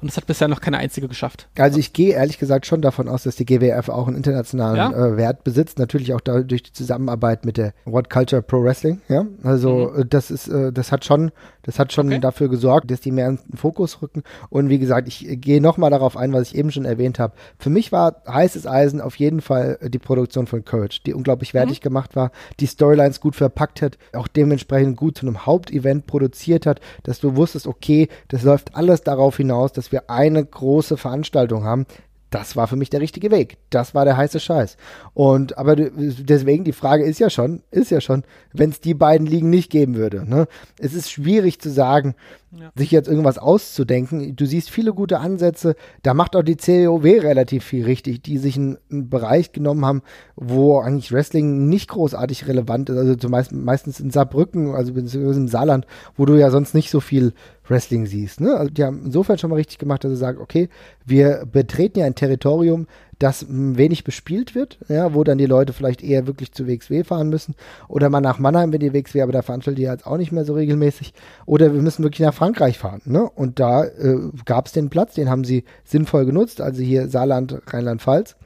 Und 0.00 0.08
das 0.10 0.16
hat 0.16 0.26
bisher 0.26 0.48
noch 0.48 0.60
keine 0.60 0.78
einzige 0.78 1.08
geschafft. 1.08 1.48
Also 1.58 1.78
ich 1.78 1.92
gehe 1.92 2.14
ehrlich 2.14 2.38
gesagt 2.38 2.66
schon 2.66 2.80
davon 2.82 3.08
aus, 3.08 3.24
dass 3.24 3.36
die 3.36 3.44
GWF 3.44 3.88
auch 3.88 4.06
einen 4.08 4.16
internationalen 4.16 4.76
Ja? 4.76 4.90
äh, 5.06 5.16
Wert 5.16 5.44
besitzt, 5.44 5.78
natürlich 5.78 6.14
auch 6.14 6.20
durch 6.20 6.62
die 6.62 6.72
Zusammenarbeit 6.72 7.44
mit 7.44 7.56
der 7.56 7.72
What 7.84 8.08
Culture 8.10 8.42
Pro 8.42 8.62
Wrestling, 8.62 9.00
ja. 9.08 9.26
Also 9.42 9.92
äh, 9.94 10.06
das 10.06 10.30
ist, 10.30 10.48
äh, 10.48 10.72
das 10.72 10.90
hat 10.92 11.04
schon, 11.04 11.30
das 11.62 11.78
hat 11.78 11.92
schon 11.92 12.06
Mhm. 12.06 12.12
Okay. 12.12 12.20
dafür 12.20 12.48
gesorgt, 12.48 12.90
dass 12.90 13.00
die 13.00 13.10
mehr 13.12 13.28
in 13.28 13.38
den 13.46 13.56
Fokus 13.58 14.00
rücken. 14.02 14.22
Und 14.48 14.68
wie 14.70 14.78
gesagt, 14.78 15.06
ich 15.08 15.28
äh, 15.28 15.36
gehe 15.36 15.60
nochmal 15.60 15.90
darauf 15.90 16.16
ein, 16.16 16.32
was 16.32 16.48
ich 16.48 16.56
eben 16.56 16.70
schon 16.72 16.84
erwähnt 16.86 17.18
habe. 17.18 17.34
Für 17.58 17.70
mich 17.70 17.92
war 17.92 18.22
heißes 18.26 18.66
Eisen 18.66 19.00
auf 19.00 19.16
jeden 19.16 19.40
Fall 19.42 19.78
äh, 19.80 19.90
die 19.90 19.98
Produktion 19.98 20.46
von 20.46 20.64
Courage, 20.64 21.00
die 21.04 21.12
unglaublich 21.14 21.52
wertig 21.54 21.80
gemacht 21.80 22.16
war, 22.16 22.30
die 22.58 22.66
Storylines 22.66 23.20
gut 23.20 23.36
verpackt 23.36 23.82
hat, 23.82 23.98
auch 24.14 24.28
dementsprechend 24.28 24.96
gut 24.96 25.18
zu 25.18 25.26
einem 25.26 25.44
Hauptevent 25.46 26.06
produziert 26.06 26.64
hat, 26.66 26.80
dass 27.02 27.20
du 27.20 27.36
wusstest, 27.36 27.66
okay, 27.66 28.08
das 28.28 28.42
läuft 28.42 28.74
alles 28.74 29.02
darauf 29.02 29.36
hinaus, 29.36 29.72
dass 29.72 29.89
wir 29.92 30.10
eine 30.10 30.44
große 30.44 30.96
Veranstaltung 30.96 31.64
haben. 31.64 31.86
Das 32.30 32.54
war 32.54 32.68
für 32.68 32.76
mich 32.76 32.90
der 32.90 33.00
richtige 33.00 33.32
Weg. 33.32 33.56
Das 33.70 33.92
war 33.92 34.04
der 34.04 34.16
heiße 34.16 34.38
Scheiß. 34.38 34.76
Und 35.14 35.58
aber 35.58 35.74
deswegen 35.74 36.62
die 36.62 36.72
Frage 36.72 37.02
ist 37.02 37.18
ja 37.18 37.28
schon, 37.28 37.64
ist 37.72 37.90
ja 37.90 38.00
schon, 38.00 38.22
wenn 38.52 38.70
es 38.70 38.80
die 38.80 38.94
beiden 38.94 39.26
Ligen 39.26 39.50
nicht 39.50 39.68
geben 39.68 39.96
würde. 39.96 40.24
Ne? 40.30 40.46
Es 40.78 40.94
ist 40.94 41.10
schwierig 41.10 41.60
zu 41.60 41.70
sagen, 41.70 42.14
Ja. 42.56 42.70
sich 42.76 42.92
jetzt 42.92 43.08
irgendwas 43.08 43.38
auszudenken. 43.38 44.36
Du 44.36 44.46
siehst 44.46 44.70
viele 44.70 44.92
gute 44.92 45.18
Ansätze. 45.18 45.74
Da 46.04 46.14
macht 46.14 46.36
auch 46.36 46.42
die 46.44 46.56
COW 46.56 47.04
relativ 47.04 47.64
viel 47.64 47.84
richtig, 47.84 48.22
die 48.22 48.38
sich 48.38 48.56
einen, 48.56 48.78
einen 48.92 49.08
Bereich 49.10 49.50
genommen 49.50 49.84
haben, 49.84 50.02
wo 50.36 50.78
eigentlich 50.78 51.10
Wrestling 51.12 51.68
nicht 51.68 51.88
großartig 51.88 52.46
relevant 52.46 52.90
ist. 52.90 52.96
Also 52.96 53.16
zumeist, 53.16 53.50
meistens 53.50 53.98
in 53.98 54.10
Saarbrücken, 54.10 54.72
also 54.74 54.92
beziehungsweise 54.92 55.40
im 55.40 55.48
Saarland, 55.48 55.84
wo 56.16 56.26
du 56.26 56.34
ja 56.34 56.50
sonst 56.52 56.74
nicht 56.74 56.90
so 56.90 57.00
viel 57.00 57.32
Wrestling 57.70 58.06
siehst. 58.06 58.40
Ne? 58.40 58.54
Also 58.54 58.70
die 58.70 58.84
haben 58.84 59.02
insofern 59.04 59.38
schon 59.38 59.50
mal 59.50 59.56
richtig 59.56 59.78
gemacht, 59.78 60.04
dass 60.04 60.10
sie 60.10 60.16
sagen, 60.16 60.38
okay, 60.40 60.68
wir 61.06 61.46
betreten 61.50 62.00
ja 62.00 62.06
ein 62.06 62.14
Territorium, 62.14 62.86
das 63.20 63.46
wenig 63.48 64.02
bespielt 64.02 64.54
wird, 64.54 64.78
ja, 64.88 65.14
wo 65.14 65.24
dann 65.24 65.36
die 65.36 65.46
Leute 65.46 65.74
vielleicht 65.74 66.02
eher 66.02 66.26
wirklich 66.26 66.52
zu 66.52 66.66
WXW 66.66 67.04
fahren 67.04 67.28
müssen 67.28 67.54
oder 67.86 68.08
mal 68.08 68.22
nach 68.22 68.38
Mannheim, 68.38 68.72
wenn 68.72 68.80
die 68.80 68.94
WXW, 68.94 69.20
aber 69.20 69.32
da 69.32 69.42
veranstaltet 69.42 69.78
die 69.78 69.82
jetzt 69.82 70.06
auch 70.06 70.16
nicht 70.16 70.32
mehr 70.32 70.46
so 70.46 70.54
regelmäßig 70.54 71.12
oder 71.44 71.74
wir 71.74 71.82
müssen 71.82 72.02
wirklich 72.02 72.26
nach 72.26 72.34
Frankreich 72.34 72.78
fahren, 72.78 73.02
ne? 73.04 73.28
Und 73.28 73.60
da 73.60 73.84
äh, 73.84 74.18
gab 74.46 74.66
es 74.66 74.72
den 74.72 74.88
Platz, 74.88 75.14
den 75.14 75.28
haben 75.28 75.44
sie 75.44 75.64
sinnvoll 75.84 76.24
genutzt, 76.24 76.62
also 76.62 76.82
hier 76.82 77.08
Saarland, 77.08 77.60
Rheinland-Pfalz 77.66 78.36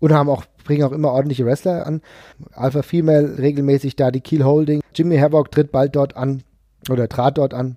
und 0.00 0.12
haben 0.12 0.30
auch 0.30 0.44
bringen 0.64 0.84
auch 0.84 0.92
immer 0.92 1.12
ordentliche 1.12 1.44
Wrestler 1.44 1.86
an. 1.86 2.00
Alpha 2.52 2.82
Female 2.82 3.38
regelmäßig 3.38 3.96
da 3.96 4.10
die 4.10 4.20
Keel 4.20 4.44
Holding. 4.44 4.80
Jimmy 4.94 5.18
Havoc 5.18 5.50
tritt 5.50 5.72
bald 5.72 5.96
dort 5.96 6.16
an 6.16 6.42
oder 6.88 7.08
trat 7.08 7.36
dort 7.36 7.52
an. 7.52 7.76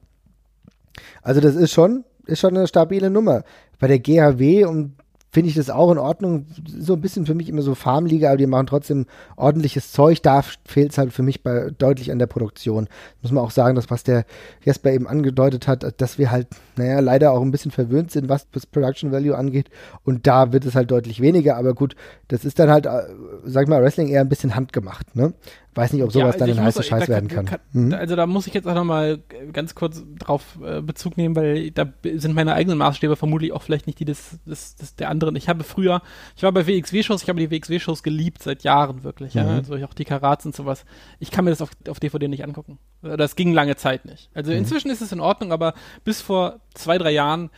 Also 1.21 1.41
das 1.41 1.55
ist 1.55 1.71
schon, 1.71 2.03
ist 2.25 2.39
schon 2.39 2.55
eine 2.55 2.67
stabile 2.67 3.09
Nummer. 3.09 3.43
Bei 3.79 3.87
der 3.87 3.99
GHW 3.99 4.65
und 4.65 4.95
finde 5.35 5.49
ich 5.49 5.55
das 5.55 5.69
auch 5.69 5.91
in 5.91 5.97
Ordnung. 5.97 6.45
So 6.65 6.93
ein 6.93 7.01
bisschen 7.01 7.25
für 7.25 7.35
mich 7.35 7.49
immer 7.49 7.61
so 7.61 7.75
Farmliga, 7.75 8.29
aber 8.29 8.37
die 8.37 8.47
machen 8.47 8.67
trotzdem 8.67 9.05
ordentliches 9.35 9.91
Zeug. 9.91 10.21
Da 10.21 10.41
fehlt 10.41 10.93
es 10.93 10.97
halt 10.97 11.11
für 11.11 11.23
mich 11.23 11.43
bei, 11.43 11.71
deutlich 11.77 12.09
an 12.09 12.19
der 12.19 12.27
Produktion. 12.27 12.87
Muss 13.21 13.33
man 13.33 13.43
auch 13.43 13.51
sagen, 13.51 13.75
dass 13.75 13.91
was 13.91 14.05
der 14.05 14.23
Jesper 14.63 14.93
eben 14.93 15.07
angedeutet 15.07 15.67
hat, 15.67 15.99
dass 15.99 16.17
wir 16.17 16.31
halt, 16.31 16.47
naja, 16.77 17.01
leider 17.01 17.33
auch 17.33 17.41
ein 17.41 17.51
bisschen 17.51 17.71
verwöhnt 17.71 18.11
sind, 18.11 18.29
was 18.29 18.49
das 18.51 18.65
Production 18.65 19.11
Value 19.11 19.37
angeht. 19.37 19.69
Und 20.05 20.25
da 20.25 20.53
wird 20.53 20.63
es 20.63 20.73
halt 20.73 20.89
deutlich 20.89 21.19
weniger. 21.19 21.57
Aber 21.57 21.73
gut, 21.73 21.97
das 22.29 22.45
ist 22.45 22.57
dann 22.57 22.69
halt, 22.69 22.85
äh, 22.85 23.01
sag 23.43 23.63
ich 23.63 23.69
mal, 23.69 23.83
Wrestling 23.83 24.07
eher 24.07 24.21
ein 24.21 24.29
bisschen 24.29 24.55
handgemacht. 24.55 25.17
Ne? 25.17 25.33
Weiß 25.75 25.93
nicht, 25.93 26.03
ob 26.03 26.11
sowas 26.11 26.35
ja, 26.35 26.43
also 26.43 26.53
dann 26.53 26.59
ein 26.59 26.65
heißer 26.65 26.83
Scheiß 26.83 27.07
werden 27.09 27.27
kann. 27.27 27.45
kann 27.45 27.59
mhm. 27.73 27.93
Also 27.93 28.15
da 28.15 28.25
muss 28.25 28.47
ich 28.47 28.53
jetzt 28.53 28.67
auch 28.67 28.73
nochmal 28.73 29.19
ganz 29.51 29.75
kurz 29.75 30.03
drauf 30.17 30.57
äh, 30.63 30.81
Bezug 30.81 31.17
nehmen, 31.17 31.35
weil 31.35 31.71
da 31.71 31.85
sind 32.15 32.33
meine 32.33 32.53
eigenen 32.53 32.77
Maßstäbe 32.77 33.15
vermutlich 33.15 33.51
auch 33.51 33.61
vielleicht 33.61 33.85
nicht 33.85 33.99
die 33.99 34.05
des, 34.05 34.39
des, 34.45 34.75
des 34.75 34.95
der 34.95 35.09
anderen. 35.09 35.35
Ich 35.35 35.49
habe 35.49 35.63
früher, 35.63 36.01
ich 36.35 36.43
war 36.43 36.51
bei 36.51 36.65
WXW-Shows, 36.65 37.23
ich 37.23 37.29
habe 37.29 37.39
die 37.39 37.51
WXW-Shows 37.51 38.03
geliebt 38.03 38.41
seit 38.41 38.63
Jahren 38.63 39.03
wirklich, 39.03 39.35
mhm. 39.35 39.41
ja, 39.41 39.47
also 39.47 39.75
auch 39.75 39.93
die 39.93 40.05
Karats 40.05 40.45
und 40.45 40.55
sowas. 40.55 40.85
Ich 41.19 41.29
kann 41.29 41.45
mir 41.45 41.51
das 41.51 41.61
auf, 41.61 41.71
auf 41.89 41.99
DVD 41.99 42.27
nicht 42.27 42.43
angucken. 42.43 42.79
Das 43.01 43.35
ging 43.35 43.53
lange 43.53 43.75
Zeit 43.75 44.05
nicht. 44.05 44.29
Also 44.33 44.51
mhm. 44.51 44.59
inzwischen 44.59 44.89
ist 44.89 45.01
es 45.01 45.11
in 45.11 45.19
Ordnung, 45.19 45.51
aber 45.51 45.73
bis 46.05 46.21
vor 46.21 46.61
zwei, 46.73 46.97
drei 46.97 47.11
Jahren 47.11 47.49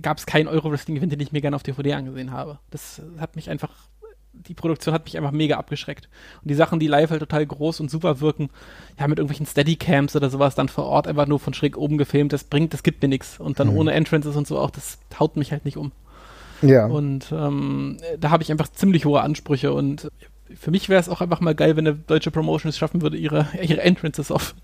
gab 0.00 0.18
es 0.18 0.26
keinen 0.26 0.48
Euro-Wrestling-Event, 0.48 1.12
den 1.12 1.20
ich 1.20 1.32
mir 1.32 1.40
gerne 1.40 1.56
auf 1.56 1.62
DVD 1.62 1.94
angesehen 1.94 2.30
habe. 2.30 2.58
Das 2.70 3.02
hat 3.18 3.36
mich 3.36 3.50
einfach 3.50 3.88
die 4.32 4.54
Produktion 4.54 4.94
hat 4.94 5.04
mich 5.04 5.16
einfach 5.16 5.32
mega 5.32 5.56
abgeschreckt. 5.56 6.08
Und 6.42 6.50
die 6.50 6.54
Sachen, 6.54 6.78
die 6.78 6.86
live 6.86 7.10
halt 7.10 7.20
total 7.20 7.46
groß 7.46 7.80
und 7.80 7.90
super 7.90 8.20
wirken, 8.20 8.50
ja, 8.98 9.08
mit 9.08 9.18
irgendwelchen 9.18 9.46
Steadycams 9.46 10.14
oder 10.16 10.30
sowas 10.30 10.54
dann 10.54 10.68
vor 10.68 10.84
Ort 10.84 11.06
einfach 11.06 11.26
nur 11.26 11.40
von 11.40 11.54
schräg 11.54 11.76
oben 11.76 11.98
gefilmt, 11.98 12.32
das 12.32 12.44
bringt, 12.44 12.72
das 12.72 12.82
gibt 12.82 13.02
mir 13.02 13.08
nichts. 13.08 13.40
Und 13.40 13.60
dann 13.60 13.70
mhm. 13.70 13.78
ohne 13.78 13.92
Entrances 13.92 14.36
und 14.36 14.46
so 14.46 14.58
auch, 14.58 14.70
das 14.70 14.98
haut 15.18 15.36
mich 15.36 15.52
halt 15.52 15.64
nicht 15.64 15.76
um. 15.76 15.92
Ja. 16.62 16.86
Und 16.86 17.32
ähm, 17.32 17.98
da 18.18 18.30
habe 18.30 18.42
ich 18.42 18.50
einfach 18.50 18.68
ziemlich 18.68 19.04
hohe 19.04 19.20
Ansprüche 19.20 19.72
und 19.72 20.10
für 20.54 20.70
mich 20.70 20.88
wäre 20.88 21.00
es 21.00 21.08
auch 21.08 21.20
einfach 21.20 21.40
mal 21.40 21.54
geil, 21.54 21.76
wenn 21.76 21.86
eine 21.86 21.96
deutsche 21.96 22.30
Promotion 22.30 22.70
es 22.70 22.78
schaffen 22.78 23.02
würde, 23.02 23.16
ihre, 23.16 23.46
ihre 23.62 23.82
Entrances 23.82 24.30
auf, 24.30 24.54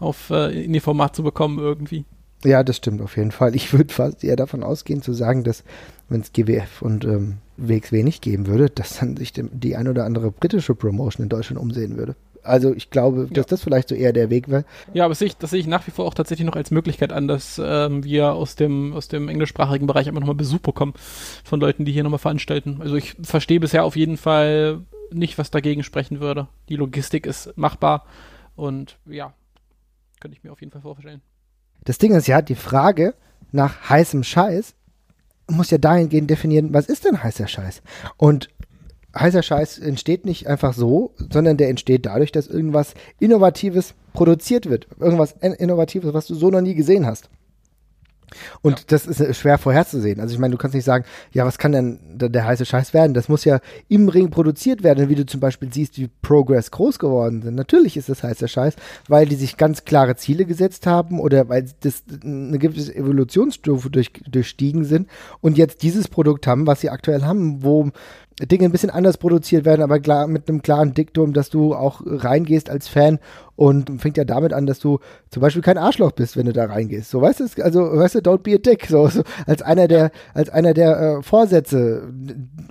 auf 0.00 0.30
äh, 0.30 0.64
in 0.64 0.74
ihr 0.74 0.82
Format 0.82 1.14
zu 1.14 1.22
bekommen 1.22 1.58
irgendwie. 1.58 2.04
Ja, 2.44 2.62
das 2.62 2.76
stimmt 2.76 3.02
auf 3.02 3.16
jeden 3.16 3.32
Fall. 3.32 3.54
Ich 3.54 3.72
würde 3.72 3.92
fast 3.92 4.22
eher 4.22 4.36
davon 4.36 4.62
ausgehen 4.62 5.02
zu 5.02 5.12
sagen, 5.12 5.44
dass 5.44 5.64
wenn 6.08 6.20
es 6.20 6.32
GWF 6.32 6.82
und 6.82 7.04
ähm, 7.04 7.38
WXW 7.58 8.02
nicht 8.02 8.22
geben 8.22 8.46
würde, 8.46 8.70
dass 8.70 8.98
dann 8.98 9.16
sich 9.16 9.32
die 9.34 9.76
ein 9.76 9.88
oder 9.88 10.04
andere 10.04 10.30
britische 10.30 10.74
Promotion 10.74 11.24
in 11.24 11.28
Deutschland 11.28 11.60
umsehen 11.60 11.96
würde. 11.96 12.14
Also 12.42 12.72
ich 12.72 12.90
glaube, 12.90 13.26
dass 13.26 13.44
ja. 13.44 13.50
das 13.50 13.62
vielleicht 13.62 13.88
so 13.88 13.94
eher 13.94 14.12
der 14.12 14.30
Weg 14.30 14.48
wäre. 14.48 14.64
Ja, 14.94 15.04
aber 15.04 15.10
das 15.10 15.18
sehe, 15.18 15.28
ich, 15.28 15.36
das 15.36 15.50
sehe 15.50 15.60
ich 15.60 15.66
nach 15.66 15.86
wie 15.86 15.90
vor 15.90 16.06
auch 16.06 16.14
tatsächlich 16.14 16.46
noch 16.46 16.56
als 16.56 16.70
Möglichkeit 16.70 17.12
an, 17.12 17.28
dass 17.28 17.60
ähm, 17.62 18.04
wir 18.04 18.32
aus 18.32 18.56
dem, 18.56 18.94
aus 18.94 19.08
dem 19.08 19.28
englischsprachigen 19.28 19.86
Bereich 19.86 20.08
einfach 20.08 20.20
nochmal 20.20 20.36
Besuch 20.36 20.60
bekommen 20.60 20.94
von 21.44 21.60
Leuten, 21.60 21.84
die 21.84 21.92
hier 21.92 22.04
nochmal 22.04 22.18
veranstalten. 22.18 22.78
Also 22.80 22.94
ich 22.94 23.16
verstehe 23.22 23.60
bisher 23.60 23.84
auf 23.84 23.96
jeden 23.96 24.16
Fall 24.16 24.80
nicht, 25.10 25.36
was 25.36 25.50
dagegen 25.50 25.82
sprechen 25.82 26.20
würde. 26.20 26.48
Die 26.68 26.76
Logistik 26.76 27.26
ist 27.26 27.56
machbar 27.56 28.06
und 28.56 28.98
ja, 29.06 29.34
könnte 30.20 30.36
ich 30.36 30.44
mir 30.44 30.52
auf 30.52 30.60
jeden 30.60 30.72
Fall 30.72 30.82
vorstellen. 30.82 31.20
Das 31.84 31.98
Ding 31.98 32.14
ist 32.14 32.26
ja, 32.28 32.40
die 32.40 32.54
Frage 32.54 33.14
nach 33.52 33.88
heißem 33.88 34.24
Scheiß 34.24 34.74
muss 35.48 35.70
ja 35.70 35.78
dahingehend 35.78 36.30
definieren, 36.30 36.72
was 36.72 36.86
ist 36.86 37.04
denn 37.04 37.22
heißer 37.22 37.48
Scheiß? 37.48 37.82
Und 38.16 38.48
heißer 39.18 39.42
Scheiß 39.42 39.78
entsteht 39.78 40.24
nicht 40.24 40.46
einfach 40.46 40.74
so, 40.74 41.14
sondern 41.30 41.56
der 41.56 41.68
entsteht 41.68 42.06
dadurch, 42.06 42.32
dass 42.32 42.46
irgendwas 42.46 42.94
Innovatives 43.18 43.94
produziert 44.12 44.68
wird. 44.68 44.86
Irgendwas 44.98 45.32
Innovatives, 45.40 46.12
was 46.12 46.26
du 46.26 46.34
so 46.34 46.50
noch 46.50 46.60
nie 46.60 46.74
gesehen 46.74 47.06
hast. 47.06 47.30
Und 48.62 48.78
ja. 48.78 48.84
das 48.88 49.06
ist 49.06 49.20
äh, 49.20 49.34
schwer 49.34 49.58
vorherzusehen. 49.58 50.20
Also 50.20 50.34
ich 50.34 50.40
meine, 50.40 50.52
du 50.52 50.58
kannst 50.58 50.74
nicht 50.74 50.84
sagen, 50.84 51.04
ja, 51.32 51.44
was 51.44 51.58
kann 51.58 51.72
denn 51.72 51.98
der, 52.14 52.28
der, 52.28 52.44
heiße 52.46 52.64
Scheiß 52.64 52.94
werden? 52.94 53.14
Das 53.14 53.28
muss 53.28 53.44
ja 53.44 53.60
im 53.88 54.08
Ring 54.08 54.30
produziert 54.30 54.82
werden, 54.82 55.08
wie 55.08 55.14
du 55.14 55.26
zum 55.26 55.40
Beispiel 55.40 55.72
siehst, 55.72 55.98
wie 55.98 56.08
Progress 56.22 56.70
groß 56.70 56.98
geworden 56.98 57.42
sind. 57.42 57.54
Natürlich 57.54 57.96
ist 57.96 58.08
das 58.08 58.22
heißer 58.22 58.48
Scheiß, 58.48 58.74
weil 59.08 59.26
die 59.26 59.36
sich 59.36 59.56
ganz 59.56 59.84
klare 59.84 60.16
Ziele 60.16 60.44
gesetzt 60.44 60.86
haben 60.86 61.20
oder 61.20 61.48
weil 61.48 61.66
das 61.80 62.02
eine 62.22 62.58
gewisse 62.58 62.94
Evolutionsstufe 62.94 63.90
durch, 63.90 64.12
durchstiegen 64.28 64.84
sind 64.84 65.08
und 65.40 65.58
jetzt 65.58 65.82
dieses 65.82 66.08
Produkt 66.08 66.46
haben, 66.46 66.66
was 66.66 66.80
sie 66.80 66.90
aktuell 66.90 67.22
haben, 67.22 67.62
wo 67.62 67.90
Dinge 68.46 68.66
ein 68.66 68.72
bisschen 68.72 68.90
anders 68.90 69.18
produziert 69.18 69.64
werden, 69.64 69.82
aber 69.82 69.98
klar, 69.98 70.26
mit 70.26 70.48
einem 70.48 70.62
klaren 70.62 70.94
Diktum, 70.94 71.32
dass 71.32 71.50
du 71.50 71.74
auch 71.74 72.02
reingehst 72.04 72.70
als 72.70 72.86
Fan 72.86 73.18
und 73.58 74.00
fängt 74.00 74.16
ja 74.16 74.24
damit 74.24 74.52
an, 74.52 74.66
dass 74.66 74.78
du 74.78 75.00
zum 75.30 75.40
Beispiel 75.40 75.62
kein 75.62 75.78
Arschloch 75.78 76.12
bist, 76.12 76.36
wenn 76.36 76.46
du 76.46 76.52
da 76.52 76.66
reingehst. 76.66 77.10
So, 77.10 77.20
weißt 77.20 77.40
du, 77.40 77.62
also, 77.64 77.80
weißt 77.80 78.14
du, 78.14 78.18
don't 78.20 78.38
be 78.38 78.54
a 78.54 78.58
dick, 78.58 78.86
so, 78.86 79.08
so 79.08 79.24
als 79.46 79.62
einer 79.62 79.88
der, 79.88 80.12
als 80.32 80.48
einer 80.48 80.74
der 80.74 81.00
äh, 81.00 81.22
Vorsätze, 81.24 82.08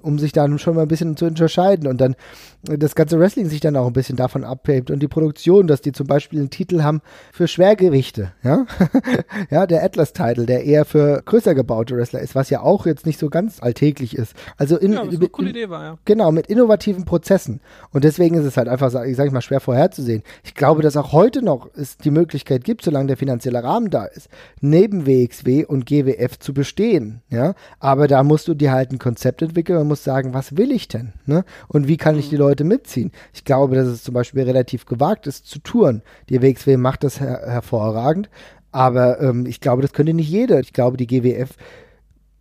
um 0.02 0.18
sich 0.18 0.32
dann 0.32 0.60
schon 0.60 0.76
mal 0.76 0.84
ein 0.84 0.88
bisschen 0.88 1.18
zu 1.18 1.26
unterscheiden 1.26 1.88
und 1.88 2.00
dann 2.00 2.16
das 2.64 2.96
ganze 2.96 3.20
Wrestling 3.20 3.48
sich 3.48 3.60
dann 3.60 3.76
auch 3.76 3.88
ein 3.88 3.94
bisschen 3.94 4.16
davon 4.16 4.44
abhebt 4.44 4.90
und 4.92 5.00
die 5.00 5.08
Produktion, 5.08 5.68
dass 5.68 5.82
die 5.82 5.92
zum 5.92 6.08
Beispiel 6.08 6.40
einen 6.40 6.50
Titel 6.50 6.82
haben 6.82 7.02
für 7.32 7.48
Schwergewichte, 7.48 8.32
ja, 8.44 8.66
ja, 9.50 9.68
der 9.68 9.84
Atlas-Title, 9.84 10.46
der 10.46 10.64
eher 10.64 10.86
für 10.86 11.22
größer 11.26 11.54
gebaute 11.54 11.96
Wrestler 11.96 12.22
ist, 12.22 12.36
was 12.36 12.50
ja 12.50 12.62
auch 12.62 12.86
jetzt 12.86 13.06
nicht 13.06 13.20
so 13.20 13.30
ganz 13.30 13.62
alltäglich 13.62 14.16
ist. 14.16 14.36
Also 14.58 14.78
in, 14.78 14.94
ja, 14.94 15.04
in, 15.04 15.22
in, 15.22 15.32
coole 15.32 15.50
Idee 15.50 15.70
war, 15.70 15.84
ja. 15.84 15.98
Genau, 16.06 16.32
mit 16.32 16.48
innovativen 16.48 17.06
Prozessen 17.06 17.62
und 17.92 18.04
deswegen 18.04 18.36
ist 18.36 18.46
es 18.46 18.58
halt 18.58 18.68
einfach, 18.68 18.90
sag 18.90 19.06
ich 19.06 19.32
mal, 19.32 19.42
schwer 19.42 19.60
vorherzusehen. 19.60 20.24
Ich 20.44 20.56
glaube, 20.56 20.77
glaube, 20.78 20.84
dass 20.84 20.98
auch 20.98 21.12
heute 21.12 21.42
noch 21.42 21.70
es 21.76 21.98
die 21.98 22.12
Möglichkeit 22.12 22.64
gibt, 22.64 22.84
solange 22.84 23.08
der 23.08 23.18
finanzielle 23.18 23.64
Rahmen 23.64 23.90
da 23.90 24.06
ist, 24.06 24.30
neben 24.62 25.08
WXW 25.08 25.66
und 25.66 25.88
GWF 25.88 26.38
zu 26.38 26.54
bestehen. 26.54 27.22
Ja, 27.32 27.56
aber 27.80 28.08
da 28.08 28.22
musst 28.22 28.48
du 28.48 28.54
dir 28.54 28.72
halt 28.72 28.92
ein 28.92 29.00
Konzept 29.00 29.42
entwickeln 29.42 29.80
und 29.80 29.88
musst 29.88 30.04
sagen, 30.04 30.36
was 30.36 30.56
will 30.56 30.72
ich 30.72 30.88
denn? 30.88 31.14
Ne? 31.26 31.46
Und 31.68 31.88
wie 31.88 31.98
kann 31.98 32.18
ich 32.20 32.30
die 32.30 32.36
mhm. 32.36 32.42
Leute 32.42 32.64
mitziehen? 32.64 33.12
Ich 33.34 33.44
glaube, 33.44 33.76
dass 33.76 33.88
es 33.88 34.04
zum 34.04 34.14
Beispiel 34.14 34.44
relativ 34.44 34.86
gewagt 34.86 35.26
ist 35.26 35.48
zu 35.48 35.58
touren. 35.60 36.04
Die 36.30 36.44
WXW 36.44 36.78
macht 36.78 37.04
das 37.04 37.20
her 37.20 37.42
hervorragend, 37.48 38.30
aber 38.72 39.20
ähm, 39.20 39.48
ich 39.48 39.60
glaube, 39.60 39.82
das 39.82 39.94
könnte 39.94 40.14
nicht 40.14 40.30
jeder. 40.30 40.60
Ich 40.60 40.74
glaube, 40.74 40.98
die 40.98 41.08
GWF 41.08 41.56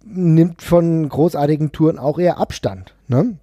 nimmt 0.04 0.60
von 0.60 1.08
großartigen 1.08 1.72
Touren 1.72 1.98
auch 1.98 2.18
eher 2.18 2.36
Abstand. 2.36 2.94
Ne? 3.08 3.38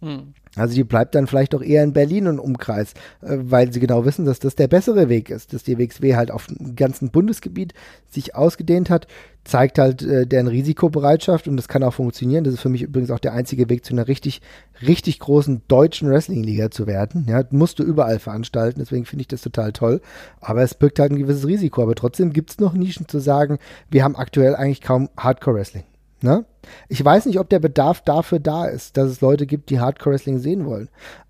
Hm. 0.00 0.34
Also 0.56 0.74
die 0.74 0.84
bleibt 0.84 1.14
dann 1.14 1.26
vielleicht 1.26 1.54
auch 1.54 1.62
eher 1.62 1.84
in 1.84 1.92
Berlin 1.92 2.26
und 2.26 2.38
Umkreis, 2.38 2.92
äh, 3.22 3.36
weil 3.40 3.72
sie 3.72 3.80
genau 3.80 4.04
wissen, 4.04 4.24
dass 4.24 4.38
das 4.38 4.54
der 4.54 4.68
bessere 4.68 5.08
Weg 5.08 5.30
ist, 5.30 5.52
dass 5.52 5.62
die 5.62 5.78
WXW 5.78 6.16
halt 6.16 6.30
auf 6.30 6.46
dem 6.46 6.76
ganzen 6.76 7.10
Bundesgebiet 7.10 7.74
sich 8.10 8.34
ausgedehnt 8.34 8.90
hat, 8.90 9.06
zeigt 9.44 9.78
halt 9.78 10.02
äh, 10.02 10.26
deren 10.26 10.46
Risikobereitschaft 10.46 11.48
und 11.48 11.56
das 11.56 11.68
kann 11.68 11.82
auch 11.82 11.94
funktionieren. 11.94 12.44
Das 12.44 12.54
ist 12.54 12.60
für 12.60 12.68
mich 12.68 12.82
übrigens 12.82 13.10
auch 13.10 13.18
der 13.18 13.32
einzige 13.32 13.68
Weg 13.70 13.84
zu 13.84 13.94
einer 13.94 14.06
richtig, 14.06 14.42
richtig 14.86 15.18
großen 15.20 15.62
deutschen 15.68 16.10
Wrestling-Liga 16.10 16.70
zu 16.70 16.86
werden. 16.86 17.26
Ja, 17.28 17.42
musst 17.50 17.78
du 17.78 17.82
überall 17.82 18.18
veranstalten, 18.18 18.80
deswegen 18.80 19.06
finde 19.06 19.22
ich 19.22 19.28
das 19.28 19.40
total 19.40 19.72
toll. 19.72 20.00
Aber 20.40 20.62
es 20.62 20.74
birgt 20.74 20.98
halt 20.98 21.12
ein 21.12 21.18
gewisses 21.18 21.46
Risiko. 21.46 21.82
Aber 21.82 21.94
trotzdem 21.94 22.32
gibt 22.32 22.50
es 22.50 22.58
noch 22.58 22.74
Nischen 22.74 23.08
zu 23.08 23.20
sagen, 23.20 23.58
wir 23.90 24.04
haben 24.04 24.16
aktuell 24.16 24.54
eigentlich 24.54 24.82
kaum 24.82 25.08
Hardcore-Wrestling. 25.16 25.84
Ne? 26.20 26.44
Ich 26.88 27.04
weiß 27.04 27.26
nicht, 27.26 27.38
ob 27.38 27.48
der 27.48 27.58
Bedarf 27.58 28.00
dafür 28.02 28.40
da 28.40 28.66
ist, 28.66 28.96
dass 28.96 29.10
es 29.10 29.20
Leute 29.20 29.46
gibt, 29.46 29.70
die 29.70 29.80
Hardcore 29.80 30.14
Wrestling 30.14 30.38
sehen 30.38 30.66
wollen. 30.66 30.88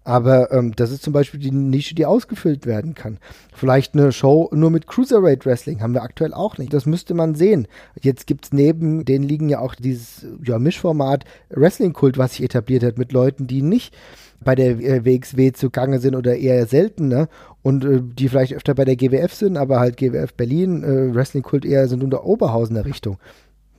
Aber 0.09 0.51
ähm, 0.53 0.73
das 0.75 0.91
ist 0.91 1.03
zum 1.03 1.13
Beispiel 1.13 1.39
die 1.39 1.51
Nische, 1.51 1.95
die 1.95 2.07
ausgefüllt 2.07 2.65
werden 2.65 2.95
kann. 2.95 3.19
Vielleicht 3.53 3.93
eine 3.93 4.11
Show 4.11 4.49
nur 4.53 4.71
mit 4.71 4.87
Cruiserweight 4.87 5.45
Wrestling 5.45 5.83
haben 5.83 5.93
wir 5.93 6.03
aktuell 6.03 6.33
auch 6.33 6.57
nicht. 6.57 6.73
Das 6.73 6.87
müsste 6.87 7.13
man 7.13 7.35
sehen. 7.35 7.69
Jetzt 8.01 8.27
gibt 8.27 8.47
es 8.47 8.53
neben 8.53 9.05
denen 9.05 9.29
liegen 9.29 9.51
ja 9.51 9.59
auch 9.59 9.75
dieses 9.75 10.25
ja, 10.43 10.59
Mischformat 10.59 11.27
Wrestling-Kult, 11.51 12.17
was 12.17 12.33
sich 12.33 12.45
etabliert 12.45 12.85
hat 12.85 12.97
mit 12.97 13.13
Leuten, 13.13 13.47
die 13.47 13.61
nicht 13.61 13.95
bei 14.41 14.55
der 14.55 14.79
äh, 14.79 15.05
WXW 15.05 15.53
zugange 15.53 15.99
sind 15.99 16.15
oder 16.15 16.37
eher 16.37 16.67
selten? 16.67 17.27
Und 17.63 17.85
äh, 17.85 18.01
die 18.03 18.31
vielleicht 18.31 18.55
öfter 18.55 18.75
bei 18.75 18.87
der 18.87 18.97
GWF 18.97 19.35
sind, 19.35 19.59
aber 19.59 19.79
halt 19.79 19.99
GWF 19.99 20.33
Berlin, 20.33 20.85
äh, 20.85 21.15
Wrestling-Kult 21.15 21.67
eher 21.67 21.87
sind 21.87 22.03
unter 22.03 22.25
Oberhausener 22.25 22.87
Richtung 22.87 23.19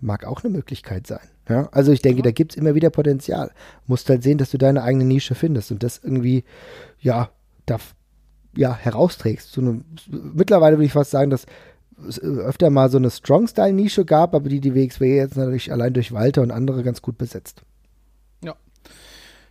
mag 0.02 0.26
auch 0.26 0.43
eine 0.43 0.52
Möglichkeit 0.52 1.08
sein. 1.08 1.28
Ja? 1.50 1.68
Also 1.72 1.92
ich 1.92 2.02
denke, 2.02 2.22
da 2.22 2.32
gibt 2.32 2.54
es 2.54 2.58
immer 2.58 2.76
wieder 2.76 2.90
Potenzial. 2.90 3.52
Musst 3.88 4.10
halt 4.10 4.24
sehen, 4.24 4.38
dass 4.38 4.52
du 4.52 4.58
deine 4.58 4.84
eigene 4.84 5.04
Nische 5.04 5.36
findest 5.36 5.72
und 5.72 5.84
das 5.84 6.00
irgendwie, 6.04 6.44
ja, 7.02 7.30
da, 7.66 7.78
ja, 8.56 8.76
herausträgst. 8.76 9.52
So 9.52 9.62
eine, 9.62 9.82
mittlerweile 10.10 10.78
würde 10.78 10.86
ich 10.86 10.94
fast 10.94 11.12
sagen, 11.12 11.30
dass 11.30 11.46
es 12.08 12.22
öfter 12.22 12.70
mal 12.70 12.90
so 12.90 12.98
eine 12.98 13.10
Strong-Style-Nische 13.10 14.06
gab, 14.06 14.34
aber 14.34 14.48
die 14.48 14.62
die 14.62 14.76
WXW 14.76 15.18
jetzt 15.18 15.36
natürlich 15.36 15.72
allein 15.72 15.94
durch 15.94 16.14
Walter 16.14 16.42
und 16.42 16.52
andere 16.52 16.84
ganz 16.84 17.02
gut 17.02 17.18
besetzt. 17.18 17.64
Ja. 18.44 18.56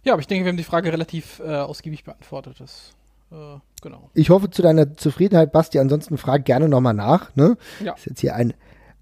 Ja, 0.05 0.15
aber 0.15 0.21
ich 0.21 0.27
denke, 0.29 0.45
wir 0.45 0.51
haben 0.51 0.57
die 0.57 0.65
Frage 0.65 0.93
relativ 0.93 1.41
äh, 1.41 1.57
ausgiebig 1.57 2.05
beantwortet. 2.05 2.57
Das, 2.61 2.93
äh, 3.31 3.59
genau. 3.83 4.11
Ich 4.15 4.31
hoffe 4.31 4.51
zu 4.51 4.63
deiner 4.63 4.97
Zufriedenheit, 4.97 5.53
Basti. 5.53 5.79
Ansonsten 5.79 6.17
frag 6.17 6.45
gerne 6.45 6.69
nochmal 6.69 6.95
nach. 6.95 7.35
Ne? 7.37 7.57
Ja. 7.81 7.93
Das 7.93 8.01
ist 8.01 8.07
jetzt 8.07 8.21
hier 8.21 8.35
ein 8.35 8.55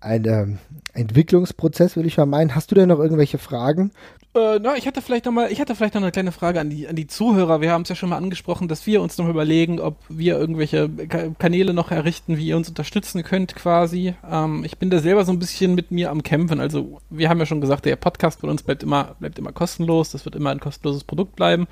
ein 0.07 0.25
ähm, 0.27 0.59
Entwicklungsprozess, 0.95 1.97
will 1.97 2.07
ich 2.07 2.16
mal 2.16 2.27
meinen. 2.27 2.55
Hast 2.55 2.71
du 2.71 2.75
denn 2.75 2.88
noch 2.88 3.01
irgendwelche 3.01 3.38
Fragen? 3.38 3.90
Äh, 4.37 4.59
na, 4.61 4.77
ich 4.77 4.87
hatte 4.87 5.01
vielleicht 5.01 5.25
noch 5.25 5.33
mal, 5.33 5.51
ich 5.51 5.62
hatte 5.62 5.75
vielleicht 5.75 5.94
noch 5.94 6.03
eine 6.03 6.12
kleine 6.12 6.31
Frage 6.31 6.61
an 6.61 6.68
die, 6.68 6.87
an 6.87 6.94
die 6.94 7.07
Zuhörer. 7.07 7.62
Wir 7.62 7.72
haben 7.72 7.83
es 7.83 7.88
ja 7.88 7.94
schon 7.94 8.11
mal 8.11 8.18
angesprochen, 8.18 8.68
dass 8.68 8.87
wir 8.87 9.01
uns 9.01 9.16
noch 9.16 9.29
überlegen, 9.29 9.81
ob 9.81 9.96
wir 10.11 10.38
irgendwelche 10.38 10.90
Kanäle 11.38 11.72
noch 11.72 11.90
errichten, 11.90 12.37
wie 12.37 12.49
ihr 12.49 12.57
uns 12.59 12.68
unterstützen 12.68 13.22
könnt, 13.22 13.55
quasi. 13.55 14.14
Ähm, 14.31 14.62
ich 14.64 14.77
bin 14.77 14.90
da 14.90 14.99
selber 14.99 15.25
so 15.25 15.33
ein 15.33 15.38
bisschen 15.38 15.75
mit 15.75 15.90
mir 15.90 16.11
am 16.11 16.23
Kämpfen. 16.23 16.61
Also, 16.61 17.00
wir 17.08 17.31
haben 17.31 17.38
ja 17.38 17.46
schon 17.46 17.63
gesagt, 17.63 17.87
der 17.87 17.96
Podcast 17.96 18.40
von 18.40 18.50
uns 18.50 18.63
bleibt 18.63 18.83
immer, 18.83 19.17
bleibt 19.21 19.38
immer 19.38 19.52
kostenlos. 19.52 20.11
Das 20.11 20.27
wird 20.27 20.37
immer 20.37 20.50
ein 20.50 20.61
kostenloses 20.61 21.04
Produkt 21.04 21.37
bleiben. 21.37 21.67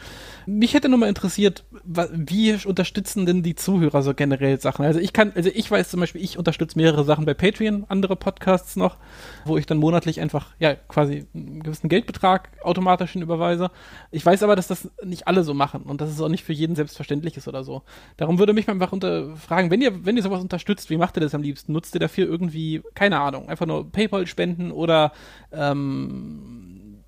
Mich 0.47 0.73
hätte 0.73 0.89
nur 0.89 0.99
mal 0.99 1.11
interessiert, 1.11 1.65
wie 1.85 2.55
unterstützen 2.65 3.27
denn 3.27 3.43
die 3.43 3.57
Zuhörer 3.57 4.03
so 4.03 4.15
generell 4.15 4.59
Sachen? 4.59 4.87
Also, 4.87 5.01
ich 5.01 5.13
kann, 5.13 5.33
also 5.35 5.51
ich 5.53 5.71
weiß 5.71 5.91
zum 5.91 6.01
Beispiel, 6.01 6.23
ich 6.23 6.39
unterstütze 6.39 6.79
mehrere 6.79 7.05
Sachen 7.05 7.27
bei 7.27 7.35
Patreon, 7.35 7.85
andere 7.89 8.17
Podcasts 8.17 8.77
noch, 8.77 8.97
wo 9.45 9.59
ich 9.59 9.67
dann 9.67 9.77
monatlich 9.77 10.23
einfach, 10.23 10.47
ja, 10.59 10.75
quasi 10.75 11.27
einen 11.35 11.63
gewissen 11.63 11.91
Geldbetrag 11.91 12.54
automatischen 12.63 13.23
Überweise. 13.23 13.71
Ich 14.11 14.25
weiß 14.25 14.43
aber, 14.43 14.57
dass 14.57 14.69
das 14.69 14.91
nicht 15.03 15.27
alle 15.27 15.45
so 15.45 15.55
machen 15.55 15.83
und 15.83 16.01
dass 16.01 16.11
es 16.11 16.21
auch 16.21 16.29
nicht 16.29 16.45
für 16.45 16.53
jeden 16.53 16.77
selbstverständlich 16.77 17.37
ist 17.37 17.49
oder 17.49 17.65
so. 17.65 17.83
Darum 18.17 18.39
würde 18.39 18.53
mich 18.53 18.67
mal 18.67 18.75
einfach 18.75 18.91
fragen, 19.37 19.71
wenn 19.71 19.81
ihr, 19.81 20.05
wenn 20.05 20.17
ihr 20.17 20.23
sowas 20.23 20.41
unterstützt, 20.41 20.91
wie 20.91 20.97
macht 20.97 21.17
ihr 21.17 21.21
das 21.21 21.35
am 21.35 21.43
liebsten? 21.43 21.73
Nutzt 21.73 21.95
ihr 21.95 22.01
dafür 22.01 22.27
irgendwie, 22.27 22.83
keine 22.95 23.21
Ahnung, 23.21 23.49
einfach 23.49 23.67
nur 23.67 23.91
PayPal 23.91 24.27
spenden 24.27 24.71
oder 24.73 25.13
ähm, 25.53 27.01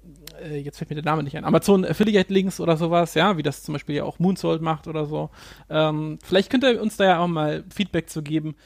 äh, 0.42 0.58
jetzt 0.58 0.78
fällt 0.78 0.90
mir 0.90 0.96
der 0.96 1.04
Name 1.04 1.22
nicht 1.22 1.36
ein, 1.36 1.44
Amazon 1.44 1.84
Affiliate 1.84 2.32
Links 2.32 2.60
oder 2.60 2.76
sowas, 2.76 3.14
ja, 3.14 3.36
wie 3.36 3.42
das 3.42 3.62
zum 3.62 3.72
Beispiel 3.72 3.96
ja 3.96 4.04
auch 4.04 4.18
Moonsault 4.18 4.62
macht 4.62 4.86
oder 4.88 5.06
so. 5.06 5.30
Ähm, 5.68 6.18
vielleicht 6.22 6.50
könnt 6.50 6.64
ihr 6.64 6.80
uns 6.80 6.96
da 6.96 7.04
ja 7.04 7.18
auch 7.18 7.28
mal 7.28 7.64
Feedback 7.74 8.10
zu 8.10 8.22
geben, 8.22 8.56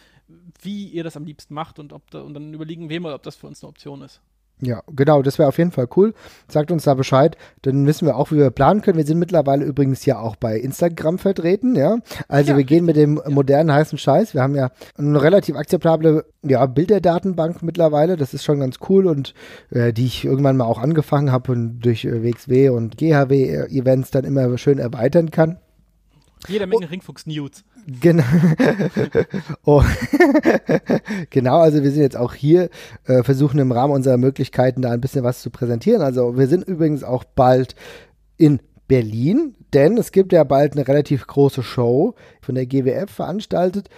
wie 0.62 0.86
ihr 0.88 1.04
das 1.04 1.16
am 1.16 1.24
liebsten 1.24 1.54
macht 1.54 1.78
und 1.78 1.92
ob 1.92 2.10
da, 2.10 2.20
und 2.20 2.34
dann 2.34 2.52
überlegen 2.54 2.88
wir 2.88 3.00
mal, 3.00 3.14
ob 3.14 3.22
das 3.22 3.36
für 3.36 3.46
uns 3.46 3.62
eine 3.62 3.68
Option 3.68 4.02
ist. 4.02 4.20
Ja, 4.62 4.82
genau, 4.94 5.22
das 5.22 5.38
wäre 5.38 5.48
auf 5.48 5.58
jeden 5.58 5.70
Fall 5.70 5.88
cool. 5.96 6.12
Sagt 6.48 6.70
uns 6.70 6.84
da 6.84 6.94
Bescheid, 6.94 7.36
dann 7.62 7.86
wissen 7.86 8.06
wir 8.06 8.16
auch, 8.16 8.30
wie 8.30 8.36
wir 8.36 8.50
planen 8.50 8.82
können. 8.82 8.98
Wir 8.98 9.06
sind 9.06 9.18
mittlerweile 9.18 9.64
übrigens 9.64 10.04
ja 10.04 10.18
auch 10.18 10.36
bei 10.36 10.58
Instagram 10.58 11.18
vertreten, 11.18 11.76
ja. 11.76 11.98
Also 12.28 12.52
ja, 12.52 12.56
wir 12.58 12.64
gehen 12.64 12.84
mit 12.84 12.96
dem 12.96 13.16
ja. 13.16 13.30
modernen 13.30 13.72
heißen 13.72 13.96
Scheiß. 13.96 14.34
Wir 14.34 14.42
haben 14.42 14.54
ja 14.54 14.70
eine 14.98 15.22
relativ 15.22 15.56
akzeptable 15.56 16.26
ja, 16.42 16.66
Bilderdatenbank 16.66 17.62
mittlerweile. 17.62 18.16
Das 18.16 18.34
ist 18.34 18.44
schon 18.44 18.60
ganz 18.60 18.76
cool 18.88 19.06
und 19.06 19.34
äh, 19.70 19.92
die 19.92 20.06
ich 20.06 20.24
irgendwann 20.24 20.56
mal 20.58 20.64
auch 20.64 20.78
angefangen 20.78 21.32
habe 21.32 21.52
und 21.52 21.80
durch 21.80 22.04
äh, 22.04 22.22
WXW 22.22 22.68
und 22.68 22.98
GHW-Events 22.98 24.10
dann 24.10 24.24
immer 24.24 24.58
schön 24.58 24.78
erweitern 24.78 25.30
kann. 25.30 25.58
Jede 26.48 26.66
Menge 26.66 26.86
oh. 26.86 26.90
Genau. 27.86 28.24
oh. 29.64 29.82
genau, 31.30 31.58
also 31.58 31.82
wir 31.82 31.90
sind 31.90 32.02
jetzt 32.02 32.16
auch 32.16 32.34
hier, 32.34 32.70
äh, 33.06 33.22
versuchen 33.22 33.58
im 33.58 33.72
Rahmen 33.72 33.92
unserer 33.92 34.16
Möglichkeiten 34.16 34.82
da 34.82 34.90
ein 34.90 35.00
bisschen 35.00 35.24
was 35.24 35.42
zu 35.42 35.50
präsentieren. 35.50 36.02
Also 36.02 36.36
wir 36.36 36.46
sind 36.46 36.66
übrigens 36.66 37.04
auch 37.04 37.24
bald 37.24 37.74
in 38.36 38.60
Berlin, 38.88 39.54
denn 39.72 39.96
es 39.98 40.12
gibt 40.12 40.32
ja 40.32 40.44
bald 40.44 40.72
eine 40.72 40.86
relativ 40.88 41.26
große 41.26 41.62
Show 41.62 42.14
von 42.40 42.54
der 42.54 42.66
GWF 42.66 43.10
veranstaltet. 43.10 43.88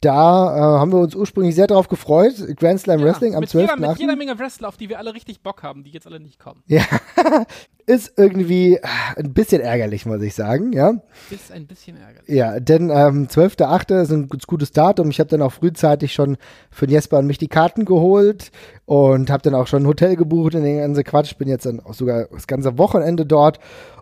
Da 0.00 0.56
äh, 0.56 0.60
haben 0.80 0.92
wir 0.92 1.00
uns 1.00 1.16
ursprünglich 1.16 1.56
sehr 1.56 1.66
darauf 1.66 1.88
gefreut. 1.88 2.34
Grand 2.56 2.80
Slam 2.80 3.00
ja, 3.00 3.06
Wrestling 3.06 3.34
am 3.34 3.44
12. 3.44 3.70
Jeder, 3.70 3.88
mit 3.88 3.98
jeder 3.98 4.16
Menge 4.16 4.38
Wrestler, 4.38 4.68
auf 4.68 4.76
die 4.76 4.88
wir 4.88 4.98
alle 4.98 5.12
richtig 5.12 5.42
Bock 5.42 5.64
haben, 5.64 5.82
die 5.82 5.90
jetzt 5.90 6.06
alle 6.06 6.20
nicht 6.20 6.38
kommen. 6.38 6.62
Ja, 6.66 6.82
ist 7.86 8.12
irgendwie 8.16 8.78
ein 9.16 9.32
bisschen 9.32 9.60
ärgerlich, 9.60 10.06
muss 10.06 10.22
ich 10.22 10.36
sagen, 10.36 10.72
ja. 10.72 10.94
Ist 11.30 11.50
ein 11.50 11.66
bisschen 11.66 11.96
ärgerlich. 11.96 12.28
Ja, 12.28 12.60
denn 12.60 12.90
ähm, 12.90 13.26
12.8. 13.26 14.02
ist 14.02 14.12
ein 14.12 14.28
gutes 14.28 14.70
Datum. 14.70 15.10
Ich 15.10 15.18
habe 15.18 15.30
dann 15.30 15.42
auch 15.42 15.52
frühzeitig 15.52 16.12
schon 16.12 16.36
für 16.70 16.88
Jesper 16.88 17.18
und 17.18 17.26
mich 17.26 17.38
die 17.38 17.48
Karten 17.48 17.84
geholt 17.84 18.52
und 18.84 19.30
habe 19.30 19.42
dann 19.42 19.56
auch 19.56 19.66
schon 19.66 19.82
ein 19.82 19.88
Hotel 19.88 20.14
gebucht 20.14 20.54
und 20.54 20.62
den 20.62 20.78
ganzen 20.78 21.02
Quatsch. 21.02 21.36
Bin 21.36 21.48
jetzt 21.48 21.66
dann 21.66 21.80
auch 21.80 21.94
sogar 21.94 22.28
das 22.30 22.46
ganze 22.46 22.78
Wochenende 22.78 23.26
dort 23.26 23.58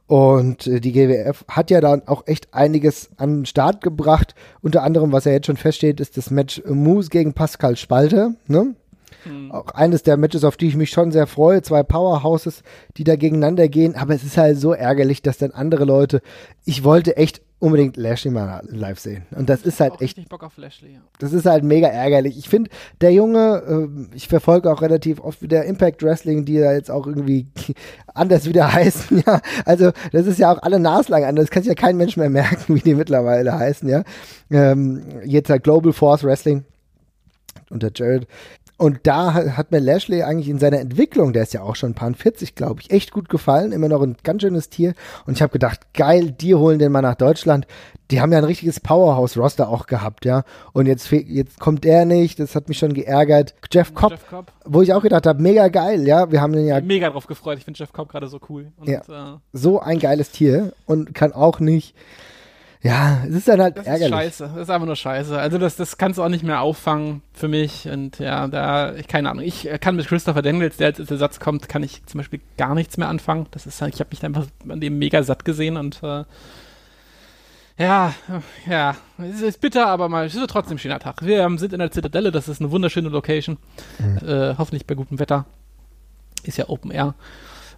und 0.07 0.66
äh, 0.66 0.80
die 0.80 0.92
GWF 0.92 1.44
hat 1.48 1.70
ja 1.70 1.80
dann 1.80 2.07
auch 2.07 2.26
echt 2.26 2.54
einiges 2.54 3.11
an 3.16 3.38
den 3.38 3.46
Start 3.46 3.82
gebracht. 3.82 4.34
Unter 4.62 4.82
anderem, 4.82 5.12
was 5.12 5.24
ja 5.24 5.32
jetzt 5.32 5.46
schon 5.46 5.57
feststeht, 5.57 6.00
ist 6.00 6.16
das 6.16 6.30
Match 6.30 6.62
Moose 6.66 7.11
gegen 7.11 7.32
Pascal 7.32 7.76
Spalte. 7.76 8.36
Ne? 8.46 8.74
Mhm. 9.24 9.50
Auch 9.50 9.66
eines 9.68 10.04
der 10.04 10.16
Matches, 10.16 10.44
auf 10.44 10.57
die 10.57 10.68
ich 10.68 10.76
mich 10.76 10.90
schon 10.90 11.11
sehr 11.11 11.26
freue. 11.26 11.62
Zwei 11.62 11.82
Powerhouses, 11.82 12.62
die 12.96 13.04
da 13.04 13.16
gegeneinander 13.16 13.68
gehen. 13.68 13.96
Aber 13.96 14.14
es 14.14 14.22
ist 14.22 14.36
halt 14.36 14.59
so 14.59 14.72
ärgerlich, 14.72 15.22
dass 15.22 15.38
dann 15.38 15.50
andere 15.50 15.84
Leute. 15.84 16.22
Ich 16.64 16.84
wollte 16.84 17.16
echt 17.16 17.42
unbedingt 17.59 17.96
Lashley 17.96 18.30
mal 18.30 18.62
live 18.68 18.98
sehen. 18.98 19.24
Und 19.30 19.48
das 19.48 19.62
ist 19.62 19.80
halt 19.80 20.00
echt. 20.00 20.28
Bock 20.28 20.42
auf 20.42 20.57
Lashley, 20.59 20.92
ja. 20.92 21.00
Das 21.18 21.32
ist 21.32 21.46
halt 21.46 21.64
mega 21.64 21.88
ärgerlich. 21.88 22.36
Ich 22.38 22.48
finde, 22.48 22.70
der 23.00 23.12
Junge, 23.12 23.62
äh, 24.12 24.16
ich 24.16 24.28
verfolge 24.28 24.70
auch 24.70 24.82
relativ 24.82 25.20
oft 25.20 25.40
wieder 25.40 25.64
Impact 25.64 26.02
Wrestling, 26.02 26.44
die 26.44 26.59
da 26.59 26.72
jetzt 26.72 26.90
auch 26.90 27.07
irgendwie 27.07 27.46
anders 28.14 28.46
wieder 28.46 28.72
heißen, 28.72 29.22
ja. 29.26 29.40
Also, 29.64 29.92
das 30.12 30.26
ist 30.26 30.38
ja 30.38 30.52
auch 30.52 30.62
alle 30.62 30.78
naslang 30.78 31.24
anders. 31.24 31.46
Das 31.46 31.50
kann 31.50 31.62
sich 31.62 31.70
ja 31.70 31.74
kein 31.74 31.96
Mensch 31.96 32.16
mehr 32.16 32.30
merken, 32.30 32.74
wie 32.74 32.80
die 32.80 32.94
mittlerweile 32.94 33.59
heißen, 33.59 33.88
ja. 33.88 34.02
Ähm, 34.50 35.02
jetzt 35.24 35.48
halt 35.50 35.64
Global 35.64 35.92
Force 35.92 36.24
Wrestling 36.24 36.64
unter 37.70 37.90
Jared. 37.94 38.26
Und 38.78 39.00
da 39.04 39.32
hat 39.32 39.72
mir 39.72 39.80
Lashley 39.80 40.22
eigentlich 40.22 40.50
in 40.50 40.58
seiner 40.58 40.78
Entwicklung, 40.78 41.32
der 41.32 41.44
ist 41.44 41.54
ja 41.54 41.62
auch 41.62 41.76
schon 41.76 41.92
ein 41.92 41.94
paar 41.94 42.12
40, 42.12 42.54
glaube 42.54 42.82
ich, 42.82 42.90
echt 42.90 43.10
gut 43.10 43.30
gefallen. 43.30 43.72
Immer 43.72 43.88
noch 43.88 44.02
ein 44.02 44.16
ganz 44.22 44.42
schönes 44.42 44.68
Tier. 44.68 44.92
Und 45.26 45.34
ich 45.34 45.42
habe 45.42 45.52
gedacht, 45.52 45.94
geil, 45.94 46.30
die 46.32 46.54
holen 46.54 46.78
den 46.78 46.92
mal 46.92 47.00
nach 47.00 47.14
Deutschland. 47.14 47.66
Die 48.10 48.20
haben 48.20 48.32
ja 48.32 48.38
ein 48.38 48.44
richtiges 48.44 48.78
Powerhouse-Roster 48.80 49.68
auch 49.68 49.86
gehabt, 49.86 50.26
ja. 50.26 50.44
Und 50.74 50.86
jetzt, 50.86 51.10
jetzt 51.10 51.58
kommt 51.58 51.86
er 51.86 52.04
nicht, 52.04 52.38
das 52.38 52.54
hat 52.54 52.68
mich 52.68 52.78
schon 52.78 52.92
geärgert. 52.92 53.54
Jeff 53.72 53.94
Cobb, 53.94 54.12
Jeff 54.12 54.28
Cobb. 54.28 54.52
wo 54.64 54.82
ich 54.82 54.92
auch 54.92 55.02
gedacht 55.02 55.26
habe, 55.26 55.42
mega 55.42 55.68
geil, 55.68 56.06
ja. 56.06 56.30
Wir 56.30 56.42
haben 56.42 56.52
den 56.52 56.66
ja. 56.66 56.80
Mega 56.80 57.08
drauf 57.08 57.26
gefreut. 57.26 57.58
Ich 57.58 57.64
finde 57.64 57.78
Jeff 57.78 57.92
Cobb 57.92 58.10
gerade 58.10 58.28
so 58.28 58.38
cool. 58.48 58.72
Und, 58.76 58.88
ja. 58.88 59.00
Äh, 59.00 59.38
so 59.54 59.80
ein 59.80 59.98
geiles 59.98 60.30
Tier 60.30 60.74
und 60.84 61.14
kann 61.14 61.32
auch 61.32 61.60
nicht 61.60 61.94
ja, 62.82 63.24
es 63.26 63.34
ist 63.34 63.48
dann 63.48 63.60
halt 63.60 63.76
das 63.76 63.86
ärgerlich. 63.86 64.12
Ist 64.12 64.38
scheiße, 64.38 64.50
das 64.54 64.62
ist 64.62 64.70
einfach 64.70 64.86
nur 64.86 64.96
scheiße. 64.96 65.38
Also 65.38 65.58
das, 65.58 65.76
das 65.76 65.98
kannst 65.98 66.18
du 66.18 66.22
auch 66.22 66.28
nicht 66.28 66.44
mehr 66.44 66.60
auffangen 66.60 67.22
für 67.32 67.48
mich. 67.48 67.88
Und 67.88 68.18
ja, 68.18 68.46
da, 68.48 68.94
ich 68.94 69.08
keine 69.08 69.30
Ahnung. 69.30 69.44
Ich 69.44 69.68
kann 69.80 69.96
mit 69.96 70.06
Christopher 70.06 70.42
Daniels, 70.42 70.76
der 70.76 70.88
als 70.88 71.08
der 71.08 71.16
Satz 71.16 71.40
kommt, 71.40 71.68
kann 71.68 71.82
ich 71.82 72.04
zum 72.06 72.18
Beispiel 72.18 72.40
gar 72.56 72.74
nichts 72.74 72.96
mehr 72.96 73.08
anfangen. 73.08 73.46
Das 73.50 73.66
ist 73.66 73.80
halt, 73.82 73.94
ich 73.94 74.00
habe 74.00 74.10
mich 74.10 74.24
einfach 74.24 74.46
an 74.68 74.80
dem 74.80 74.98
mega 74.98 75.22
satt 75.22 75.44
gesehen 75.44 75.76
und 75.76 76.02
äh, 76.02 76.24
ja, 77.78 78.14
ja, 78.66 78.96
es 79.18 79.42
ist 79.42 79.60
bitter, 79.60 79.86
aber 79.88 80.08
mal, 80.08 80.26
es 80.26 80.34
ist 80.34 80.48
trotzdem 80.48 80.76
ein 80.76 80.78
schöner 80.78 80.98
Tag. 80.98 81.22
Wir 81.22 81.46
sind 81.58 81.74
in 81.74 81.78
der 81.78 81.90
Zitadelle, 81.90 82.32
das 82.32 82.48
ist 82.48 82.60
eine 82.60 82.70
wunderschöne 82.70 83.10
Location. 83.10 83.58
Mhm. 83.98 84.28
Äh, 84.28 84.54
hoffentlich 84.56 84.86
bei 84.86 84.94
gutem 84.94 85.18
Wetter. 85.18 85.44
Ist 86.42 86.56
ja 86.56 86.68
Open 86.68 86.90
Air 86.90 87.14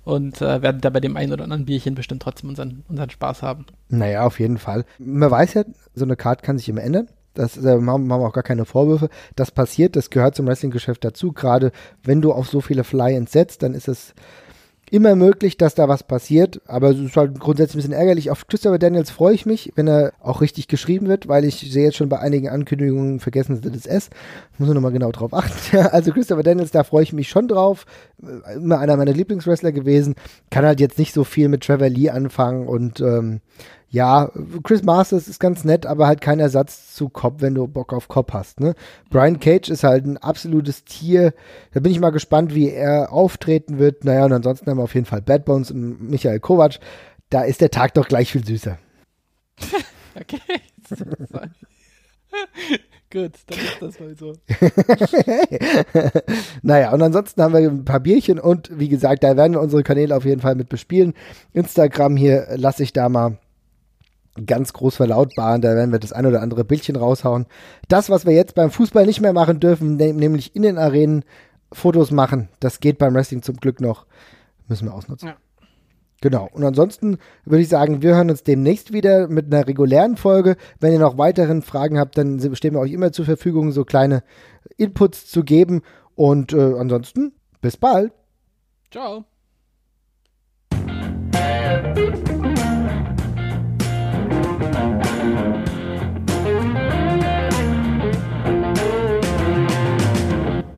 und 0.09 0.41
äh, 0.41 0.63
werden 0.63 0.81
da 0.81 0.89
bei 0.89 1.01
dem 1.01 1.19
einen 1.19 1.35
oder 1.35 1.45
anderen 1.45 1.67
Bierchen 1.67 1.95
bestimmt 1.95 2.23
trotzdem 2.23 2.49
unseren, 2.49 2.83
unseren 2.89 3.11
Spaß 3.11 3.43
haben. 3.43 3.67
Naja, 3.91 4.25
auf 4.25 4.41
jeden 4.41 4.57
Fall. 4.57 4.87
Man 4.99 5.31
weiß 5.31 5.53
ja, 5.53 5.65
so 5.95 6.07
eine 6.07 6.17
Karte 6.17 6.43
kann 6.43 6.57
sich 6.57 6.67
immer 6.67 6.83
ändern. 6.83 7.09
Das 7.35 7.57
machen 7.59 8.07
wir 8.07 8.17
auch 8.17 8.33
gar 8.33 8.43
keine 8.43 8.65
Vorwürfe. 8.65 9.11
Das 9.37 9.51
passiert, 9.51 9.97
das 9.97 10.09
gehört 10.09 10.35
zum 10.35 10.47
Wrestling-Geschäft 10.47 11.05
dazu. 11.05 11.33
Gerade 11.33 11.73
wenn 12.03 12.23
du 12.23 12.33
auf 12.33 12.49
so 12.49 12.63
viele 12.63 12.85
Fly-ins 12.85 13.33
setzt, 13.33 13.63
dann 13.63 13.75
ist 13.75 13.87
es 13.87 14.15
immer 14.91 15.17
möglich, 15.17 15.57
dass 15.57 15.75
da 15.75 15.89
was 15.89 16.03
passiert, 16.03 16.61
aber 16.67 16.91
es 16.91 16.99
ist 16.99 17.17
halt 17.17 17.39
grundsätzlich 17.39 17.77
ein 17.77 17.89
bisschen 17.89 17.93
ärgerlich. 17.93 18.31
Auf 18.31 18.47
Christopher 18.47 18.79
Daniels 18.79 19.11
freue 19.11 19.35
ich 19.35 19.47
mich, 19.47 19.73
wenn 19.77 19.89
er 19.89 20.13
auch 20.21 20.41
richtig 20.41 20.69
geschrieben 20.69 21.09
wird, 21.09 21.29
weil 21.29 21.45
ich 21.45 21.61
sehe 21.73 21.85
jetzt 21.85 21.97
schon 21.97 22.09
bei 22.09 22.19
einigen 22.19 22.49
Ankündigungen, 22.49 23.21
vergessen 23.21 23.57
Sie 23.57 23.71
das 23.71 23.87
S, 23.87 24.11
muss 24.59 24.67
nur 24.67 24.75
nochmal 24.75 24.93
genau 24.93 25.13
drauf 25.13 25.35
achten. 25.35 25.77
also 25.93 26.13
Christopher 26.13 26.43
Daniels, 26.43 26.71
da 26.71 26.85
freue 26.85 27.03
ich 27.03 27.13
mich 27.13 27.29
schon 27.29 27.49
drauf. 27.49 27.87
Immer 28.55 28.79
einer 28.79 28.97
meiner 28.97 29.13
Lieblingswrestler 29.13 29.73
gewesen. 29.73 30.15
Kann 30.51 30.65
halt 30.65 30.81
jetzt 30.81 30.99
nicht 30.99 31.15
so 31.15 31.25
viel 31.25 31.49
mit 31.49 31.65
Trevor 31.65 31.89
Lee 31.89 32.11
anfangen 32.11 32.67
und 32.67 33.01
ähm, 33.01 33.41
ja, 33.91 34.31
Chris 34.65 34.83
Masters 34.83 35.29
ist 35.29 35.41
ganz 35.41 35.65
nett, 35.65 35.87
aber 35.87 36.07
halt 36.07 36.21
kein 36.21 36.41
Ersatz 36.41 36.95
zu 36.95 37.09
Cobb, 37.09 37.41
wenn 37.41 37.55
du 37.55 37.67
Bock 37.67 37.95
auf 37.95 38.09
Cobb 38.09 38.35
hast. 38.35 38.61
Ne? 38.61 38.75
Brian 39.09 39.41
Cage 39.41 39.71
ist 39.71 39.83
halt 39.83 40.05
ein 40.05 40.19
absolutes 40.19 40.85
Tier. 40.85 41.33
Da 41.73 41.81
bin 41.81 41.93
ich 41.93 42.01
mal 42.01 42.11
gespannt, 42.11 42.55
wie 42.55 42.71
er 42.71 43.11
auftreten 43.13 43.79
wird. 43.79 44.05
Naja, 44.05 44.27
und 44.27 44.33
ansonsten 44.33 44.71
haben 44.71 44.77
wir 44.77 44.85
auf 44.85 44.95
jeden 44.95 45.07
Fall 45.07 45.23
Bad 45.23 45.47
Bones 45.47 45.71
und 45.71 46.11
Michael 46.11 46.41
Kovac. 46.41 46.81
Da 47.31 47.43
ist 47.43 47.63
der 47.63 47.71
Tag 47.71 47.95
doch 47.95 48.09
gleich 48.09 48.31
viel 48.31 48.45
süßer. 48.45 48.77
okay. 50.21 50.39
Gut, 53.11 53.33
dann 53.47 53.59
ist 53.59 53.81
das 53.81 53.99
mal 54.01 54.15
so. 54.15 54.35
naja, 56.63 56.93
und 56.93 57.01
ansonsten 57.01 57.43
haben 57.43 57.55
wir 57.55 57.61
ein 57.61 57.87
paar 57.87 58.01
Bierchen 58.01 58.39
und 58.39 58.79
wie 58.79 58.91
gesagt, 58.91 59.25
da 59.25 59.35
werden 59.35 59.55
wir 59.55 59.63
unsere 59.63 59.83
Kanäle 59.83 60.15
auf 60.15 60.27
jeden 60.27 60.43
Fall 60.43 60.57
mit 60.57 60.69
bespielen. 60.69 61.15
Instagram 61.55 62.19
hier 62.19 62.49
lasse 62.57 62.83
ich 62.83 62.93
da 62.93 63.09
mal 63.09 63.39
ganz 64.47 64.73
groß 64.73 64.97
verlautbaren. 64.97 65.61
Da 65.61 65.75
werden 65.75 65.93
wir 65.93 65.99
das 65.99 66.13
ein 66.13 66.27
oder 66.27 66.43
andere 66.43 66.65
Bildchen 66.65 66.97
raushauen. 66.97 67.47
Das, 67.89 68.11
was 68.11 68.27
wir 68.27 68.35
jetzt 68.35 68.55
beim 68.55 68.71
Fußball 68.71 69.07
nicht 69.07 69.21
mehr 69.21 69.33
machen 69.33 69.61
dürfen, 69.61 69.97
nämlich 69.97 70.55
in 70.55 70.63
den 70.63 70.79
Arenen 70.79 71.25
Fotos 71.73 72.11
machen, 72.11 72.49
das 72.61 72.81
geht 72.81 72.99
beim 72.99 73.15
Wrestling 73.15 73.43
zum 73.43 73.57
Glück 73.57 73.81
noch. 73.81 74.07
Müssen 74.69 74.87
wir 74.87 74.95
ausnutzen. 74.95 75.29
Ja. 75.29 75.37
Genau. 76.21 76.49
Und 76.53 76.65
ansonsten 76.65 77.19
würde 77.45 77.63
ich 77.63 77.69
sagen, 77.69 78.03
wir 78.03 78.17
hören 78.17 78.31
uns 78.31 78.43
demnächst 78.43 78.93
wieder 78.93 79.29
mit 79.29 79.47
einer 79.47 79.67
regulären 79.67 80.17
Folge. 80.17 80.57
Wenn 80.81 80.93
ihr 80.93 80.99
noch 80.99 81.17
weiteren 81.17 81.63
Fragen 81.63 81.99
habt, 81.99 82.19
dann 82.19 82.41
stehen 82.57 82.75
wir 82.75 82.81
euch 82.81 82.93
immer 82.93 83.13
zur 83.13 83.25
Verfügung, 83.25 83.71
so 83.73 83.85
kleine 83.85 84.23
Inputs 84.77 85.27
zu 85.27 85.45
geben. 85.45 85.83
Und 86.17 86.53
äh, 86.53 86.75
ansonsten, 86.77 87.33
bis 87.61 87.77
bald. 87.77 88.13
Ciao. 88.91 89.25